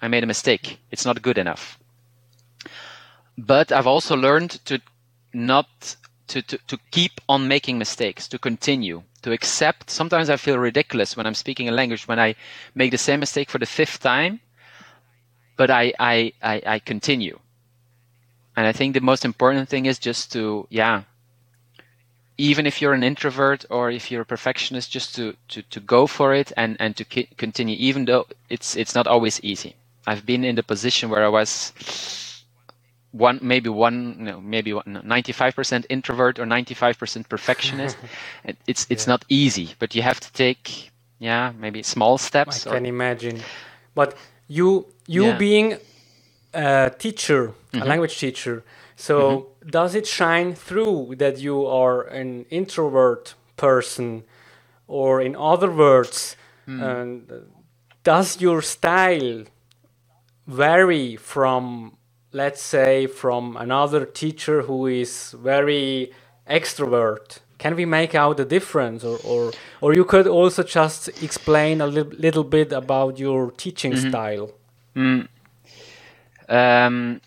I 0.00 0.08
made 0.08 0.24
a 0.24 0.26
mistake. 0.26 0.78
It's 0.90 1.04
not 1.04 1.22
good 1.22 1.38
enough. 1.38 1.78
But 3.38 3.72
I've 3.72 3.86
also 3.86 4.16
learned 4.16 4.50
to 4.66 4.80
not 5.32 5.96
to, 6.28 6.42
to, 6.42 6.58
to 6.66 6.78
keep 6.90 7.20
on 7.28 7.48
making 7.48 7.78
mistakes, 7.78 8.26
to 8.28 8.38
continue, 8.38 9.02
to 9.22 9.32
accept. 9.32 9.90
Sometimes 9.90 10.30
I 10.30 10.36
feel 10.36 10.58
ridiculous 10.58 11.16
when 11.16 11.26
I'm 11.26 11.34
speaking 11.34 11.68
a 11.68 11.72
language 11.72 12.08
when 12.08 12.18
I 12.18 12.34
make 12.74 12.90
the 12.90 12.98
same 12.98 13.20
mistake 13.20 13.50
for 13.50 13.58
the 13.58 13.66
fifth 13.66 14.00
time, 14.00 14.40
but 15.56 15.70
I, 15.70 15.92
I, 15.98 16.32
I, 16.42 16.62
I 16.66 16.78
continue. 16.78 17.38
And 18.56 18.66
I 18.66 18.72
think 18.72 18.94
the 18.94 19.00
most 19.00 19.24
important 19.24 19.68
thing 19.68 19.86
is 19.86 19.98
just 19.98 20.32
to, 20.32 20.66
yeah, 20.70 21.02
even 22.38 22.66
if 22.66 22.82
you're 22.82 22.92
an 22.92 23.02
introvert 23.02 23.64
or 23.70 23.90
if 23.90 24.10
you're 24.10 24.22
a 24.22 24.26
perfectionist, 24.26 24.90
just 24.90 25.14
to, 25.14 25.34
to, 25.48 25.62
to 25.62 25.80
go 25.80 26.06
for 26.06 26.34
it 26.34 26.52
and, 26.56 26.76
and 26.80 26.96
to 26.96 27.04
continue, 27.04 27.76
even 27.78 28.04
though 28.04 28.26
it's, 28.50 28.76
it's 28.76 28.94
not 28.94 29.06
always 29.06 29.42
easy. 29.42 29.74
I've 30.06 30.26
been 30.26 30.44
in 30.44 30.56
the 30.56 30.62
position 30.62 31.08
where 31.10 31.24
I 31.24 31.28
was 31.28 31.72
one 33.12 33.38
maybe 33.42 33.68
one 33.68 34.24
no, 34.24 34.40
maybe 34.40 34.72
95% 34.72 35.86
introvert 35.90 36.38
or 36.38 36.46
95% 36.46 37.28
perfectionist 37.28 37.96
it's 38.66 38.86
it's 38.88 39.06
yeah. 39.06 39.12
not 39.12 39.24
easy 39.28 39.74
but 39.78 39.94
you 39.94 40.00
have 40.00 40.18
to 40.18 40.32
take 40.32 40.90
yeah 41.18 41.52
maybe 41.58 41.82
small 41.82 42.16
steps 42.16 42.66
i 42.66 42.70
or... 42.70 42.74
can 42.74 42.86
imagine 42.86 43.38
but 43.94 44.16
you 44.48 44.86
you 45.06 45.26
yeah. 45.26 45.36
being 45.36 45.76
a 46.54 46.92
teacher 46.98 47.48
mm-hmm. 47.48 47.82
a 47.82 47.84
language 47.84 48.18
teacher 48.18 48.64
so 48.96 49.16
mm-hmm. 49.20 49.70
does 49.70 49.94
it 49.94 50.06
shine 50.06 50.54
through 50.54 51.14
that 51.16 51.38
you 51.38 51.66
are 51.66 52.02
an 52.02 52.44
introvert 52.50 53.34
person 53.56 54.22
or 54.86 55.20
in 55.20 55.34
other 55.36 55.70
words 55.70 56.36
mm. 56.66 56.82
and 56.82 57.30
does 58.04 58.40
your 58.40 58.60
style 58.60 59.44
vary 60.46 61.16
from 61.16 61.96
let's 62.32 62.62
say 62.62 63.06
from 63.06 63.56
another 63.56 64.04
teacher 64.04 64.62
who 64.62 64.86
is 64.86 65.34
very 65.38 66.12
extrovert 66.48 67.38
can 67.58 67.76
we 67.76 67.84
make 67.84 68.14
out 68.14 68.36
the 68.36 68.44
difference 68.44 69.04
or 69.04 69.18
or, 69.24 69.52
or 69.80 69.94
you 69.94 70.04
could 70.04 70.26
also 70.26 70.62
just 70.62 71.08
explain 71.22 71.80
a 71.80 71.86
li- 71.86 72.16
little 72.26 72.44
bit 72.44 72.72
about 72.72 73.18
your 73.18 73.52
teaching 73.52 73.92
mm-hmm. 73.92 74.08
style 74.08 74.50
mm. 74.96 75.28
Um, 76.52 77.20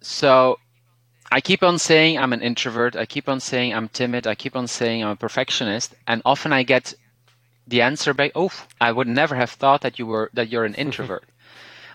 so 0.00 0.58
i 1.32 1.40
keep 1.40 1.62
on 1.62 1.78
saying 1.78 2.18
i'm 2.18 2.32
an 2.32 2.42
introvert 2.42 2.96
i 2.96 3.04
keep 3.06 3.28
on 3.28 3.40
saying 3.40 3.74
i'm 3.74 3.88
timid 3.88 4.26
i 4.26 4.34
keep 4.34 4.54
on 4.56 4.66
saying 4.66 5.02
i'm 5.02 5.10
a 5.10 5.16
perfectionist 5.16 5.94
and 6.06 6.22
often 6.24 6.52
i 6.52 6.62
get 6.62 6.94
the 7.66 7.82
answer 7.82 8.14
back 8.14 8.32
oh 8.34 8.52
i 8.80 8.90
would 8.92 9.08
never 9.08 9.34
have 9.34 9.50
thought 9.50 9.80
that 9.82 9.98
you 9.98 10.06
were 10.06 10.30
that 10.34 10.48
you're 10.48 10.64
an 10.64 10.74
introvert 10.74 11.24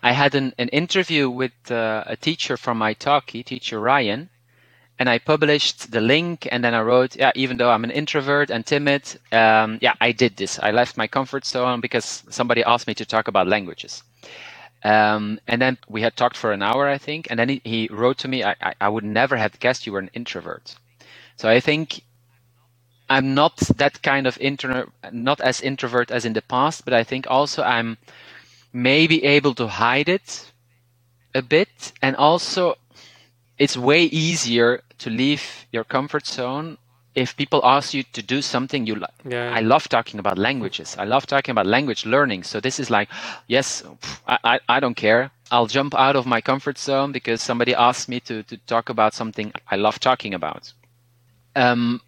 I 0.04 0.12
had 0.12 0.36
an, 0.36 0.54
an 0.58 0.68
interview 0.68 1.30
with 1.30 1.54
uh, 1.72 2.04
a 2.06 2.18
teacher 2.18 2.58
from 2.58 2.80
Italki, 2.80 3.44
teacher 3.46 3.80
Ryan, 3.80 4.30
and 5.00 5.10
I 5.10 5.18
published 5.18 5.92
the 5.92 6.02
link 6.02 6.48
and 6.52 6.62
then 6.64 6.74
I 6.74 6.82
wrote, 6.82 7.16
yeah, 7.16 7.32
even 7.36 7.56
though 7.58 7.72
I'm 7.72 7.86
an 7.86 7.92
introvert 7.92 8.50
and 8.52 8.66
timid, 8.66 9.04
um, 9.32 9.80
yeah, 9.82 9.94
I 10.02 10.12
did 10.12 10.36
this. 10.36 10.60
I 10.60 10.72
left 10.72 10.98
my 10.98 11.08
comfort 11.08 11.46
zone 11.46 11.80
because 11.80 12.24
somebody 12.30 12.64
asked 12.66 12.86
me 12.86 12.94
to 12.96 13.06
talk 13.06 13.30
about 13.30 13.48
languages. 13.48 14.04
Um, 14.84 15.40
and 15.48 15.62
then 15.62 15.78
we 15.88 16.02
had 16.02 16.16
talked 16.16 16.38
for 16.38 16.52
an 16.52 16.62
hour, 16.64 16.90
I 16.90 16.98
think, 16.98 17.28
and 17.30 17.40
then 17.40 17.50
he, 17.50 17.62
he 17.64 17.90
wrote 17.92 18.18
to 18.20 18.28
me, 18.28 18.44
I, 18.44 18.56
I, 18.62 18.74
I 18.82 18.90
would 18.90 19.04
never 19.06 19.38
have 19.38 19.60
guessed 19.60 19.86
you 19.86 19.94
were 19.94 20.00
an 20.00 20.12
introvert. 20.14 20.76
So 21.38 21.50
I 21.50 21.60
think 21.60 22.02
I'm 23.10 23.34
not 23.34 23.58
that 23.78 24.02
kind 24.02 24.28
of 24.28 24.38
introvert, 24.40 24.92
not 25.12 25.42
as 25.42 25.62
introvert 25.62 26.12
as 26.12 26.26
in 26.26 26.34
the 26.34 26.42
past, 26.42 26.86
but 26.86 26.94
I 26.94 27.04
think 27.04 27.28
also 27.30 27.64
I'm 27.64 27.98
maybe 28.74 29.24
able 29.24 29.54
to 29.56 29.68
hide 29.68 30.10
it 30.10 30.52
a 31.36 31.42
bit 31.42 31.94
and 32.02 32.16
also 32.16 32.76
it's 33.58 33.78
way 33.78 34.04
easier 34.06 34.82
to 35.00 35.10
leave 35.10 35.66
your 35.72 35.84
comfort 35.84 36.26
zone 36.28 36.78
if 37.16 37.36
people 37.38 37.62
ask 37.64 37.94
you 37.94 38.04
to 38.14 38.22
do 38.24 38.42
something 38.42 38.86
you 38.88 38.96
like 38.96 39.12
yeah. 39.30 39.52
i 39.54 39.60
love 39.62 39.88
talking 39.90 40.20
about 40.20 40.38
languages. 40.38 40.96
I 40.98 41.06
love 41.06 41.26
talking 41.28 41.52
about 41.52 41.68
language 41.68 42.06
learning. 42.06 42.44
So 42.44 42.60
this 42.60 42.80
is 42.80 42.90
like 42.90 43.10
yes 43.48 43.84
I, 44.28 44.38
I, 44.44 44.60
I 44.70 44.80
don't 44.80 44.96
care. 44.96 45.32
I'll 45.52 45.68
jump 45.68 45.94
out 45.96 46.16
of 46.16 46.26
my 46.26 46.42
comfort 46.42 46.78
zone 46.78 47.12
because 47.12 47.42
somebody 47.42 47.76
asked 47.76 48.10
me 48.10 48.20
to, 48.22 48.44
to 48.44 48.58
talk 48.66 48.90
about 48.90 49.14
something 49.14 49.52
i 49.70 49.76
love 49.76 50.00
talking 50.00 50.34
about. 50.34 50.74
Um, 51.56 52.02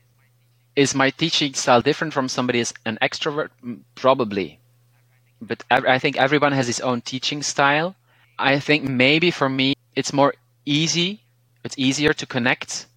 is 0.75 0.95
my 0.95 1.09
teaching 1.11 1.53
style 1.53 1.81
different 1.81 2.13
from 2.13 2.27
somebody 2.27 2.59
as 2.59 2.73
an 2.85 2.97
extrovert? 3.01 3.49
Probably. 3.95 4.59
But 5.41 5.63
I 5.69 5.99
think 5.99 6.17
everyone 6.17 6.53
has 6.53 6.67
his 6.67 6.79
own 6.79 7.01
teaching 7.01 7.43
style. 7.43 7.95
I 8.39 8.59
think 8.59 8.83
maybe 8.83 9.31
for 9.31 9.49
me 9.49 9.75
it's 9.95 10.11
more 10.11 10.33
easy, 10.65 11.21
it's 11.63 11.77
easier 11.77 12.13
to 12.13 12.25
connect 12.25 12.87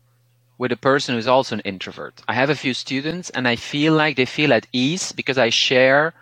with 0.59 0.73
a 0.73 0.77
person 0.77 1.15
who's 1.15 1.29
also 1.29 1.55
an 1.55 1.61
introvert. 1.61 2.21
I 2.29 2.35
have 2.35 2.51
a 2.51 2.57
few 2.57 2.75
students 2.75 3.31
and 3.31 3.47
I 3.47 3.57
feel 3.57 3.95
like 3.95 4.17
they 4.17 4.27
feel 4.27 4.53
at 4.53 4.67
ease 4.73 5.13
because 5.13 5.39
I 5.39 5.51
share 5.51 6.15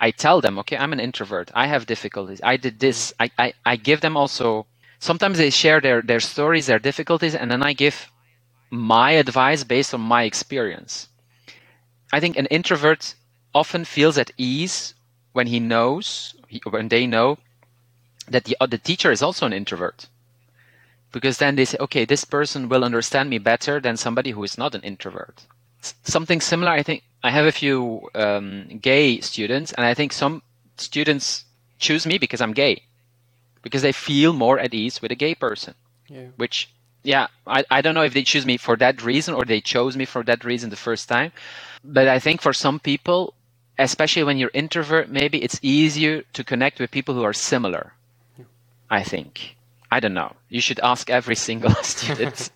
I 0.00 0.10
tell 0.10 0.40
them, 0.40 0.58
okay, 0.58 0.76
I'm 0.76 0.92
an 0.92 1.00
introvert. 1.00 1.50
I 1.54 1.66
have 1.66 1.86
difficulties. 1.86 2.40
I 2.42 2.56
did 2.56 2.80
this. 2.80 3.12
Mm. 3.12 3.30
I, 3.38 3.44
I, 3.44 3.52
I 3.64 3.76
give 3.76 4.00
them 4.00 4.16
also 4.16 4.66
sometimes 4.98 5.38
they 5.38 5.50
share 5.50 5.80
their, 5.80 6.02
their 6.02 6.20
stories, 6.20 6.66
their 6.66 6.78
difficulties, 6.78 7.34
and 7.34 7.50
then 7.50 7.62
I 7.62 7.72
give 7.72 8.10
my 8.70 9.12
advice 9.12 9.62
based 9.62 9.94
on 9.94 10.00
my 10.00 10.24
experience. 10.24 11.08
I 12.12 12.20
think 12.20 12.36
an 12.36 12.46
introvert 12.46 13.14
often 13.54 13.84
feels 13.84 14.18
at 14.18 14.32
ease 14.36 14.94
when 15.32 15.46
he 15.46 15.60
knows, 15.60 16.34
when 16.70 16.88
they 16.88 17.06
know 17.06 17.38
that 18.28 18.44
the, 18.44 18.56
the 18.66 18.78
teacher 18.78 19.10
is 19.12 19.22
also 19.22 19.46
an 19.46 19.52
introvert. 19.52 20.08
Because 21.14 21.38
then 21.38 21.54
they 21.54 21.64
say, 21.64 21.78
okay, 21.78 22.04
this 22.04 22.24
person 22.24 22.68
will 22.68 22.84
understand 22.84 23.30
me 23.30 23.38
better 23.38 23.78
than 23.80 23.96
somebody 23.96 24.32
who 24.32 24.42
is 24.42 24.58
not 24.58 24.74
an 24.74 24.80
introvert. 24.82 25.46
S- 25.80 25.94
something 26.02 26.40
similar, 26.40 26.72
I 26.72 26.82
think, 26.82 27.04
I 27.22 27.30
have 27.30 27.46
a 27.46 27.52
few 27.52 28.10
um, 28.16 28.80
gay 28.82 29.20
students, 29.20 29.72
and 29.72 29.86
I 29.86 29.94
think 29.94 30.12
some 30.12 30.42
students 30.76 31.44
choose 31.78 32.04
me 32.04 32.18
because 32.18 32.40
I'm 32.40 32.52
gay, 32.52 32.82
because 33.62 33.82
they 33.82 33.92
feel 33.92 34.32
more 34.32 34.58
at 34.58 34.74
ease 34.74 35.00
with 35.00 35.12
a 35.12 35.14
gay 35.14 35.36
person. 35.36 35.74
Yeah. 36.08 36.26
Which, 36.36 36.68
yeah, 37.04 37.28
I, 37.46 37.64
I 37.70 37.80
don't 37.80 37.94
know 37.94 38.02
if 38.02 38.12
they 38.12 38.24
choose 38.24 38.44
me 38.44 38.56
for 38.56 38.76
that 38.78 39.04
reason 39.04 39.34
or 39.34 39.44
they 39.44 39.60
chose 39.60 39.96
me 39.96 40.06
for 40.06 40.24
that 40.24 40.44
reason 40.44 40.70
the 40.70 40.76
first 40.88 41.08
time. 41.08 41.30
But 41.84 42.08
I 42.08 42.18
think 42.18 42.42
for 42.42 42.52
some 42.52 42.80
people, 42.80 43.34
especially 43.78 44.24
when 44.24 44.36
you're 44.36 44.50
introvert, 44.52 45.08
maybe 45.08 45.38
it's 45.44 45.60
easier 45.62 46.24
to 46.32 46.42
connect 46.42 46.80
with 46.80 46.90
people 46.90 47.14
who 47.14 47.22
are 47.22 47.32
similar. 47.32 47.92
I 48.90 49.04
think. 49.04 49.53
I 49.94 50.00
don't 50.00 50.14
know. 50.14 50.34
You 50.48 50.60
should 50.60 50.80
ask 50.80 51.08
every 51.08 51.36
single 51.36 51.72
student. 51.94 52.50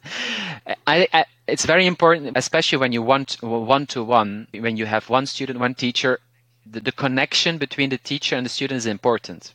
I, 0.88 1.06
I, 1.12 1.24
it's 1.46 1.66
very 1.66 1.86
important, 1.86 2.36
especially 2.36 2.78
when 2.78 2.90
you 2.90 3.00
want 3.00 3.40
one 3.40 3.86
to 3.94 4.02
one, 4.02 4.48
when 4.52 4.76
you 4.76 4.86
have 4.86 5.08
one 5.08 5.24
student, 5.26 5.60
one 5.60 5.76
teacher. 5.76 6.18
The, 6.66 6.80
the 6.80 6.90
connection 6.90 7.56
between 7.56 7.90
the 7.90 7.98
teacher 7.98 8.34
and 8.34 8.44
the 8.44 8.50
student 8.50 8.78
is 8.78 8.86
important, 8.86 9.54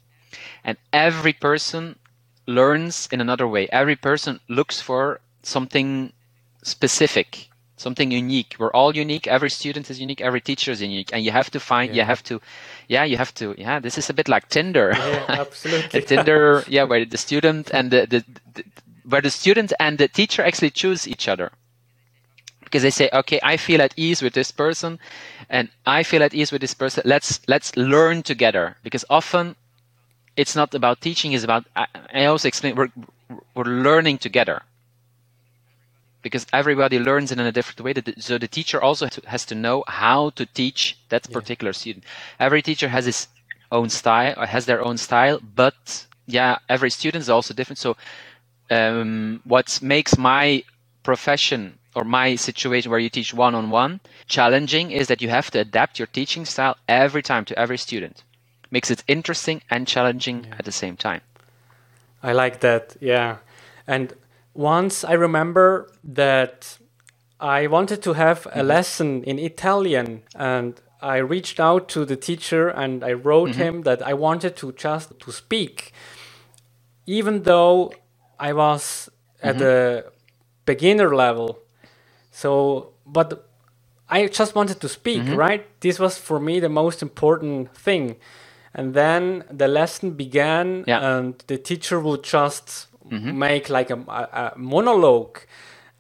and 0.64 0.78
every 0.94 1.34
person 1.34 2.00
learns 2.48 3.10
in 3.12 3.20
another 3.20 3.48
way. 3.50 3.68
Every 3.70 3.98
person 3.98 4.40
looks 4.48 4.80
for 4.80 5.20
something 5.42 6.14
specific 6.64 7.50
something 7.78 8.12
unique. 8.12 8.56
We're 8.60 8.72
all 8.72 8.96
unique. 8.96 9.28
Every 9.28 9.50
student 9.50 9.90
is 9.90 10.00
unique. 10.00 10.22
Every 10.22 10.42
teacher 10.42 10.72
is 10.72 10.82
unique, 10.82 11.10
and 11.14 11.24
you 11.24 11.32
have 11.32 11.50
to 11.52 11.60
find. 11.60 11.94
Yeah. 11.94 12.04
You 12.04 12.06
have 12.08 12.24
to, 12.24 12.42
yeah, 12.88 13.04
you 13.04 13.18
have 13.18 13.34
to. 13.36 13.56
Yeah, 13.58 13.80
this 13.80 13.98
is 13.98 14.10
a 14.10 14.14
bit 14.14 14.28
like 14.30 14.50
Tinder. 14.50 14.94
Yeah, 14.96 15.26
absolutely. 15.30 16.02
Tinder, 16.02 16.64
yeah, 16.68 16.84
where 16.84 17.06
the 17.06 17.18
student 17.18 17.70
and 17.74 17.92
the, 17.92 18.06
the, 18.08 18.24
the, 18.54 18.64
where 19.08 19.22
the 19.22 19.30
student 19.32 19.74
and 19.80 19.98
the 19.98 20.08
teacher 20.08 20.44
actually 20.44 20.72
choose 20.72 21.08
each 21.08 21.28
other. 21.28 21.52
because 22.64 22.82
they 22.82 22.90
say, 22.90 23.10
okay, 23.14 23.40
I 23.44 23.58
feel 23.58 23.82
at 23.82 23.94
ease 23.98 24.22
with 24.24 24.34
this 24.34 24.52
person, 24.52 24.98
and 25.50 25.70
I 25.86 26.02
feel 26.04 26.24
at 26.24 26.34
ease 26.34 26.52
with 26.52 26.62
this 26.62 26.74
person. 26.74 27.04
Let's 27.06 27.40
let's 27.48 27.76
learn 27.78 28.24
together 28.24 28.78
because 28.84 29.06
often 29.10 29.56
it's 30.36 30.56
not 30.56 30.74
about 30.74 31.00
teaching; 31.02 31.34
it's 31.34 31.44
about 31.44 31.66
I, 31.76 31.86
I 32.14 32.26
also 32.26 32.48
explain 32.48 32.76
we're 32.76 32.90
we're 33.56 33.66
learning 33.66 34.18
together 34.18 34.64
because 36.24 36.48
everybody 36.52 36.98
learns 36.98 37.32
in 37.32 37.40
a 37.40 37.52
different 37.52 37.82
way. 37.82 37.94
So 38.18 38.38
the 38.40 38.48
teacher 38.48 38.82
also 38.82 39.08
has 39.28 39.46
to 39.46 39.56
know 39.56 39.84
how 39.88 40.32
to 40.32 40.46
teach 40.48 40.98
that 41.10 41.30
particular 41.32 41.70
yeah. 41.70 41.82
student. 41.82 42.04
Every 42.40 42.62
teacher 42.64 42.88
has 42.88 43.06
his 43.06 43.28
own 43.72 43.90
style, 43.90 44.34
or 44.38 44.46
has 44.46 44.66
their 44.66 44.84
own 44.84 44.98
style, 44.98 45.40
but 45.56 46.08
yeah, 46.26 46.58
every 46.70 46.90
student 46.90 47.22
is 47.22 47.30
also 47.30 47.54
different. 47.54 47.80
So 47.80 47.98
um, 48.70 49.42
what 49.44 49.80
makes 49.82 50.18
my 50.18 50.64
profession 51.04 51.78
or 51.96 52.04
my 52.04 52.36
situation 52.36 52.90
where 52.90 53.00
you 53.00 53.10
teach 53.10 53.34
one 53.34 53.54
on 53.54 53.70
one 53.70 54.00
challenging 54.28 54.92
is 54.92 55.08
that 55.08 55.22
you 55.22 55.30
have 55.30 55.52
to 55.52 55.60
adapt 55.60 56.00
your 56.00 56.08
teaching 56.08 56.46
style 56.46 56.78
every 56.88 57.22
time 57.22 57.46
to 57.46 57.60
every 57.60 57.78
student. 57.78 58.24
Makes 58.72 58.90
it 58.90 59.04
interesting 59.08 59.62
and 59.70 59.88
challenging 59.88 60.46
yeah. 60.46 60.56
at 60.58 60.66
the 60.66 60.72
same 60.72 60.98
time. 60.98 61.22
I 62.24 62.32
like 62.32 62.62
that, 62.62 62.96
yeah. 63.02 63.38
And 63.86 64.14
once 64.54 65.04
I 65.04 65.14
remember 65.14 65.92
that 66.04 66.78
I 67.40 67.68
wanted 67.68 68.02
to 68.04 68.14
have 68.14 68.46
a 68.46 68.50
mm-hmm. 68.50 68.68
lesson 68.68 69.24
in 69.24 69.40
Italian 69.40 70.24
and 70.36 70.80
I 71.02 71.18
reached 71.18 71.60
out 71.60 71.90
to 71.90 72.06
the 72.06 72.16
teacher 72.16 72.70
and 72.70 73.04
I 73.04 73.14
wrote 73.14 73.50
mm-hmm. 73.50 73.62
him 73.62 73.82
that 73.82 74.02
I 74.02 74.14
wanted 74.14 74.56
to 74.58 74.72
just 74.72 75.20
to 75.20 75.32
speak 75.32 75.92
even 77.06 77.44
though 77.44 77.92
I 78.40 78.54
was 78.54 79.10
at 79.42 79.56
mm-hmm. 79.56 79.60
the 79.60 80.06
beginner 80.66 81.14
level 81.14 81.64
so, 82.34 82.90
but 83.06 83.48
I 84.10 84.28
just 84.28 84.56
wanted 84.56 84.82
to 84.82 84.90
speak, 84.90 85.22
mm-hmm. 85.22 85.36
right? 85.36 85.80
This 85.82 86.00
was 86.00 86.18
for 86.18 86.40
me 86.40 86.60
the 86.60 86.68
most 86.68 87.04
important 87.04 87.74
thing. 87.76 88.16
And 88.74 88.96
then 88.96 89.44
the 89.52 89.68
lesson 89.68 90.12
began, 90.12 90.84
yeah. 90.88 91.00
and 91.00 91.38
the 91.46 91.60
teacher 91.60 92.00
would 92.00 92.24
just 92.24 92.88
mm-hmm. 93.10 93.38
make 93.38 93.70
like 93.70 93.90
a, 93.90 94.00
a, 94.08 94.54
a 94.56 94.58
monologue. 94.58 95.40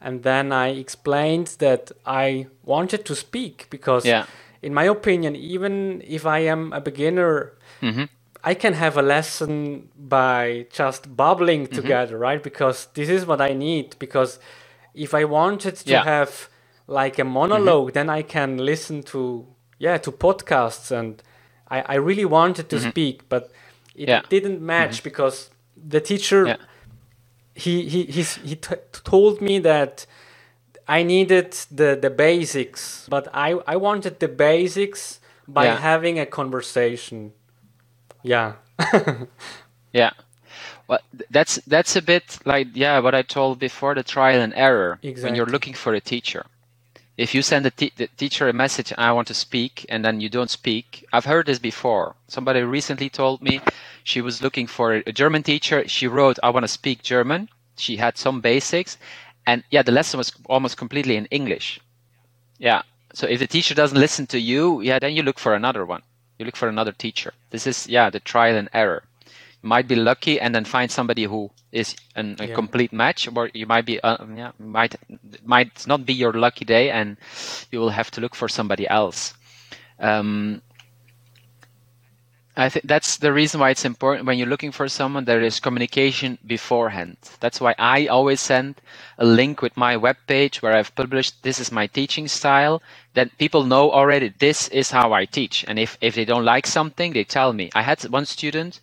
And 0.01 0.23
then 0.23 0.51
I 0.51 0.67
explained 0.69 1.55
that 1.59 1.91
I 2.05 2.47
wanted 2.63 3.05
to 3.05 3.15
speak 3.15 3.67
because, 3.69 4.05
yeah. 4.05 4.25
in 4.61 4.73
my 4.73 4.83
opinion, 4.83 5.35
even 5.35 6.03
if 6.05 6.25
I 6.25 6.39
am 6.39 6.73
a 6.73 6.81
beginner, 6.81 7.53
mm-hmm. 7.81 8.03
I 8.43 8.53
can 8.53 8.73
have 8.73 8.97
a 8.97 9.01
lesson 9.01 9.89
by 9.95 10.65
just 10.69 11.15
babbling 11.15 11.67
mm-hmm. 11.67 11.75
together, 11.75 12.17
right? 12.17 12.43
Because 12.43 12.87
this 12.93 13.07
is 13.07 13.25
what 13.25 13.39
I 13.39 13.53
need. 13.53 13.95
Because 13.97 14.39
if 14.93 15.13
I 15.13 15.23
wanted 15.23 15.75
to 15.77 15.91
yeah. 15.91 16.03
have 16.03 16.49
like 16.87 17.17
a 17.17 17.23
monologue, 17.23 17.87
mm-hmm. 17.87 17.93
then 17.93 18.09
I 18.09 18.23
can 18.23 18.57
listen 18.57 19.03
to 19.03 19.47
yeah 19.79 19.97
to 19.97 20.11
podcasts, 20.11 20.91
and 20.91 21.23
I, 21.69 21.81
I 21.81 21.95
really 21.95 22.25
wanted 22.25 22.69
to 22.69 22.75
mm-hmm. 22.75 22.89
speak, 22.89 23.29
but 23.29 23.51
it 23.95 24.09
yeah. 24.09 24.21
didn't 24.29 24.61
match 24.61 24.97
mm-hmm. 24.97 25.03
because 25.03 25.49
the 25.75 26.01
teacher 26.01 26.45
yeah. 26.45 26.57
He 27.55 27.87
he 27.87 28.03
he's, 28.05 28.35
he 28.35 28.55
t- 28.55 28.75
told 29.03 29.41
me 29.41 29.59
that 29.59 30.05
I 30.87 31.03
needed 31.03 31.53
the 31.71 31.97
the 31.99 32.09
basics, 32.09 33.07
but 33.09 33.27
I 33.33 33.51
I 33.67 33.75
wanted 33.77 34.19
the 34.19 34.27
basics 34.27 35.19
by 35.47 35.67
having 35.67 36.19
a 36.19 36.25
conversation. 36.25 37.33
Yeah. 38.23 38.53
yeah. 39.93 40.11
Well, 40.87 40.99
that's 41.29 41.57
that's 41.67 41.95
a 41.95 42.01
bit 42.01 42.39
like 42.45 42.67
yeah, 42.73 42.99
what 42.99 43.15
I 43.15 43.21
told 43.21 43.59
before 43.59 43.95
the 43.95 44.03
trial 44.03 44.41
and 44.41 44.53
error. 44.55 44.99
Exactly. 45.01 45.23
When 45.29 45.35
you're 45.35 45.45
looking 45.45 45.73
for 45.73 45.93
a 45.93 46.01
teacher, 46.01 46.45
if 47.17 47.35
you 47.35 47.41
send 47.41 47.65
the 47.65 47.71
teacher 48.17 48.49
a 48.49 48.53
message, 48.53 48.91
I 48.97 49.11
want 49.11 49.27
to 49.27 49.33
speak, 49.33 49.85
and 49.89 50.03
then 50.03 50.19
you 50.19 50.29
don't 50.29 50.49
speak. 50.49 51.05
I've 51.13 51.25
heard 51.25 51.45
this 51.45 51.59
before. 51.59 52.15
Somebody 52.27 52.61
recently 52.61 53.09
told 53.09 53.41
me 53.41 53.61
she 54.03 54.21
was 54.21 54.41
looking 54.41 54.65
for 54.65 54.93
a 54.93 55.11
German 55.11 55.43
teacher. 55.43 55.87
She 55.87 56.07
wrote, 56.07 56.39
"I 56.41 56.49
want 56.49 56.63
to 56.63 56.67
speak 56.79 57.03
German." 57.03 57.49
She 57.77 57.97
had 57.97 58.17
some 58.17 58.41
basics, 58.41 58.97
and 59.45 59.63
yeah, 59.69 59.83
the 59.83 59.91
lesson 59.91 60.17
was 60.17 60.31
almost 60.47 60.77
completely 60.77 61.15
in 61.15 61.27
English. 61.27 61.79
Yeah. 62.57 62.81
So 63.13 63.27
if 63.27 63.39
the 63.39 63.47
teacher 63.47 63.75
doesn't 63.75 63.99
listen 63.99 64.25
to 64.27 64.39
you, 64.39 64.81
yeah, 64.81 64.97
then 64.97 65.13
you 65.13 65.21
look 65.21 65.37
for 65.37 65.53
another 65.53 65.85
one. 65.85 66.01
You 66.39 66.45
look 66.45 66.55
for 66.55 66.67
another 66.67 66.93
teacher. 66.93 67.33
This 67.51 67.67
is 67.67 67.87
yeah 67.87 68.09
the 68.09 68.19
trial 68.19 68.55
and 68.55 68.69
error 68.73 69.03
might 69.63 69.87
be 69.87 69.95
lucky 69.95 70.39
and 70.39 70.53
then 70.53 70.65
find 70.65 70.91
somebody 70.91 71.23
who 71.23 71.49
is 71.71 71.95
an, 72.15 72.35
a 72.39 72.47
yeah. 72.47 72.53
complete 72.55 72.93
match, 72.93 73.27
or 73.35 73.49
you 73.53 73.65
might 73.65 73.85
be 73.85 73.99
uh, 74.01 74.17
yeah 74.35 74.51
might 74.59 74.95
might 75.43 75.87
not 75.87 76.05
be 76.05 76.13
your 76.13 76.33
lucky 76.33 76.65
day, 76.65 76.91
and 76.91 77.17
you 77.71 77.79
will 77.79 77.89
have 77.89 78.11
to 78.11 78.21
look 78.21 78.35
for 78.35 78.47
somebody 78.47 78.87
else. 78.87 79.33
Um, 79.99 80.61
I 82.55 82.69
think 82.69 82.85
that's 82.85 83.17
the 83.17 83.33
reason 83.33 83.59
why 83.59 83.71
it's 83.71 83.83
important 83.85 84.27
when 84.27 84.37
you're 84.37 84.47
looking 84.47 84.71
for 84.71 84.87
someone 84.87 85.25
there 85.25 85.41
is 85.41 85.59
communication 85.59 86.37
beforehand. 86.45 87.17
That's 87.39 87.59
why 87.59 87.73
I 87.79 88.05
always 88.05 88.41
send 88.41 88.75
a 89.17 89.25
link 89.25 89.63
with 89.63 89.75
my 89.75 89.95
webpage 89.95 90.61
where 90.61 90.75
I've 90.75 90.93
published 90.93 91.41
this 91.41 91.59
is 91.59 91.71
my 91.71 91.87
teaching 91.87 92.27
style 92.27 92.83
that 93.15 93.35
people 93.39 93.63
know 93.63 93.89
already 93.91 94.33
this 94.37 94.67
is 94.67 94.91
how 94.91 95.13
I 95.13 95.25
teach. 95.25 95.65
And 95.67 95.79
if, 95.79 95.97
if 95.99 96.13
they 96.13 96.25
don't 96.25 96.45
like 96.45 96.67
something, 96.67 97.13
they 97.13 97.23
tell 97.23 97.53
me. 97.53 97.71
I 97.73 97.81
had 97.81 98.03
one 98.03 98.27
student 98.27 98.81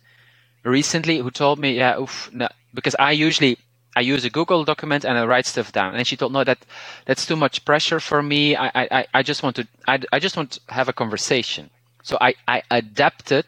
recently 0.63 1.17
who 1.19 1.31
told 1.31 1.59
me, 1.59 1.77
yeah, 1.77 1.99
oof, 1.99 2.29
no, 2.33 2.47
because 2.73 2.95
I 2.99 3.11
usually 3.11 3.57
I 3.95 4.01
use 4.01 4.23
a 4.23 4.29
Google 4.29 4.63
document 4.63 5.03
and 5.03 5.17
I 5.17 5.25
write 5.25 5.45
stuff 5.45 5.71
down. 5.71 5.95
And 5.95 6.07
she 6.07 6.15
told, 6.15 6.31
no, 6.31 6.43
that 6.43 6.59
that's 7.05 7.25
too 7.25 7.35
much 7.35 7.65
pressure 7.65 7.99
for 7.99 8.21
me. 8.21 8.55
I 8.55 8.71
I, 8.75 9.05
I 9.13 9.23
just 9.23 9.43
want 9.43 9.55
to 9.57 9.67
I, 9.87 9.99
I 10.11 10.19
just 10.19 10.37
want 10.37 10.51
to 10.51 10.61
have 10.69 10.87
a 10.89 10.93
conversation. 10.93 11.69
So 12.03 12.17
I, 12.19 12.33
I 12.47 12.63
adapted. 12.71 13.45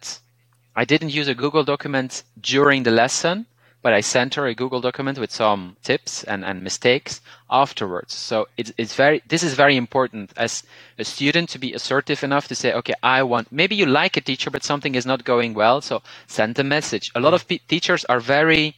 I 0.76 0.86
didn't 0.86 1.10
use 1.10 1.28
a 1.28 1.36
Google 1.36 1.64
document 1.64 2.24
during 2.42 2.84
the 2.84 2.92
lesson 2.92 3.46
but 3.84 3.94
I 3.94 4.00
sent 4.00 4.36
her 4.36 4.48
a 4.48 4.56
Google 4.56 4.80
document 4.80 5.20
with 5.20 5.30
some 5.30 5.76
tips 5.84 6.24
and, 6.24 6.44
and 6.46 6.64
mistakes 6.64 7.20
afterwards. 7.52 8.14
So 8.14 8.48
it's, 8.58 8.72
it's 8.78 8.96
very, 8.96 9.22
this 9.28 9.44
is 9.44 9.54
very 9.56 9.76
important 9.76 10.32
as 10.38 10.64
a 10.98 11.04
student 11.04 11.50
to 11.50 11.60
be 11.60 11.74
assertive 11.74 12.24
enough 12.24 12.48
to 12.48 12.56
say, 12.56 12.72
okay, 12.74 12.94
I 13.04 13.24
want, 13.24 13.52
maybe 13.52 13.76
you 13.76 13.86
like 13.86 14.16
a 14.16 14.22
teacher, 14.22 14.50
but 14.50 14.64
something 14.64 14.96
is 14.96 15.06
not 15.06 15.26
going 15.26 15.54
well. 15.54 15.82
So 15.82 16.02
send 16.28 16.58
a 16.58 16.64
message. 16.64 17.12
A 17.14 17.20
lot 17.20 17.34
of 17.34 17.46
p- 17.46 17.60
teachers 17.68 18.06
are 18.06 18.22
very, 18.22 18.76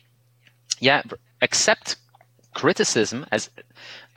yeah, 0.79 1.03
accept 1.39 1.97
criticism 2.55 3.27
as, 3.31 3.51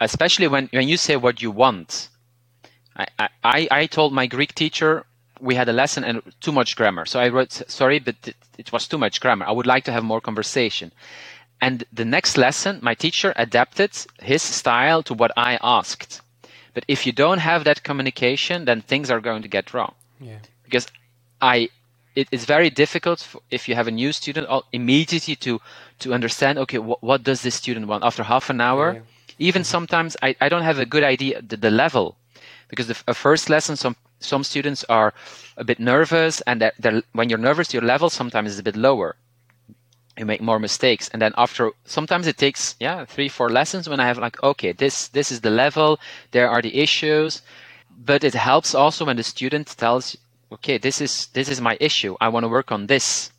especially 0.01 0.49
when, 0.49 0.71
when 0.73 0.89
you 0.89 0.97
say 0.97 1.17
what 1.17 1.43
you 1.43 1.51
want. 1.51 2.09
I, 2.97 3.29
I, 3.45 3.69
I 3.71 3.87
told 3.87 4.15
my 4.15 4.27
Greek 4.27 4.55
teacher 4.55 5.05
we 5.41 5.55
had 5.55 5.69
a 5.69 5.73
lesson 5.73 6.05
and 6.05 6.23
too 6.41 6.53
much 6.53 6.77
grammar. 6.77 7.07
So 7.07 7.21
I 7.21 7.29
wrote, 7.29 7.53
sorry, 7.69 7.99
but 7.99 8.17
it, 8.27 8.37
it 8.57 8.73
was 8.73 8.87
too 8.89 8.99
much 8.99 9.21
grammar. 9.21 9.47
I 9.47 9.53
would 9.53 9.67
like 9.67 9.85
to 9.85 9.93
have 9.93 10.05
more 10.05 10.21
conversation. 10.21 10.93
And 11.61 11.85
the 11.93 12.05
next 12.05 12.37
lesson, 12.37 12.79
my 12.83 12.95
teacher 12.95 13.33
adapted 13.37 13.91
his 14.21 14.43
style 14.43 15.03
to 15.05 15.15
what 15.15 15.33
I 15.37 15.59
asked. 15.63 16.21
But 16.75 16.85
if 16.87 17.07
you 17.07 17.13
don't 17.13 17.39
have 17.39 17.65
that 17.65 17.83
communication, 17.83 18.65
then 18.65 18.81
things 18.81 19.11
are 19.11 19.21
going 19.21 19.43
to 19.43 19.49
get 19.49 19.75
wrong. 19.75 19.95
Yeah. 20.21 20.39
Because 20.63 20.87
I, 21.41 21.69
it, 22.15 22.29
it's 22.31 22.45
very 22.45 22.71
difficult 22.71 23.21
for, 23.21 23.41
if 23.51 23.69
you 23.69 23.75
have 23.75 23.89
a 23.89 23.91
new 23.91 24.13
student 24.13 24.49
immediately 24.73 25.37
to 25.37 25.61
to 26.01 26.15
understand. 26.15 26.59
Okay, 26.59 26.79
wh- 26.79 27.03
what 27.03 27.23
does 27.25 27.43
this 27.43 27.55
student 27.57 27.87
want? 27.87 28.05
After 28.05 28.23
half 28.23 28.51
an 28.51 28.61
hour, 28.61 28.93
yeah. 28.93 29.01
even 29.39 29.65
sometimes 29.65 30.17
I, 30.23 30.37
I 30.41 30.49
don't 30.49 30.63
have 30.63 30.79
a 30.79 30.87
good 30.87 31.03
idea 31.03 31.43
the, 31.43 31.57
the 31.57 31.71
level 31.71 32.17
because 32.69 32.87
the 32.87 32.97
a 33.07 33.15
first 33.15 33.51
lesson 33.51 33.77
some 33.77 33.97
some 34.21 34.45
students 34.45 34.85
are 34.89 35.15
a 35.57 35.65
bit 35.65 35.79
nervous 35.79 36.41
and 36.43 36.61
they're, 36.61 36.73
they're, 36.79 37.03
when 37.13 37.29
you're 37.29 37.39
nervous 37.39 37.73
your 37.73 37.83
level 37.83 38.11
sometimes 38.11 38.53
is 38.53 38.59
a 38.59 38.63
bit 38.63 38.77
lower. 38.77 39.17
You 40.17 40.27
make 40.27 40.41
more 40.41 40.59
mistakes. 40.59 41.09
And 41.13 41.23
then 41.23 41.33
after 41.37 41.71
sometimes 41.85 42.27
it 42.27 42.37
takes 42.37 42.75
yeah 42.81 43.05
three 43.05 43.29
four 43.29 43.49
lessons 43.51 43.89
when 43.89 44.01
i 44.01 44.07
have 44.07 44.19
like 44.19 44.43
okay 44.43 44.73
this 44.73 45.09
this 45.09 45.31
is 45.31 45.41
the 45.43 45.51
level. 45.51 46.01
There 46.33 46.51
are 46.51 46.63
the 46.63 46.77
issues. 46.79 47.43
But 48.01 48.23
it 48.23 48.35
helps 48.35 48.75
also 48.75 49.05
when 49.05 49.17
the 49.17 49.23
student 49.23 49.69
tells 49.77 50.17
okay 50.53 50.79
this 50.79 51.01
is 51.01 51.29
this 51.35 51.49
is 51.49 51.61
my 51.61 51.77
issue. 51.81 52.17
I 52.21 52.29
want 52.29 52.45
to 52.45 52.49
work 52.49 52.73
on 52.73 52.87
this. 52.87 53.31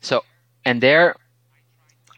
So 0.00 0.24
and 0.64 0.82
there 0.82 1.14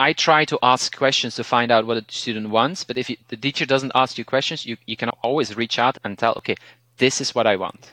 I 0.01 0.13
try 0.13 0.45
to 0.45 0.59
ask 0.63 0.97
questions 0.97 1.35
to 1.37 1.45
find 1.45 1.73
out 1.73 1.85
what 1.87 1.95
the 1.95 2.13
student 2.13 2.51
wants, 2.51 2.85
but 2.85 2.97
if 2.97 3.11
you, 3.11 3.17
the 3.29 3.37
teacher 3.37 3.67
doesn't 3.67 3.93
ask 3.97 4.17
you 4.17 4.25
questions, 4.25 4.65
you, 4.65 4.77
you 4.87 4.97
can 4.97 5.09
always 5.25 5.57
reach 5.57 5.77
out 5.79 5.99
and 6.05 6.17
tell, 6.17 6.35
okay, 6.37 6.55
this 6.99 7.21
is 7.21 7.35
what 7.35 7.47
I 7.47 7.57
want. 7.57 7.93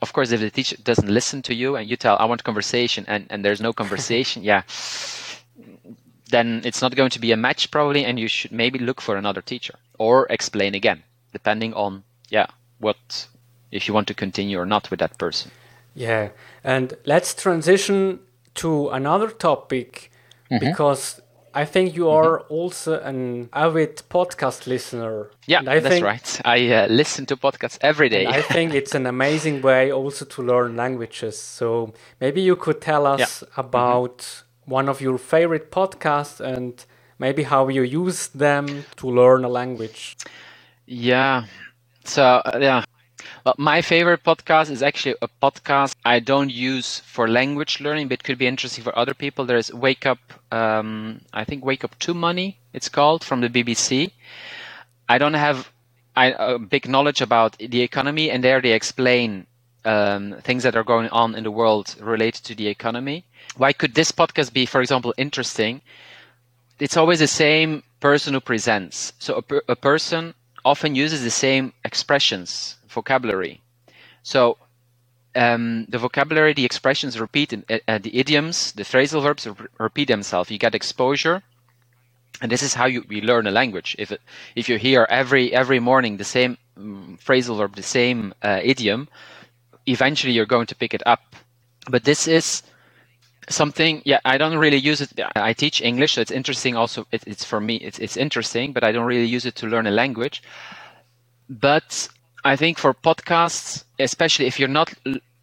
Of 0.00 0.12
course, 0.12 0.32
if 0.32 0.40
the 0.40 0.50
teacher 0.50 0.76
doesn't 0.82 1.08
listen 1.08 1.42
to 1.42 1.54
you 1.54 1.76
and 1.76 1.88
you 1.88 1.96
tell, 1.96 2.16
I 2.18 2.24
want 2.24 2.42
conversation, 2.44 3.04
and, 3.06 3.26
and 3.30 3.44
there's 3.44 3.60
no 3.60 3.72
conversation, 3.82 4.42
yeah, 4.42 4.62
then 6.30 6.62
it's 6.64 6.82
not 6.82 6.96
going 6.96 7.10
to 7.10 7.20
be 7.20 7.30
a 7.32 7.36
match 7.36 7.70
probably, 7.70 8.04
and 8.04 8.18
you 8.18 8.28
should 8.28 8.52
maybe 8.52 8.78
look 8.78 9.00
for 9.00 9.16
another 9.16 9.40
teacher 9.40 9.74
or 9.98 10.26
explain 10.28 10.74
again, 10.74 11.04
depending 11.32 11.72
on, 11.74 12.02
yeah, 12.30 12.46
what, 12.78 13.28
if 13.70 13.86
you 13.86 13.94
want 13.94 14.08
to 14.08 14.14
continue 14.14 14.58
or 14.58 14.66
not 14.66 14.90
with 14.90 14.98
that 14.98 15.16
person. 15.18 15.50
Yeah, 15.94 16.30
and 16.64 16.94
let's 17.04 17.34
transition 17.34 18.20
to 18.56 18.88
another 18.90 19.28
topic 19.28 20.10
mm-hmm. 20.50 20.64
because 20.64 21.21
I 21.54 21.64
think 21.64 21.94
you 21.96 22.08
are 22.08 22.40
also 22.48 23.00
an 23.00 23.48
avid 23.52 24.02
podcast 24.08 24.66
listener. 24.66 25.30
Yeah, 25.46 25.58
And 25.60 25.68
I 25.68 25.80
that's 25.80 25.94
think, 25.94 26.04
right. 26.06 26.40
I 26.44 26.68
uh, 26.72 26.86
listen 26.88 27.26
to 27.26 27.36
podcasts 27.36 27.78
every 27.80 28.08
day. 28.08 28.26
I 28.26 28.42
think 28.42 28.74
it's 28.80 28.94
an 28.94 29.06
amazing 29.06 29.62
way 29.62 29.92
also 29.92 30.24
to 30.24 30.42
learn 30.42 30.76
languages. 30.76 31.38
So 31.38 31.92
maybe 32.20 32.40
you 32.42 32.56
could 32.56 32.80
tell 32.80 33.06
us 33.06 33.42
Mm-hmm. 33.42 33.60
about 33.60 34.44
one 34.64 34.88
of 34.88 35.00
your 35.00 35.18
favorite 35.18 35.70
podcasts 35.70 36.40
and 36.40 36.84
maybe 37.18 37.42
how 37.44 37.68
you 37.68 37.82
use 37.82 38.28
them 38.28 38.84
to 38.96 39.08
learn 39.10 39.44
a 39.44 39.48
language. 39.48 40.16
Yeah. 40.86 41.44
So 42.04 42.22
uh, 42.22 42.58
yeah. 42.60 42.84
Well, 43.44 43.56
my 43.58 43.82
favorite 43.82 44.22
podcast 44.22 44.70
is 44.70 44.82
actually 44.84 45.16
a 45.20 45.26
podcast 45.26 45.96
I 46.04 46.20
don't 46.20 46.50
use 46.50 47.00
for 47.00 47.26
language 47.26 47.80
learning, 47.80 48.06
but 48.06 48.22
could 48.22 48.38
be 48.38 48.46
interesting 48.46 48.84
for 48.84 48.96
other 48.96 49.14
people. 49.14 49.44
There's 49.44 49.72
Wake 49.72 50.06
Up, 50.06 50.20
um, 50.52 51.22
I 51.32 51.44
think 51.44 51.64
Wake 51.64 51.82
Up 51.82 51.98
to 52.00 52.14
Money, 52.14 52.58
it's 52.72 52.88
called 52.88 53.24
from 53.24 53.40
the 53.40 53.48
BBC. 53.48 54.12
I 55.08 55.18
don't 55.18 55.34
have 55.34 55.72
I, 56.14 56.32
a 56.38 56.58
big 56.58 56.88
knowledge 56.88 57.20
about 57.20 57.58
the 57.58 57.82
economy, 57.82 58.30
and 58.30 58.44
there 58.44 58.60
they 58.60 58.72
explain 58.72 59.46
um, 59.84 60.36
things 60.42 60.62
that 60.62 60.76
are 60.76 60.84
going 60.84 61.08
on 61.08 61.34
in 61.34 61.42
the 61.42 61.50
world 61.50 61.96
related 62.00 62.44
to 62.44 62.54
the 62.54 62.68
economy. 62.68 63.24
Why 63.56 63.72
could 63.72 63.94
this 63.94 64.12
podcast 64.12 64.52
be, 64.52 64.66
for 64.66 64.80
example, 64.80 65.14
interesting? 65.16 65.80
It's 66.78 66.96
always 66.96 67.18
the 67.18 67.26
same 67.26 67.82
person 67.98 68.34
who 68.34 68.40
presents. 68.40 69.14
So 69.18 69.34
a, 69.34 69.42
per- 69.42 69.62
a 69.68 69.74
person 69.76 70.34
often 70.64 70.94
uses 70.94 71.22
the 71.24 71.30
same 71.30 71.72
expressions, 71.84 72.76
vocabulary. 72.92 73.60
So 74.22 74.58
um, 75.34 75.86
the 75.88 75.98
vocabulary, 75.98 76.52
the 76.52 76.64
expressions 76.64 77.18
repeat, 77.20 77.52
in, 77.52 77.64
uh, 77.88 77.98
the 77.98 78.16
idioms, 78.18 78.72
the 78.72 78.84
phrasal 78.84 79.22
verbs 79.22 79.46
re- 79.46 79.54
repeat 79.78 80.08
themselves. 80.08 80.50
You 80.50 80.58
get 80.58 80.74
exposure, 80.74 81.42
and 82.40 82.50
this 82.52 82.62
is 82.62 82.74
how 82.74 82.86
you 82.86 83.04
we 83.08 83.20
learn 83.20 83.46
a 83.46 83.50
language. 83.50 83.96
If 83.98 84.12
it, 84.12 84.20
if 84.56 84.68
you 84.68 84.78
hear 84.78 85.06
every 85.10 85.52
every 85.54 85.80
morning 85.80 86.16
the 86.18 86.24
same 86.24 86.58
um, 86.76 87.18
phrasal 87.24 87.56
verb, 87.58 87.76
the 87.76 87.82
same 87.82 88.34
uh, 88.42 88.60
idiom, 88.62 89.08
eventually 89.86 90.32
you're 90.32 90.46
going 90.46 90.66
to 90.66 90.74
pick 90.74 90.94
it 90.94 91.02
up. 91.06 91.22
But 91.90 92.04
this 92.04 92.28
is 92.28 92.62
something 93.48 94.02
yeah 94.04 94.20
i 94.24 94.38
don't 94.38 94.56
really 94.58 94.76
use 94.76 95.00
it 95.00 95.10
i 95.36 95.52
teach 95.52 95.80
english 95.80 96.14
so 96.14 96.20
it's 96.20 96.30
interesting 96.30 96.76
also 96.76 97.06
it, 97.12 97.22
it's 97.26 97.44
for 97.44 97.60
me 97.60 97.76
it's, 97.76 97.98
it's 97.98 98.16
interesting 98.16 98.72
but 98.72 98.84
i 98.84 98.92
don't 98.92 99.06
really 99.06 99.26
use 99.26 99.44
it 99.46 99.54
to 99.56 99.66
learn 99.66 99.86
a 99.86 99.90
language 99.90 100.42
but 101.48 102.08
i 102.44 102.56
think 102.56 102.78
for 102.78 102.94
podcasts 102.94 103.84
especially 103.98 104.46
if 104.46 104.58
you're 104.58 104.68
not 104.68 104.92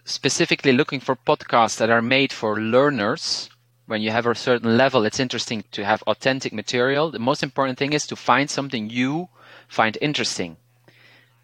specifically 0.06 0.72
looking 0.72 1.00
for 1.00 1.16
podcasts 1.16 1.78
that 1.78 1.90
are 1.90 2.02
made 2.02 2.32
for 2.34 2.60
learners 2.60 3.50
when 3.86 4.02
you 4.02 4.12
have 4.12 4.26
a 4.26 4.36
certain 4.36 4.78
level 4.78 5.06
it's 5.06 5.20
interesting 5.20 5.64
to 5.72 5.84
have 5.86 6.02
authentic 6.04 6.54
material 6.54 7.12
the 7.12 7.20
most 7.20 7.44
important 7.44 7.78
thing 7.78 7.94
is 7.94 8.08
to 8.08 8.16
find 8.16 8.50
something 8.50 8.90
you 8.90 9.30
find 9.68 9.98
interesting 10.02 10.58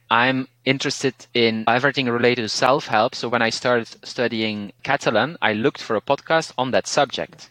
I'm 0.09 0.47
interested 0.65 1.15
in 1.33 1.63
everything 1.67 2.07
related 2.07 2.43
to 2.43 2.49
self 2.49 2.87
help. 2.87 3.15
So 3.15 3.27
when 3.27 3.41
I 3.41 3.49
started 3.49 3.87
studying 4.05 4.71
Catalan, 4.83 5.37
I 5.41 5.53
looked 5.53 5.81
for 5.81 5.95
a 5.95 6.01
podcast 6.01 6.51
on 6.57 6.71
that 6.71 6.87
subject. 6.87 7.49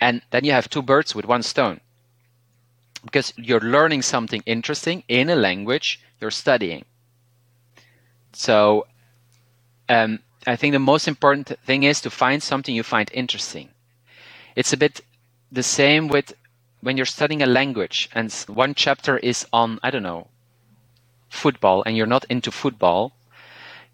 And 0.00 0.20
then 0.30 0.44
you 0.44 0.52
have 0.52 0.68
two 0.68 0.82
birds 0.82 1.14
with 1.14 1.24
one 1.24 1.42
stone. 1.42 1.80
Because 3.04 3.32
you're 3.36 3.60
learning 3.60 4.02
something 4.02 4.42
interesting 4.44 5.02
in 5.08 5.30
a 5.30 5.34
language 5.36 6.00
you're 6.20 6.30
studying. 6.30 6.84
So 8.32 8.86
um, 9.88 10.20
I 10.46 10.56
think 10.56 10.72
the 10.72 10.78
most 10.78 11.06
important 11.08 11.52
thing 11.64 11.82
is 11.84 12.00
to 12.02 12.10
find 12.10 12.42
something 12.42 12.74
you 12.74 12.82
find 12.82 13.10
interesting. 13.14 13.68
It's 14.56 14.72
a 14.72 14.76
bit 14.76 15.00
the 15.50 15.62
same 15.62 16.08
with 16.08 16.34
when 16.80 16.96
you're 16.96 17.06
studying 17.06 17.42
a 17.42 17.46
language 17.46 18.08
and 18.12 18.32
one 18.48 18.74
chapter 18.74 19.16
is 19.18 19.46
on, 19.52 19.78
I 19.82 19.90
don't 19.90 20.02
know, 20.02 20.28
football 21.28 21.82
and 21.86 21.96
you're 21.96 22.06
not 22.06 22.24
into 22.28 22.50
football, 22.50 23.12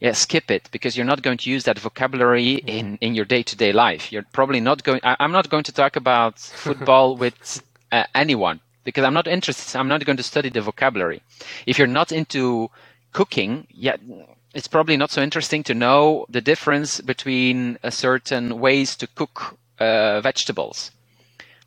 yeah, 0.01 0.13
skip 0.13 0.51
it 0.51 0.69
because 0.71 0.97
you're 0.97 1.07
not 1.07 1.23
going 1.23 1.39
to 1.39 1.51
use 1.51 1.65
that 1.65 1.79
vocabulary 1.79 2.55
in, 2.55 2.97
in 3.01 3.15
your 3.15 3.25
day 3.25 3.43
to 3.43 3.57
day 3.57 3.73
life. 3.73 4.13
You're 4.13 4.25
probably 4.33 4.61
not 4.61 4.85
going. 4.85 5.01
I, 5.03 5.17
I'm 5.19 5.33
not 5.33 5.49
going 5.51 5.65
to 5.65 5.73
talk 5.73 5.97
about 5.97 6.39
football 6.65 7.17
with 7.17 7.63
uh, 7.91 8.05
anyone 8.15 8.61
because 8.85 9.05
I'm 9.05 9.15
not 9.15 9.27
interested. 9.27 9.77
I'm 9.79 9.89
not 9.89 10.05
going 10.05 10.17
to 10.17 10.23
study 10.23 10.51
the 10.51 10.61
vocabulary. 10.61 11.23
If 11.67 11.79
you're 11.79 11.89
not 11.89 12.13
into 12.13 12.71
cooking, 13.13 13.67
yeah, 13.71 13.97
it's 14.55 14.69
probably 14.69 14.97
not 14.97 15.11
so 15.11 15.23
interesting 15.23 15.63
to 15.65 15.75
know 15.75 16.27
the 16.29 16.41
difference 16.41 17.01
between 17.01 17.79
a 17.83 17.91
certain 17.91 18.59
ways 18.59 18.97
to 18.97 19.07
cook 19.07 19.57
uh, 19.79 20.21
vegetables. 20.21 20.91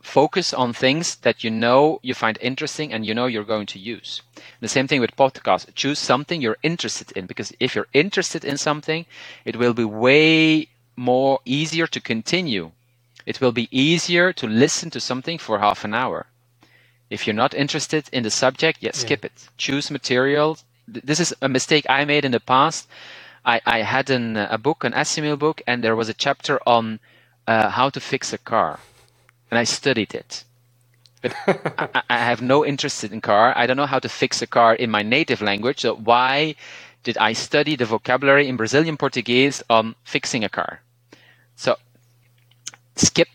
Focus 0.02 0.52
on 0.54 0.74
things 0.74 1.18
that 1.18 1.44
you 1.44 1.52
know 1.52 2.00
you 2.02 2.16
find 2.16 2.38
interesting 2.42 2.92
and 2.92 3.06
you 3.06 3.14
know 3.14 3.28
you're 3.28 3.44
going 3.44 3.68
to 3.68 3.80
use. 3.80 4.24
The 4.60 4.68
same 4.68 4.88
thing 4.88 5.00
with 5.00 5.16
podcasts. 5.16 5.74
Choose 5.76 6.00
something 6.00 6.42
you're 6.42 6.58
interested 6.64 7.12
in 7.12 7.28
because 7.28 7.54
if 7.60 7.76
you're 7.76 7.88
interested 7.94 8.44
in 8.44 8.58
something, 8.58 9.06
it 9.46 9.56
will 9.58 9.76
be 9.76 9.86
way 9.86 10.68
more 10.96 11.40
easier 11.46 11.86
to 11.88 12.02
continue. 12.02 12.72
It 13.26 13.40
will 13.40 13.52
be 13.52 13.70
easier 13.72 14.34
to 14.34 14.48
listen 14.48 14.90
to 14.90 15.00
something 15.00 15.38
for 15.38 15.60
half 15.60 15.86
an 15.86 15.94
hour. 15.94 16.26
If 17.12 17.28
you're 17.28 17.36
not 17.36 17.54
interested 17.54 18.10
in 18.12 18.24
the 18.24 18.32
subject, 18.32 18.80
yeah, 18.82 18.92
skip 18.94 19.24
it. 19.24 19.50
Choose 19.58 19.92
material. 19.92 20.58
Th- 20.94 21.06
This 21.06 21.20
is 21.20 21.34
a 21.42 21.50
mistake 21.50 21.86
I 21.90 22.06
made 22.06 22.26
in 22.26 22.32
the 22.34 22.42
past. 22.42 22.88
I, 23.46 23.62
I 23.66 23.80
had 23.84 24.10
an, 24.10 24.38
a 24.38 24.58
book, 24.58 24.84
an 24.84 24.94
Assimil 24.94 25.38
book, 25.40 25.62
and 25.68 25.84
there 25.84 25.96
was 25.96 26.10
a 26.10 26.14
chapter 26.14 26.60
on 26.68 27.00
uh, 27.48 27.70
how 27.72 27.90
to 27.90 28.00
fix 28.02 28.34
a 28.34 28.38
car. 28.40 28.80
And 29.52 29.60
I 29.60 29.66
studied 29.66 30.14
it. 30.16 30.46
But 31.22 31.36
I, 31.78 32.04
I 32.10 32.18
have 32.20 32.42
no 32.42 32.66
interest 32.66 33.04
in 33.04 33.22
car. 33.22 33.54
I 33.58 33.68
don't 33.68 33.78
know 33.78 33.88
how 33.88 34.00
to 34.00 34.10
fix 34.10 34.42
a 34.42 34.48
car 34.48 34.76
in 34.76 34.92
my 34.92 35.04
native 35.04 35.42
language. 35.42 35.82
So 35.82 35.96
why 35.96 36.56
did 37.04 37.18
I 37.18 37.34
study 37.34 37.76
the 37.78 37.86
vocabulary 37.86 38.48
in 38.48 38.58
Brazilian 38.58 38.98
Portuguese 38.98 39.64
on 39.70 39.96
fixing 40.04 40.44
a 40.44 40.50
car? 40.50 40.82
So 41.58 41.78
skip 42.96 43.30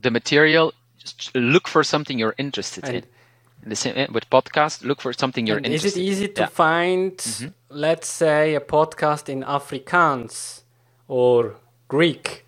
the 0.00 0.10
material. 0.10 0.74
Just 0.98 1.34
look 1.34 1.68
for 1.68 1.84
something 1.84 2.18
you're 2.18 2.36
interested 2.38 2.88
in. 2.88 2.96
And- 2.96 3.06
And 3.06 3.19
the 3.64 3.76
same 3.76 3.94
eh, 3.96 4.06
with 4.12 4.28
podcast. 4.30 4.84
Look 4.84 5.00
for 5.00 5.12
something 5.12 5.46
you're 5.46 5.58
And 5.58 5.66
is 5.66 5.84
it 5.84 5.96
easy 5.96 6.28
to 6.28 6.40
Yeah. 6.42 6.46
Mm-hmm. 6.46 6.54
find, 6.54 7.52
let's 7.68 8.08
say, 8.08 8.54
a 8.54 8.60
podcast 8.60 9.28
in 9.28 9.42
Afrikaans 9.42 10.62
or 11.08 11.56
Greek? 11.88 12.46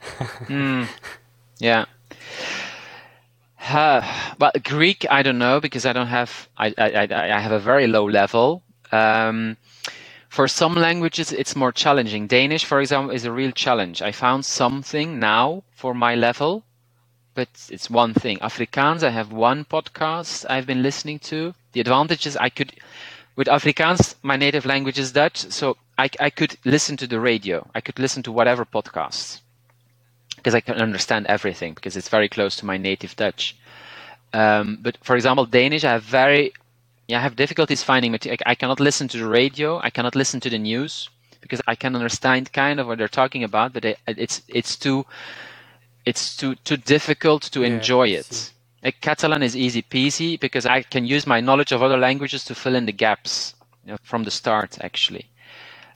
Yeah. 1.58 1.84
Uh, 3.70 4.02
well, 4.40 4.50
Greek, 4.64 5.06
I 5.08 5.22
don't 5.22 5.38
know 5.38 5.60
because 5.60 5.86
I 5.86 5.92
don't 5.92 6.08
have. 6.08 6.48
I 6.58 6.74
I, 6.76 6.88
I 7.06 7.36
I 7.36 7.40
have 7.40 7.52
a 7.52 7.60
very 7.60 7.86
low 7.86 8.04
level. 8.08 8.62
Um, 8.90 9.56
for 10.28 10.48
some 10.48 10.74
languages, 10.74 11.32
it's 11.32 11.54
more 11.54 11.72
challenging. 11.72 12.26
Danish, 12.26 12.64
for 12.64 12.80
example, 12.80 13.14
is 13.14 13.24
a 13.24 13.30
real 13.32 13.52
challenge. 13.52 14.02
I 14.02 14.12
found 14.12 14.44
something 14.44 15.20
now 15.20 15.62
for 15.70 15.94
my 15.94 16.14
level, 16.16 16.64
but 17.34 17.48
it's 17.70 17.90
one 17.90 18.14
thing. 18.14 18.38
Afrikaans, 18.38 19.02
I 19.02 19.10
have 19.10 19.32
one 19.32 19.64
podcast 19.64 20.44
I've 20.48 20.66
been 20.66 20.82
listening 20.82 21.18
to. 21.20 21.54
The 21.72 21.80
advantage 21.80 22.26
is 22.26 22.36
I 22.36 22.48
could, 22.48 22.72
with 23.36 23.48
Afrikaans, 23.48 24.14
my 24.22 24.36
native 24.36 24.66
language 24.66 24.98
is 24.98 25.12
Dutch, 25.12 25.38
so 25.50 25.76
I, 25.98 26.10
I 26.20 26.30
could 26.30 26.56
listen 26.64 26.96
to 26.98 27.06
the 27.06 27.20
radio. 27.20 27.68
I 27.74 27.80
could 27.80 27.98
listen 27.98 28.22
to 28.24 28.32
whatever 28.32 28.64
podcasts 28.64 29.40
because 30.36 30.54
I 30.54 30.60
can 30.60 30.80
understand 30.80 31.26
everything 31.26 31.74
because 31.74 31.96
it's 31.96 32.08
very 32.08 32.28
close 32.28 32.56
to 32.56 32.66
my 32.66 32.76
native 32.76 33.14
Dutch. 33.16 33.56
Um, 34.32 34.78
but 34.80 34.98
for 35.02 35.14
example, 35.14 35.46
Danish, 35.46 35.84
I 35.84 35.92
have 35.92 36.02
very, 36.02 36.52
yeah, 37.06 37.18
I 37.18 37.22
have 37.22 37.36
difficulties 37.36 37.82
finding 37.82 38.12
material. 38.12 38.38
I 38.46 38.54
cannot 38.54 38.80
listen 38.80 39.08
to 39.08 39.18
the 39.18 39.26
radio. 39.26 39.80
I 39.82 39.90
cannot 39.90 40.16
listen 40.16 40.40
to 40.40 40.50
the 40.50 40.58
news 40.58 41.08
because 41.40 41.60
I 41.66 41.74
can 41.74 41.94
understand 41.94 42.52
kind 42.52 42.80
of 42.80 42.86
what 42.86 42.98
they're 42.98 43.08
talking 43.08 43.44
about, 43.44 43.72
but 43.72 43.84
it, 43.84 43.98
it's 44.06 44.42
it's 44.48 44.76
too, 44.76 45.04
it's 46.04 46.36
too 46.36 46.54
too 46.56 46.76
difficult 46.76 47.42
to 47.52 47.62
enjoy 47.62 48.08
it. 48.08 48.52
Like 48.82 49.00
Catalan 49.00 49.42
is 49.42 49.56
easy 49.56 49.82
peasy 49.82 50.38
because 50.38 50.66
I 50.66 50.82
can 50.82 51.04
use 51.06 51.26
my 51.26 51.40
knowledge 51.40 51.70
of 51.72 51.82
other 51.82 51.96
languages 51.98 52.44
to 52.46 52.54
fill 52.54 52.74
in 52.74 52.86
the 52.86 52.92
gaps 52.92 53.54
you 53.84 53.92
know, 53.92 53.98
from 54.02 54.24
the 54.24 54.30
start 54.30 54.78
actually. 54.80 55.26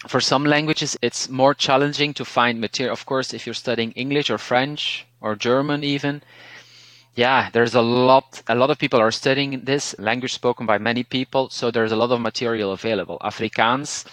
For 0.07 0.21
some 0.21 0.45
languages 0.45 0.97
it's 1.03 1.29
more 1.29 1.55
challenging 1.55 2.15
to 2.15 2.25
find 2.25 2.61
material. 2.61 2.93
Of 2.93 3.07
course 3.07 3.35
if 3.35 3.47
you're 3.47 3.55
studying 3.55 3.91
english 3.93 4.31
or 4.31 4.39
french 4.39 5.07
or 5.21 5.35
german 5.35 5.83
even 5.83 6.23
yeah 7.17 7.51
there's 7.53 7.75
a 7.75 7.81
lot 7.83 8.43
a 8.47 8.55
lot 8.55 8.71
of 8.71 8.79
people 8.79 9.01
are 9.01 9.11
studying 9.11 9.65
this 9.65 9.99
language 9.99 10.35
spoken 10.35 10.67
by 10.67 10.79
many 10.79 11.03
people 11.03 11.49
so 11.51 11.71
there's 11.71 11.93
a 11.93 11.97
lot 11.97 12.11
of 12.13 12.21
material 12.21 12.71
available. 12.73 13.19
Afrikaans 13.25 14.05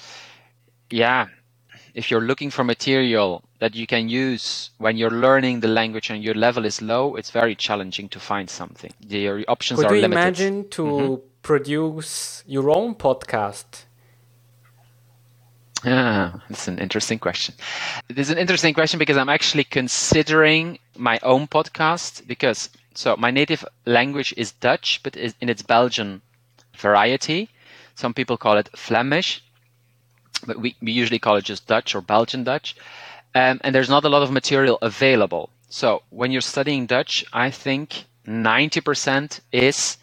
yeah 0.90 1.28
if 1.94 2.10
you're 2.10 2.22
looking 2.22 2.50
for 2.50 2.64
material 2.64 3.44
that 3.64 3.74
you 3.80 3.86
can 3.94 4.04
use 4.10 4.46
when 4.86 4.94
you're 5.00 5.18
learning 5.28 5.56
the 5.66 5.72
language 5.82 6.08
and 6.12 6.20
your 6.28 6.38
level 6.48 6.64
is 6.72 6.78
low 6.82 7.16
it's 7.20 7.32
very 7.42 7.56
challenging 7.68 8.08
to 8.16 8.20
find 8.20 8.48
something 8.60 8.92
your 9.26 9.38
options 9.56 9.78
Could 9.80 9.92
are 9.92 9.96
you 9.96 10.02
limited 10.08 10.36
Mm-hmm. 10.36 10.44
imagine 10.44 10.70
to 10.78 10.86
produce 11.50 12.44
your 12.56 12.68
own 12.78 12.96
podcast? 12.96 13.70
Ah, 15.86 16.42
that's 16.50 16.68
an 16.68 16.80
interesting 16.80 17.20
question. 17.20 17.54
It 18.10 18.18
is 18.18 18.30
an 18.30 18.38
interesting 18.38 18.74
question 18.74 18.98
because 19.00 19.18
I'm 19.18 19.30
actually 19.38 19.66
considering 19.66 20.80
my 20.98 21.20
own 21.24 21.48
podcast 21.48 22.26
because 22.28 22.70
So 22.96 23.16
my 23.18 23.32
native 23.32 23.66
language 23.86 24.32
is 24.38 24.52
Dutch, 24.68 25.02
but 25.04 25.18
is 25.18 25.34
in 25.42 25.50
its 25.50 25.64
Belgian 25.64 26.22
variety. 26.78 27.50
Some 27.96 28.14
people 28.14 28.38
call 28.38 28.56
it 28.58 28.70
Flemish, 28.78 29.44
but 30.48 30.58
we, 30.64 30.76
we 30.82 30.92
usually 30.92 31.20
call 31.20 31.36
it 31.38 31.46
just 31.46 31.68
Dutch 31.68 31.96
or 31.96 32.02
Belgian 32.02 32.44
Dutch. 32.44 32.76
Um, 33.36 33.60
and 33.64 33.74
there's 33.74 33.90
not 33.90 34.06
a 34.06 34.10
lot 34.10 34.22
of 34.22 34.32
material 34.32 34.78
available. 34.82 35.50
So 35.70 36.04
when 36.10 36.32
you're 36.32 36.42
studying 36.42 36.86
Dutch, 36.86 37.26
I 37.34 37.50
think 37.50 38.06
90% 38.28 39.40
is 39.52 39.98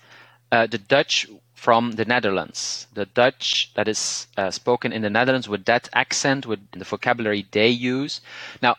uh, 0.50 0.66
the 0.66 0.78
Dutch 0.78 1.28
from 1.54 1.92
the 1.92 2.04
Netherlands. 2.04 2.86
The 2.94 3.06
Dutch 3.06 3.70
that 3.74 3.86
is 3.86 4.26
uh, 4.36 4.50
spoken 4.50 4.92
in 4.92 5.02
the 5.02 5.10
Netherlands 5.10 5.48
with 5.48 5.64
that 5.66 5.88
accent, 5.92 6.46
with 6.46 6.58
the 6.72 6.84
vocabulary 6.84 7.46
they 7.52 7.68
use. 7.68 8.20
Now, 8.62 8.76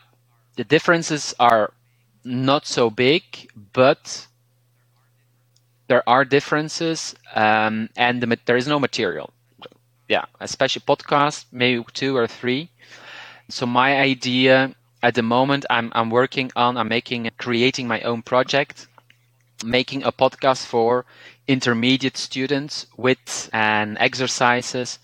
the 0.56 0.64
differences 0.64 1.34
are 1.38 1.72
not 2.24 2.66
so 2.66 2.90
big, 2.90 3.22
but 3.72 4.26
there 5.88 6.06
are 6.08 6.24
differences, 6.24 7.14
um, 7.34 7.88
and 7.96 8.22
the, 8.22 8.38
there 8.46 8.56
is 8.56 8.66
no 8.66 8.78
material. 8.78 9.30
Yeah, 10.08 10.24
especially 10.40 10.82
podcasts, 10.82 11.44
maybe 11.52 11.84
two 11.94 12.16
or 12.16 12.26
three. 12.26 12.68
So 13.52 13.66
my 13.66 13.98
idea 13.98 14.74
at 15.02 15.14
the 15.14 15.22
moment, 15.22 15.66
I'm 15.68 15.92
I'm 15.94 16.08
working 16.08 16.50
on, 16.56 16.78
I'm 16.78 16.88
making, 16.88 17.30
creating 17.36 17.86
my 17.86 18.00
own 18.00 18.22
project, 18.22 18.86
making 19.62 20.04
a 20.04 20.10
podcast 20.10 20.64
for 20.64 21.04
intermediate 21.46 22.16
students 22.16 22.86
with 22.96 23.50
and 23.52 23.98
exercises 24.00 24.98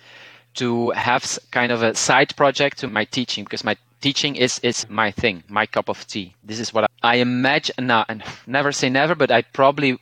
to 0.55 0.92
have 0.92 1.38
kind 1.51 1.70
of 1.70 1.82
a 1.82 1.94
side 1.94 2.34
project 2.36 2.78
to 2.78 2.88
my 2.88 3.05
teaching 3.05 3.44
because 3.44 3.64
my 3.64 3.76
teaching 4.01 4.34
is 4.36 4.59
is 4.61 4.88
my 4.88 5.11
thing, 5.11 5.44
my 5.49 5.66
cup 5.66 5.90
of 5.90 6.07
tea. 6.07 6.34
This 6.42 6.59
is 6.59 6.72
what 6.72 6.84
I, 6.84 6.88
I 7.03 7.14
imagine. 7.16 7.74
Now, 7.86 8.07
and 8.09 8.24
never 8.46 8.72
say 8.72 8.88
never, 8.88 9.14
but 9.14 9.30
I 9.30 9.42
probably 9.42 9.99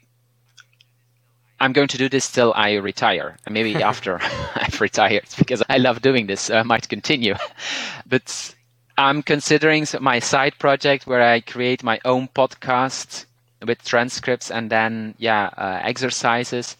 I'm 1.58 1.72
going 1.72 1.88
to 1.88 1.98
do 1.98 2.08
this 2.08 2.30
till 2.30 2.52
I 2.54 2.74
retire, 2.74 3.36
and 3.46 3.54
maybe 3.54 3.82
after 3.82 4.18
I've 4.54 4.80
retired 4.80 5.24
because 5.38 5.62
I 5.68 5.78
love 5.78 6.02
doing 6.02 6.26
this. 6.26 6.50
I 6.50 6.62
might 6.62 6.88
continue, 6.88 7.34
but 8.06 8.54
I'm 8.98 9.22
considering 9.22 9.86
my 10.00 10.18
side 10.18 10.58
project 10.58 11.06
where 11.06 11.22
I 11.22 11.40
create 11.40 11.82
my 11.82 12.00
own 12.04 12.28
podcast 12.28 13.26
with 13.66 13.82
transcripts 13.84 14.50
and 14.50 14.70
then 14.70 15.14
yeah 15.18 15.50
uh, 15.56 15.80
exercises 15.82 16.76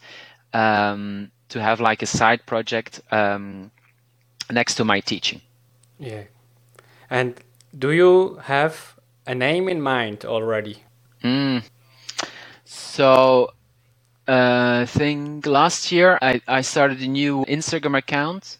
um, 0.53 1.31
to 1.49 1.61
have 1.61 1.79
like 1.79 2.01
a 2.01 2.05
side 2.05 2.45
project 2.45 3.01
um, 3.11 3.71
next 4.51 4.75
to 4.75 4.85
my 4.85 4.99
teaching. 4.99 5.41
Yeah, 5.99 6.23
and 7.09 7.35
do 7.77 7.91
you 7.91 8.39
have 8.43 8.95
a 9.25 9.33
name 9.33 9.67
in 9.69 9.81
mind 9.81 10.25
already? 10.25 10.83
Mm. 11.23 11.63
So 12.65 13.51
uh, 14.27 14.79
I 14.81 14.85
think 14.85 15.45
last 15.45 15.91
year 15.91 16.17
I, 16.21 16.41
I 16.47 16.61
started 16.61 17.01
a 17.01 17.07
new 17.07 17.45
Instagram 17.45 17.97
account 17.97 18.57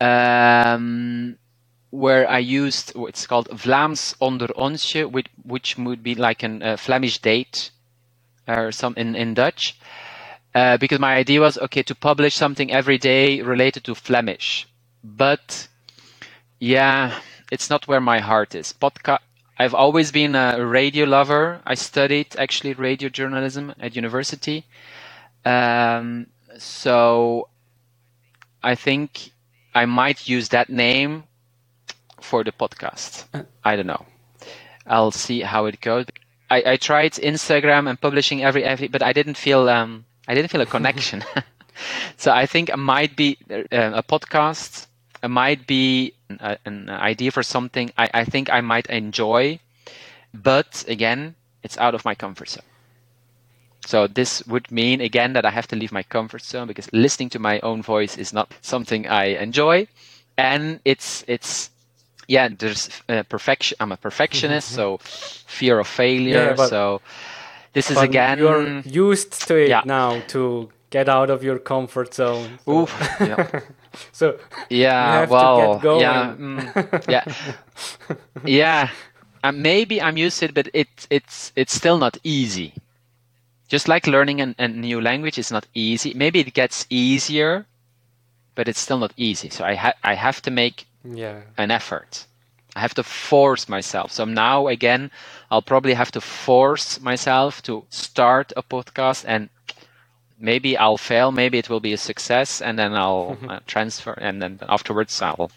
um, 0.00 1.36
where 1.90 2.28
I 2.28 2.38
used 2.38 2.94
what's 2.94 3.26
called 3.26 3.48
Vlaams 3.48 4.14
onder 4.20 4.48
onsje, 4.48 5.10
which, 5.10 5.26
which 5.44 5.76
would 5.78 6.02
be 6.02 6.14
like 6.14 6.42
a 6.42 6.72
uh, 6.72 6.76
Flemish 6.76 7.18
date 7.18 7.70
or 8.46 8.70
some 8.70 8.94
in, 8.96 9.16
in 9.16 9.34
Dutch. 9.34 9.78
Uh, 10.54 10.76
because 10.78 10.98
my 10.98 11.16
idea 11.16 11.40
was 11.40 11.58
okay 11.58 11.82
to 11.82 11.94
publish 11.94 12.34
something 12.34 12.72
every 12.72 12.96
day 12.96 13.42
related 13.42 13.84
to 13.84 13.94
Flemish. 13.94 14.66
But 15.04 15.68
yeah, 16.58 17.18
it's 17.52 17.68
not 17.68 17.86
where 17.86 18.00
my 18.00 18.20
heart 18.20 18.54
is. 18.54 18.72
Podcast. 18.72 19.18
I've 19.58 19.74
always 19.74 20.12
been 20.12 20.34
a 20.34 20.64
radio 20.64 21.06
lover. 21.06 21.60
I 21.66 21.74
studied 21.74 22.36
actually 22.38 22.74
radio 22.74 23.08
journalism 23.08 23.74
at 23.80 23.96
university. 23.96 24.64
Um, 25.44 26.26
so 26.58 27.48
I 28.62 28.74
think 28.74 29.30
I 29.74 29.86
might 29.86 30.28
use 30.28 30.50
that 30.50 30.68
name 30.68 31.24
for 32.20 32.44
the 32.44 32.52
podcast. 32.52 33.24
I 33.64 33.76
don't 33.76 33.86
know. 33.86 34.04
I'll 34.86 35.10
see 35.10 35.40
how 35.40 35.66
it 35.66 35.80
goes. 35.80 36.06
I, 36.50 36.62
I 36.72 36.76
tried 36.76 37.12
Instagram 37.12 37.88
and 37.88 38.00
publishing 38.00 38.44
every 38.44 38.62
every, 38.62 38.88
but 38.88 39.02
I 39.02 39.12
didn't 39.12 39.36
feel 39.36 39.68
um, 39.68 40.04
I 40.28 40.34
didn't 40.34 40.50
feel 40.50 40.60
a 40.60 40.66
connection. 40.66 41.24
so 42.16 42.32
I 42.32 42.46
think 42.46 42.68
it 42.68 42.76
might 42.76 43.16
be 43.16 43.38
uh, 43.50 43.64
a 43.70 44.02
podcast. 44.02 44.86
Might 45.28 45.66
be 45.66 46.12
a, 46.40 46.58
an 46.64 46.90
idea 46.90 47.30
for 47.30 47.42
something 47.42 47.92
I, 47.96 48.08
I 48.12 48.24
think 48.24 48.50
I 48.50 48.60
might 48.60 48.86
enjoy, 48.86 49.60
but 50.34 50.84
again, 50.88 51.34
it's 51.62 51.78
out 51.78 51.94
of 51.94 52.04
my 52.04 52.14
comfort 52.14 52.48
zone. 52.48 52.64
So 53.86 54.08
this 54.08 54.44
would 54.46 54.70
mean 54.72 55.00
again 55.00 55.34
that 55.34 55.44
I 55.44 55.50
have 55.50 55.68
to 55.68 55.76
leave 55.76 55.92
my 55.92 56.02
comfort 56.02 56.42
zone 56.42 56.66
because 56.66 56.92
listening 56.92 57.30
to 57.30 57.38
my 57.38 57.60
own 57.60 57.82
voice 57.82 58.18
is 58.18 58.32
not 58.32 58.52
something 58.60 59.06
I 59.06 59.36
enjoy, 59.38 59.86
and 60.36 60.80
it's 60.84 61.24
it's 61.28 61.70
yeah, 62.26 62.48
there's 62.48 62.90
uh, 63.08 63.22
perfection. 63.22 63.76
I'm 63.80 63.92
a 63.92 63.96
perfectionist, 63.96 64.68
so 64.68 64.98
fear 64.98 65.78
of 65.78 65.86
failure. 65.86 66.54
Yeah, 66.58 66.66
so 66.66 67.00
this 67.72 67.90
is 67.90 67.96
again. 67.98 68.38
You're 68.38 68.80
used 68.80 69.46
to 69.46 69.56
it 69.56 69.68
yeah. 69.68 69.82
now 69.84 70.20
to 70.28 70.70
get 70.90 71.08
out 71.08 71.30
of 71.30 71.44
your 71.44 71.58
comfort 71.58 72.14
zone. 72.14 72.58
So. 72.64 72.72
Oof. 72.72 73.16
Yeah. 73.20 73.60
so 74.12 74.38
yeah, 74.70 75.26
well, 75.26 75.80
yeah, 76.00 76.34
mm, 76.38 77.08
yeah, 77.08 77.24
yeah. 78.44 78.90
Uh, 79.44 79.52
maybe 79.52 80.02
I'm 80.02 80.16
used 80.16 80.38
to 80.40 80.46
it, 80.46 80.54
but 80.54 80.68
it 80.74 80.88
it's 81.10 81.52
it's 81.56 81.74
still 81.74 81.98
not 81.98 82.18
easy. 82.24 82.74
Just 83.68 83.88
like 83.88 84.06
learning 84.06 84.40
a, 84.40 84.54
a 84.58 84.68
new 84.68 85.00
language 85.00 85.38
is 85.38 85.50
not 85.50 85.66
easy. 85.74 86.14
Maybe 86.14 86.40
it 86.40 86.54
gets 86.54 86.86
easier, 86.88 87.66
but 88.54 88.68
it's 88.68 88.80
still 88.80 88.98
not 88.98 89.12
easy. 89.16 89.48
So 89.50 89.64
I 89.64 89.74
ha- 89.74 89.98
I 90.02 90.14
have 90.14 90.42
to 90.42 90.50
make 90.50 90.86
yeah. 91.04 91.42
an 91.58 91.70
effort. 91.70 92.26
I 92.76 92.80
have 92.80 92.94
to 92.94 93.02
force 93.02 93.68
myself. 93.68 94.12
So 94.12 94.24
now 94.24 94.68
again, 94.68 95.10
I'll 95.50 95.62
probably 95.62 95.94
have 95.94 96.10
to 96.12 96.20
force 96.20 97.00
myself 97.00 97.62
to 97.62 97.84
start 97.88 98.52
a 98.56 98.62
podcast 98.62 99.24
and 99.26 99.48
maybe 100.38 100.76
I'll 100.76 100.98
fail, 100.98 101.32
maybe 101.32 101.58
it 101.58 101.68
will 101.68 101.80
be 101.80 101.92
a 101.92 101.98
success 101.98 102.60
and 102.62 102.78
then 102.78 102.94
I'll 102.94 103.36
uh, 103.48 103.60
transfer 103.66 104.12
and 104.12 104.42
then 104.42 104.58
afterwards 104.68 105.20
I'll 105.22 105.50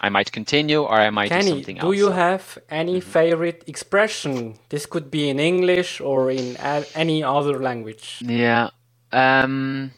I 0.00 0.08
might 0.08 0.32
continue 0.32 0.82
or 0.82 0.94
I 0.94 1.10
might 1.10 1.28
Kenny, 1.28 1.44
do 1.44 1.50
something 1.50 1.78
else. 1.78 1.88
Do 1.88 1.96
you 1.96 2.10
have 2.10 2.58
any 2.68 2.98
mm-hmm. 2.98 3.08
favorite 3.08 3.62
expression? 3.68 4.58
This 4.68 4.84
could 4.84 5.12
be 5.12 5.28
in 5.28 5.38
English 5.38 6.00
or 6.00 6.30
in 6.30 6.56
any 6.94 7.22
other 7.22 7.60
language. 7.60 8.20
Yeah. 8.20 8.70
Um, 9.12 9.92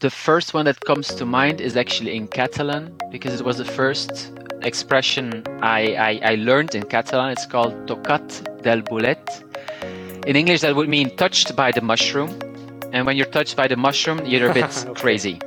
the 0.00 0.10
first 0.10 0.52
one 0.52 0.66
that 0.66 0.80
comes 0.80 1.08
to 1.14 1.24
mind 1.24 1.62
is 1.62 1.76
actually 1.76 2.14
in 2.14 2.28
Catalan 2.28 2.98
because 3.10 3.40
it 3.40 3.46
was 3.46 3.56
the 3.56 3.64
first 3.64 4.32
expression 4.62 5.42
I, 5.62 5.94
I, 5.94 6.32
I 6.32 6.34
learned 6.34 6.74
in 6.74 6.82
Catalan. 6.82 7.30
It's 7.30 7.46
called 7.46 7.72
tocat 7.86 8.62
del 8.62 8.82
bolet. 8.82 9.24
In 10.26 10.36
English, 10.36 10.60
that 10.60 10.76
would 10.76 10.88
mean 10.88 11.16
touched 11.16 11.56
by 11.56 11.70
the 11.70 11.80
mushroom. 11.80 12.38
And 12.96 13.04
when 13.04 13.18
you're 13.18 13.26
touched 13.26 13.56
by 13.58 13.68
the 13.68 13.76
mushroom, 13.76 14.24
you're 14.24 14.50
a 14.50 14.54
bit 14.54 14.64
okay. 14.64 14.94
crazy. 14.98 15.38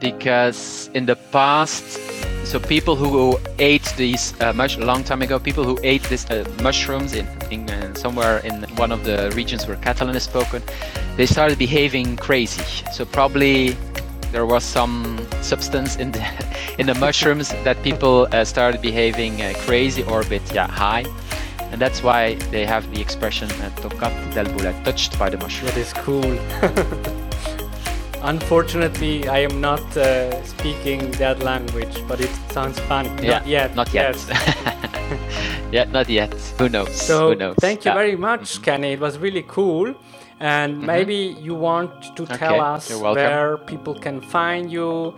Because 0.00 0.88
in 0.94 1.04
the 1.04 1.14
past, 1.30 2.00
so 2.46 2.58
people 2.58 2.96
who 2.96 3.38
ate 3.58 3.84
these 3.98 4.32
uh, 4.40 4.54
mush 4.54 4.78
a 4.78 4.80
long 4.86 5.04
time 5.04 5.20
ago, 5.20 5.38
people 5.38 5.62
who 5.62 5.78
ate 5.82 6.02
these 6.04 6.24
uh, 6.30 6.42
mushrooms 6.62 7.12
in, 7.12 7.26
in 7.50 7.68
uh, 7.68 7.92
somewhere 7.92 8.38
in 8.38 8.62
one 8.76 8.92
of 8.92 9.04
the 9.04 9.30
regions 9.36 9.66
where 9.66 9.76
Catalan 9.76 10.16
is 10.16 10.22
spoken, 10.22 10.62
they 11.18 11.26
started 11.26 11.58
behaving 11.58 12.16
crazy. 12.16 12.64
So 12.94 13.04
probably 13.04 13.76
there 14.32 14.46
was 14.46 14.64
some 14.64 15.20
substance 15.42 15.96
in 15.96 16.12
the 16.12 16.24
in 16.78 16.86
the 16.86 16.94
mushrooms 16.94 17.50
that 17.64 17.76
people 17.82 18.26
uh, 18.32 18.42
started 18.42 18.80
behaving 18.80 19.42
uh, 19.42 19.52
crazy 19.66 20.02
or 20.04 20.22
a 20.22 20.26
bit 20.26 20.42
yeah 20.54 20.66
high. 20.66 21.04
And 21.74 21.82
that's 21.82 22.04
why 22.04 22.36
they 22.52 22.64
have 22.64 22.88
the 22.94 23.00
expression 23.00 23.50
uh, 23.50 23.68
tocat 23.82 24.14
del 24.32 24.46
bolet, 24.46 24.84
touched 24.84 25.18
by 25.18 25.28
the 25.28 25.38
mushroom. 25.38 25.72
That 25.72 25.76
is 25.76 25.92
cool. 25.92 26.38
Unfortunately, 28.22 29.26
I 29.26 29.38
am 29.40 29.60
not 29.60 29.82
uh, 29.96 30.40
speaking 30.44 31.10
that 31.18 31.40
language, 31.40 31.98
but 32.06 32.20
it 32.20 32.30
sounds 32.52 32.78
fun. 32.78 33.06
Yeah, 33.20 33.38
not 33.38 33.46
yet. 33.48 33.74
Not 33.74 33.92
yet. 33.92 34.14
Yes. 34.14 35.72
yeah, 35.72 35.84
not 35.86 36.08
yet. 36.08 36.32
Who 36.58 36.68
knows? 36.68 36.94
So, 36.94 37.30
Who 37.30 37.34
knows? 37.34 37.56
thank 37.58 37.84
you 37.84 37.90
yeah. 37.90 37.96
very 37.96 38.14
much, 38.14 38.42
mm-hmm. 38.42 38.62
Kenny. 38.62 38.92
It 38.92 39.00
was 39.00 39.18
really 39.18 39.42
cool. 39.48 39.96
And 40.38 40.76
mm-hmm. 40.76 40.86
maybe 40.86 41.36
you 41.40 41.56
want 41.56 42.14
to 42.14 42.24
tell 42.24 42.54
okay. 42.54 42.60
us 42.60 42.88
where 43.00 43.56
people 43.58 43.96
can 43.96 44.20
find 44.20 44.70
you, 44.70 45.12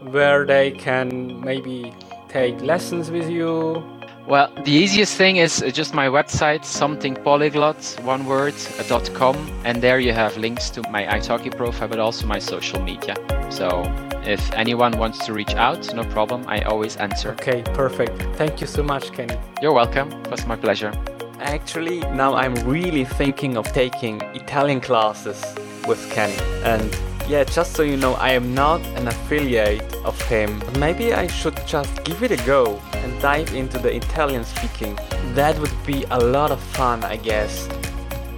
where 0.00 0.46
they 0.46 0.70
can 0.70 1.38
maybe 1.42 1.92
take 2.30 2.58
lessons 2.62 3.10
with 3.10 3.28
you. 3.28 3.97
Well, 4.28 4.52
the 4.62 4.72
easiest 4.72 5.16
thing 5.16 5.38
is 5.38 5.62
uh, 5.62 5.70
just 5.70 5.94
my 5.94 6.06
website, 6.06 6.60
somethingpolyglot, 6.60 8.04
one 8.04 8.26
word, 8.26 8.52
uh, 8.78 9.00
.com, 9.14 9.34
and 9.64 9.80
there 9.80 10.00
you 10.00 10.12
have 10.12 10.36
links 10.36 10.68
to 10.68 10.82
my 10.90 11.06
italki 11.06 11.50
profile, 11.50 11.88
but 11.88 11.98
also 11.98 12.26
my 12.26 12.38
social 12.38 12.78
media. 12.82 13.16
So 13.48 13.84
if 14.26 14.52
anyone 14.52 14.98
wants 14.98 15.24
to 15.24 15.32
reach 15.32 15.54
out, 15.54 15.94
no 15.94 16.04
problem, 16.04 16.44
I 16.46 16.60
always 16.60 16.98
answer. 16.98 17.30
Okay, 17.40 17.62
perfect. 17.72 18.20
Thank 18.36 18.60
you 18.60 18.66
so 18.66 18.82
much, 18.82 19.12
Kenny. 19.12 19.38
You're 19.62 19.72
welcome. 19.72 20.12
It 20.12 20.30
was 20.30 20.46
my 20.46 20.56
pleasure. 20.56 20.92
Actually, 21.40 22.00
now 22.00 22.34
I'm 22.34 22.54
really 22.68 23.06
thinking 23.06 23.56
of 23.56 23.72
taking 23.72 24.20
Italian 24.34 24.82
classes 24.82 25.42
with 25.86 26.06
Kenny. 26.12 26.36
And 26.64 26.94
yeah, 27.26 27.44
just 27.44 27.72
so 27.72 27.82
you 27.82 27.96
know, 27.96 28.12
I 28.12 28.32
am 28.32 28.54
not 28.54 28.82
an 28.98 29.08
affiliate 29.08 29.94
of 30.04 30.20
him. 30.28 30.62
Maybe 30.78 31.14
I 31.14 31.28
should 31.28 31.56
just 31.66 32.04
give 32.04 32.22
it 32.22 32.30
a 32.30 32.36
go 32.44 32.78
and 33.08 33.22
dive 33.22 33.54
into 33.54 33.78
the 33.78 33.94
Italian 33.94 34.44
speaking. 34.44 34.98
That 35.34 35.58
would 35.58 35.86
be 35.86 36.04
a 36.10 36.18
lot 36.18 36.50
of 36.50 36.60
fun, 36.60 37.04
I 37.04 37.16
guess. 37.16 37.68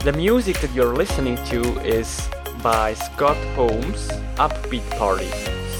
The 0.04 0.12
music 0.12 0.58
that 0.60 0.72
you're 0.72 0.94
listening 0.94 1.36
to 1.46 1.60
is 1.80 2.28
by 2.62 2.94
Scott 2.94 3.36
Holmes, 3.56 4.08
Upbeat 4.36 4.88
Party. 4.98 5.30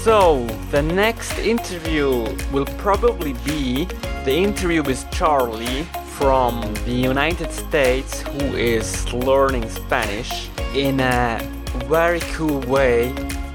So, 0.03 0.45
the 0.71 0.81
next 0.81 1.37
interview 1.39 2.25
will 2.51 2.65
probably 2.77 3.33
be 3.45 3.85
the 4.25 4.33
interview 4.33 4.83
with 4.83 5.09
Charlie 5.11 5.83
from 6.17 6.61
the 6.85 6.93
United 6.93 7.51
States 7.51 8.21
who 8.21 8.55
is 8.55 9.11
learning 9.13 9.69
Spanish 9.69 10.49
in 10.73 10.99
a 10.99 11.39
very 11.85 12.19
cool 12.35 12.61
way. 12.61 13.13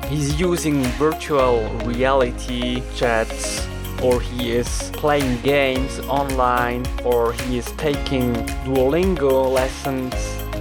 He's 0.09 0.39
using 0.41 0.85
virtual 0.99 1.69
reality 1.85 2.83
chats 2.95 3.67
or 4.03 4.21
he 4.21 4.53
is 4.53 4.91
playing 4.95 5.41
games 5.43 6.01
online 6.09 6.85
or 7.05 7.33
he 7.33 7.59
is 7.59 7.67
taking 7.73 8.33
Duolingo 8.65 9.53
lessons 9.53 10.15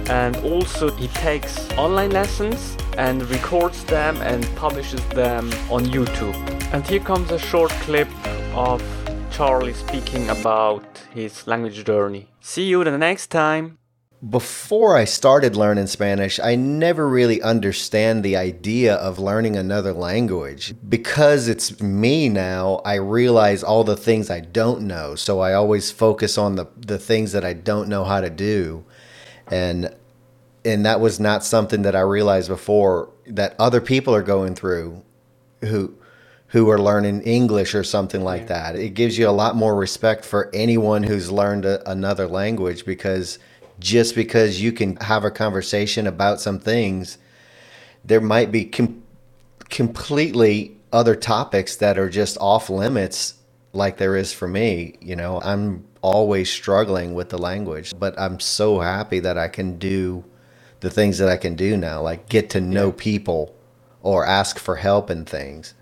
and 0.08 0.36
also 0.38 0.90
he 0.90 1.08
takes 1.08 1.70
online 1.72 2.10
lessons 2.10 2.76
and 2.96 3.22
records 3.30 3.84
them 3.84 4.16
and 4.22 4.44
publishes 4.56 5.04
them 5.08 5.50
on 5.70 5.84
YouTube. 5.86 6.36
And 6.72 6.86
here 6.86 7.00
comes 7.00 7.30
a 7.30 7.38
short 7.38 7.70
clip 7.84 8.08
of 8.54 8.82
Charlie 9.30 9.74
speaking 9.74 10.28
about 10.30 10.84
his 11.12 11.46
language 11.46 11.84
journey. 11.84 12.28
See 12.40 12.64
you 12.64 12.84
the 12.84 12.96
next 12.96 13.26
time. 13.28 13.78
Before 14.26 14.96
I 14.96 15.04
started 15.04 15.56
learning 15.56 15.88
Spanish, 15.88 16.40
I 16.40 16.56
never 16.56 17.06
really 17.06 17.42
understand 17.42 18.24
the 18.24 18.36
idea 18.36 18.94
of 18.94 19.18
learning 19.18 19.56
another 19.56 19.92
language. 19.92 20.74
Because 20.88 21.48
it's 21.48 21.80
me 21.82 22.30
now, 22.30 22.80
I 22.84 22.94
realize 22.94 23.62
all 23.62 23.84
the 23.84 23.96
things 23.96 24.30
I 24.30 24.40
don't 24.40 24.82
know. 24.82 25.16
So 25.16 25.40
I 25.40 25.52
always 25.52 25.90
focus 25.90 26.38
on 26.38 26.56
the, 26.56 26.66
the 26.78 26.98
things 26.98 27.32
that 27.32 27.44
I 27.44 27.52
don't 27.52 27.88
know 27.88 28.04
how 28.04 28.20
to 28.20 28.30
do. 28.30 28.84
And 29.48 29.94
and 30.64 30.84
that 30.84 31.00
was 31.00 31.20
not 31.20 31.44
something 31.44 31.82
that 31.82 31.94
I 31.94 32.00
realized 32.00 32.48
before 32.48 33.10
that 33.28 33.54
other 33.58 33.80
people 33.80 34.12
are 34.14 34.22
going 34.22 34.56
through 34.56 35.04
who 35.60 35.94
who 36.48 36.70
are 36.70 36.78
learning 36.78 37.22
English 37.22 37.74
or 37.74 37.84
something 37.84 38.22
like 38.22 38.42
yeah. 38.42 38.72
that. 38.72 38.76
It 38.76 38.94
gives 38.94 39.18
you 39.18 39.28
a 39.28 39.30
lot 39.30 39.56
more 39.56 39.74
respect 39.74 40.24
for 40.24 40.50
anyone 40.54 41.02
who's 41.02 41.30
learned 41.30 41.64
a, 41.64 41.88
another 41.88 42.26
language 42.26 42.84
because 42.84 43.38
just 43.78 44.14
because 44.14 44.60
you 44.60 44.72
can 44.72 44.96
have 44.96 45.24
a 45.24 45.30
conversation 45.30 46.06
about 46.06 46.40
some 46.40 46.58
things, 46.58 47.18
there 48.04 48.20
might 48.20 48.50
be 48.50 48.64
com- 48.64 49.02
completely 49.68 50.76
other 50.92 51.14
topics 51.14 51.76
that 51.76 51.98
are 51.98 52.08
just 52.08 52.38
off 52.40 52.70
limits 52.70 53.34
like 53.72 53.98
there 53.98 54.16
is 54.16 54.32
for 54.32 54.48
me. 54.48 54.96
You 55.00 55.16
know, 55.16 55.40
I'm 55.42 55.84
always 56.00 56.50
struggling 56.50 57.14
with 57.14 57.28
the 57.28 57.38
language, 57.38 57.92
but 57.98 58.18
I'm 58.18 58.40
so 58.40 58.80
happy 58.80 59.20
that 59.20 59.36
I 59.36 59.48
can 59.48 59.78
do 59.78 60.24
the 60.80 60.90
things 60.90 61.18
that 61.18 61.28
I 61.28 61.36
can 61.36 61.54
do 61.54 61.76
now, 61.76 62.00
like 62.00 62.28
get 62.28 62.50
to 62.50 62.60
know 62.60 62.92
people 62.92 63.54
or 64.02 64.24
ask 64.24 64.58
for 64.58 64.76
help 64.76 65.10
and 65.10 65.28
things. 65.28 65.74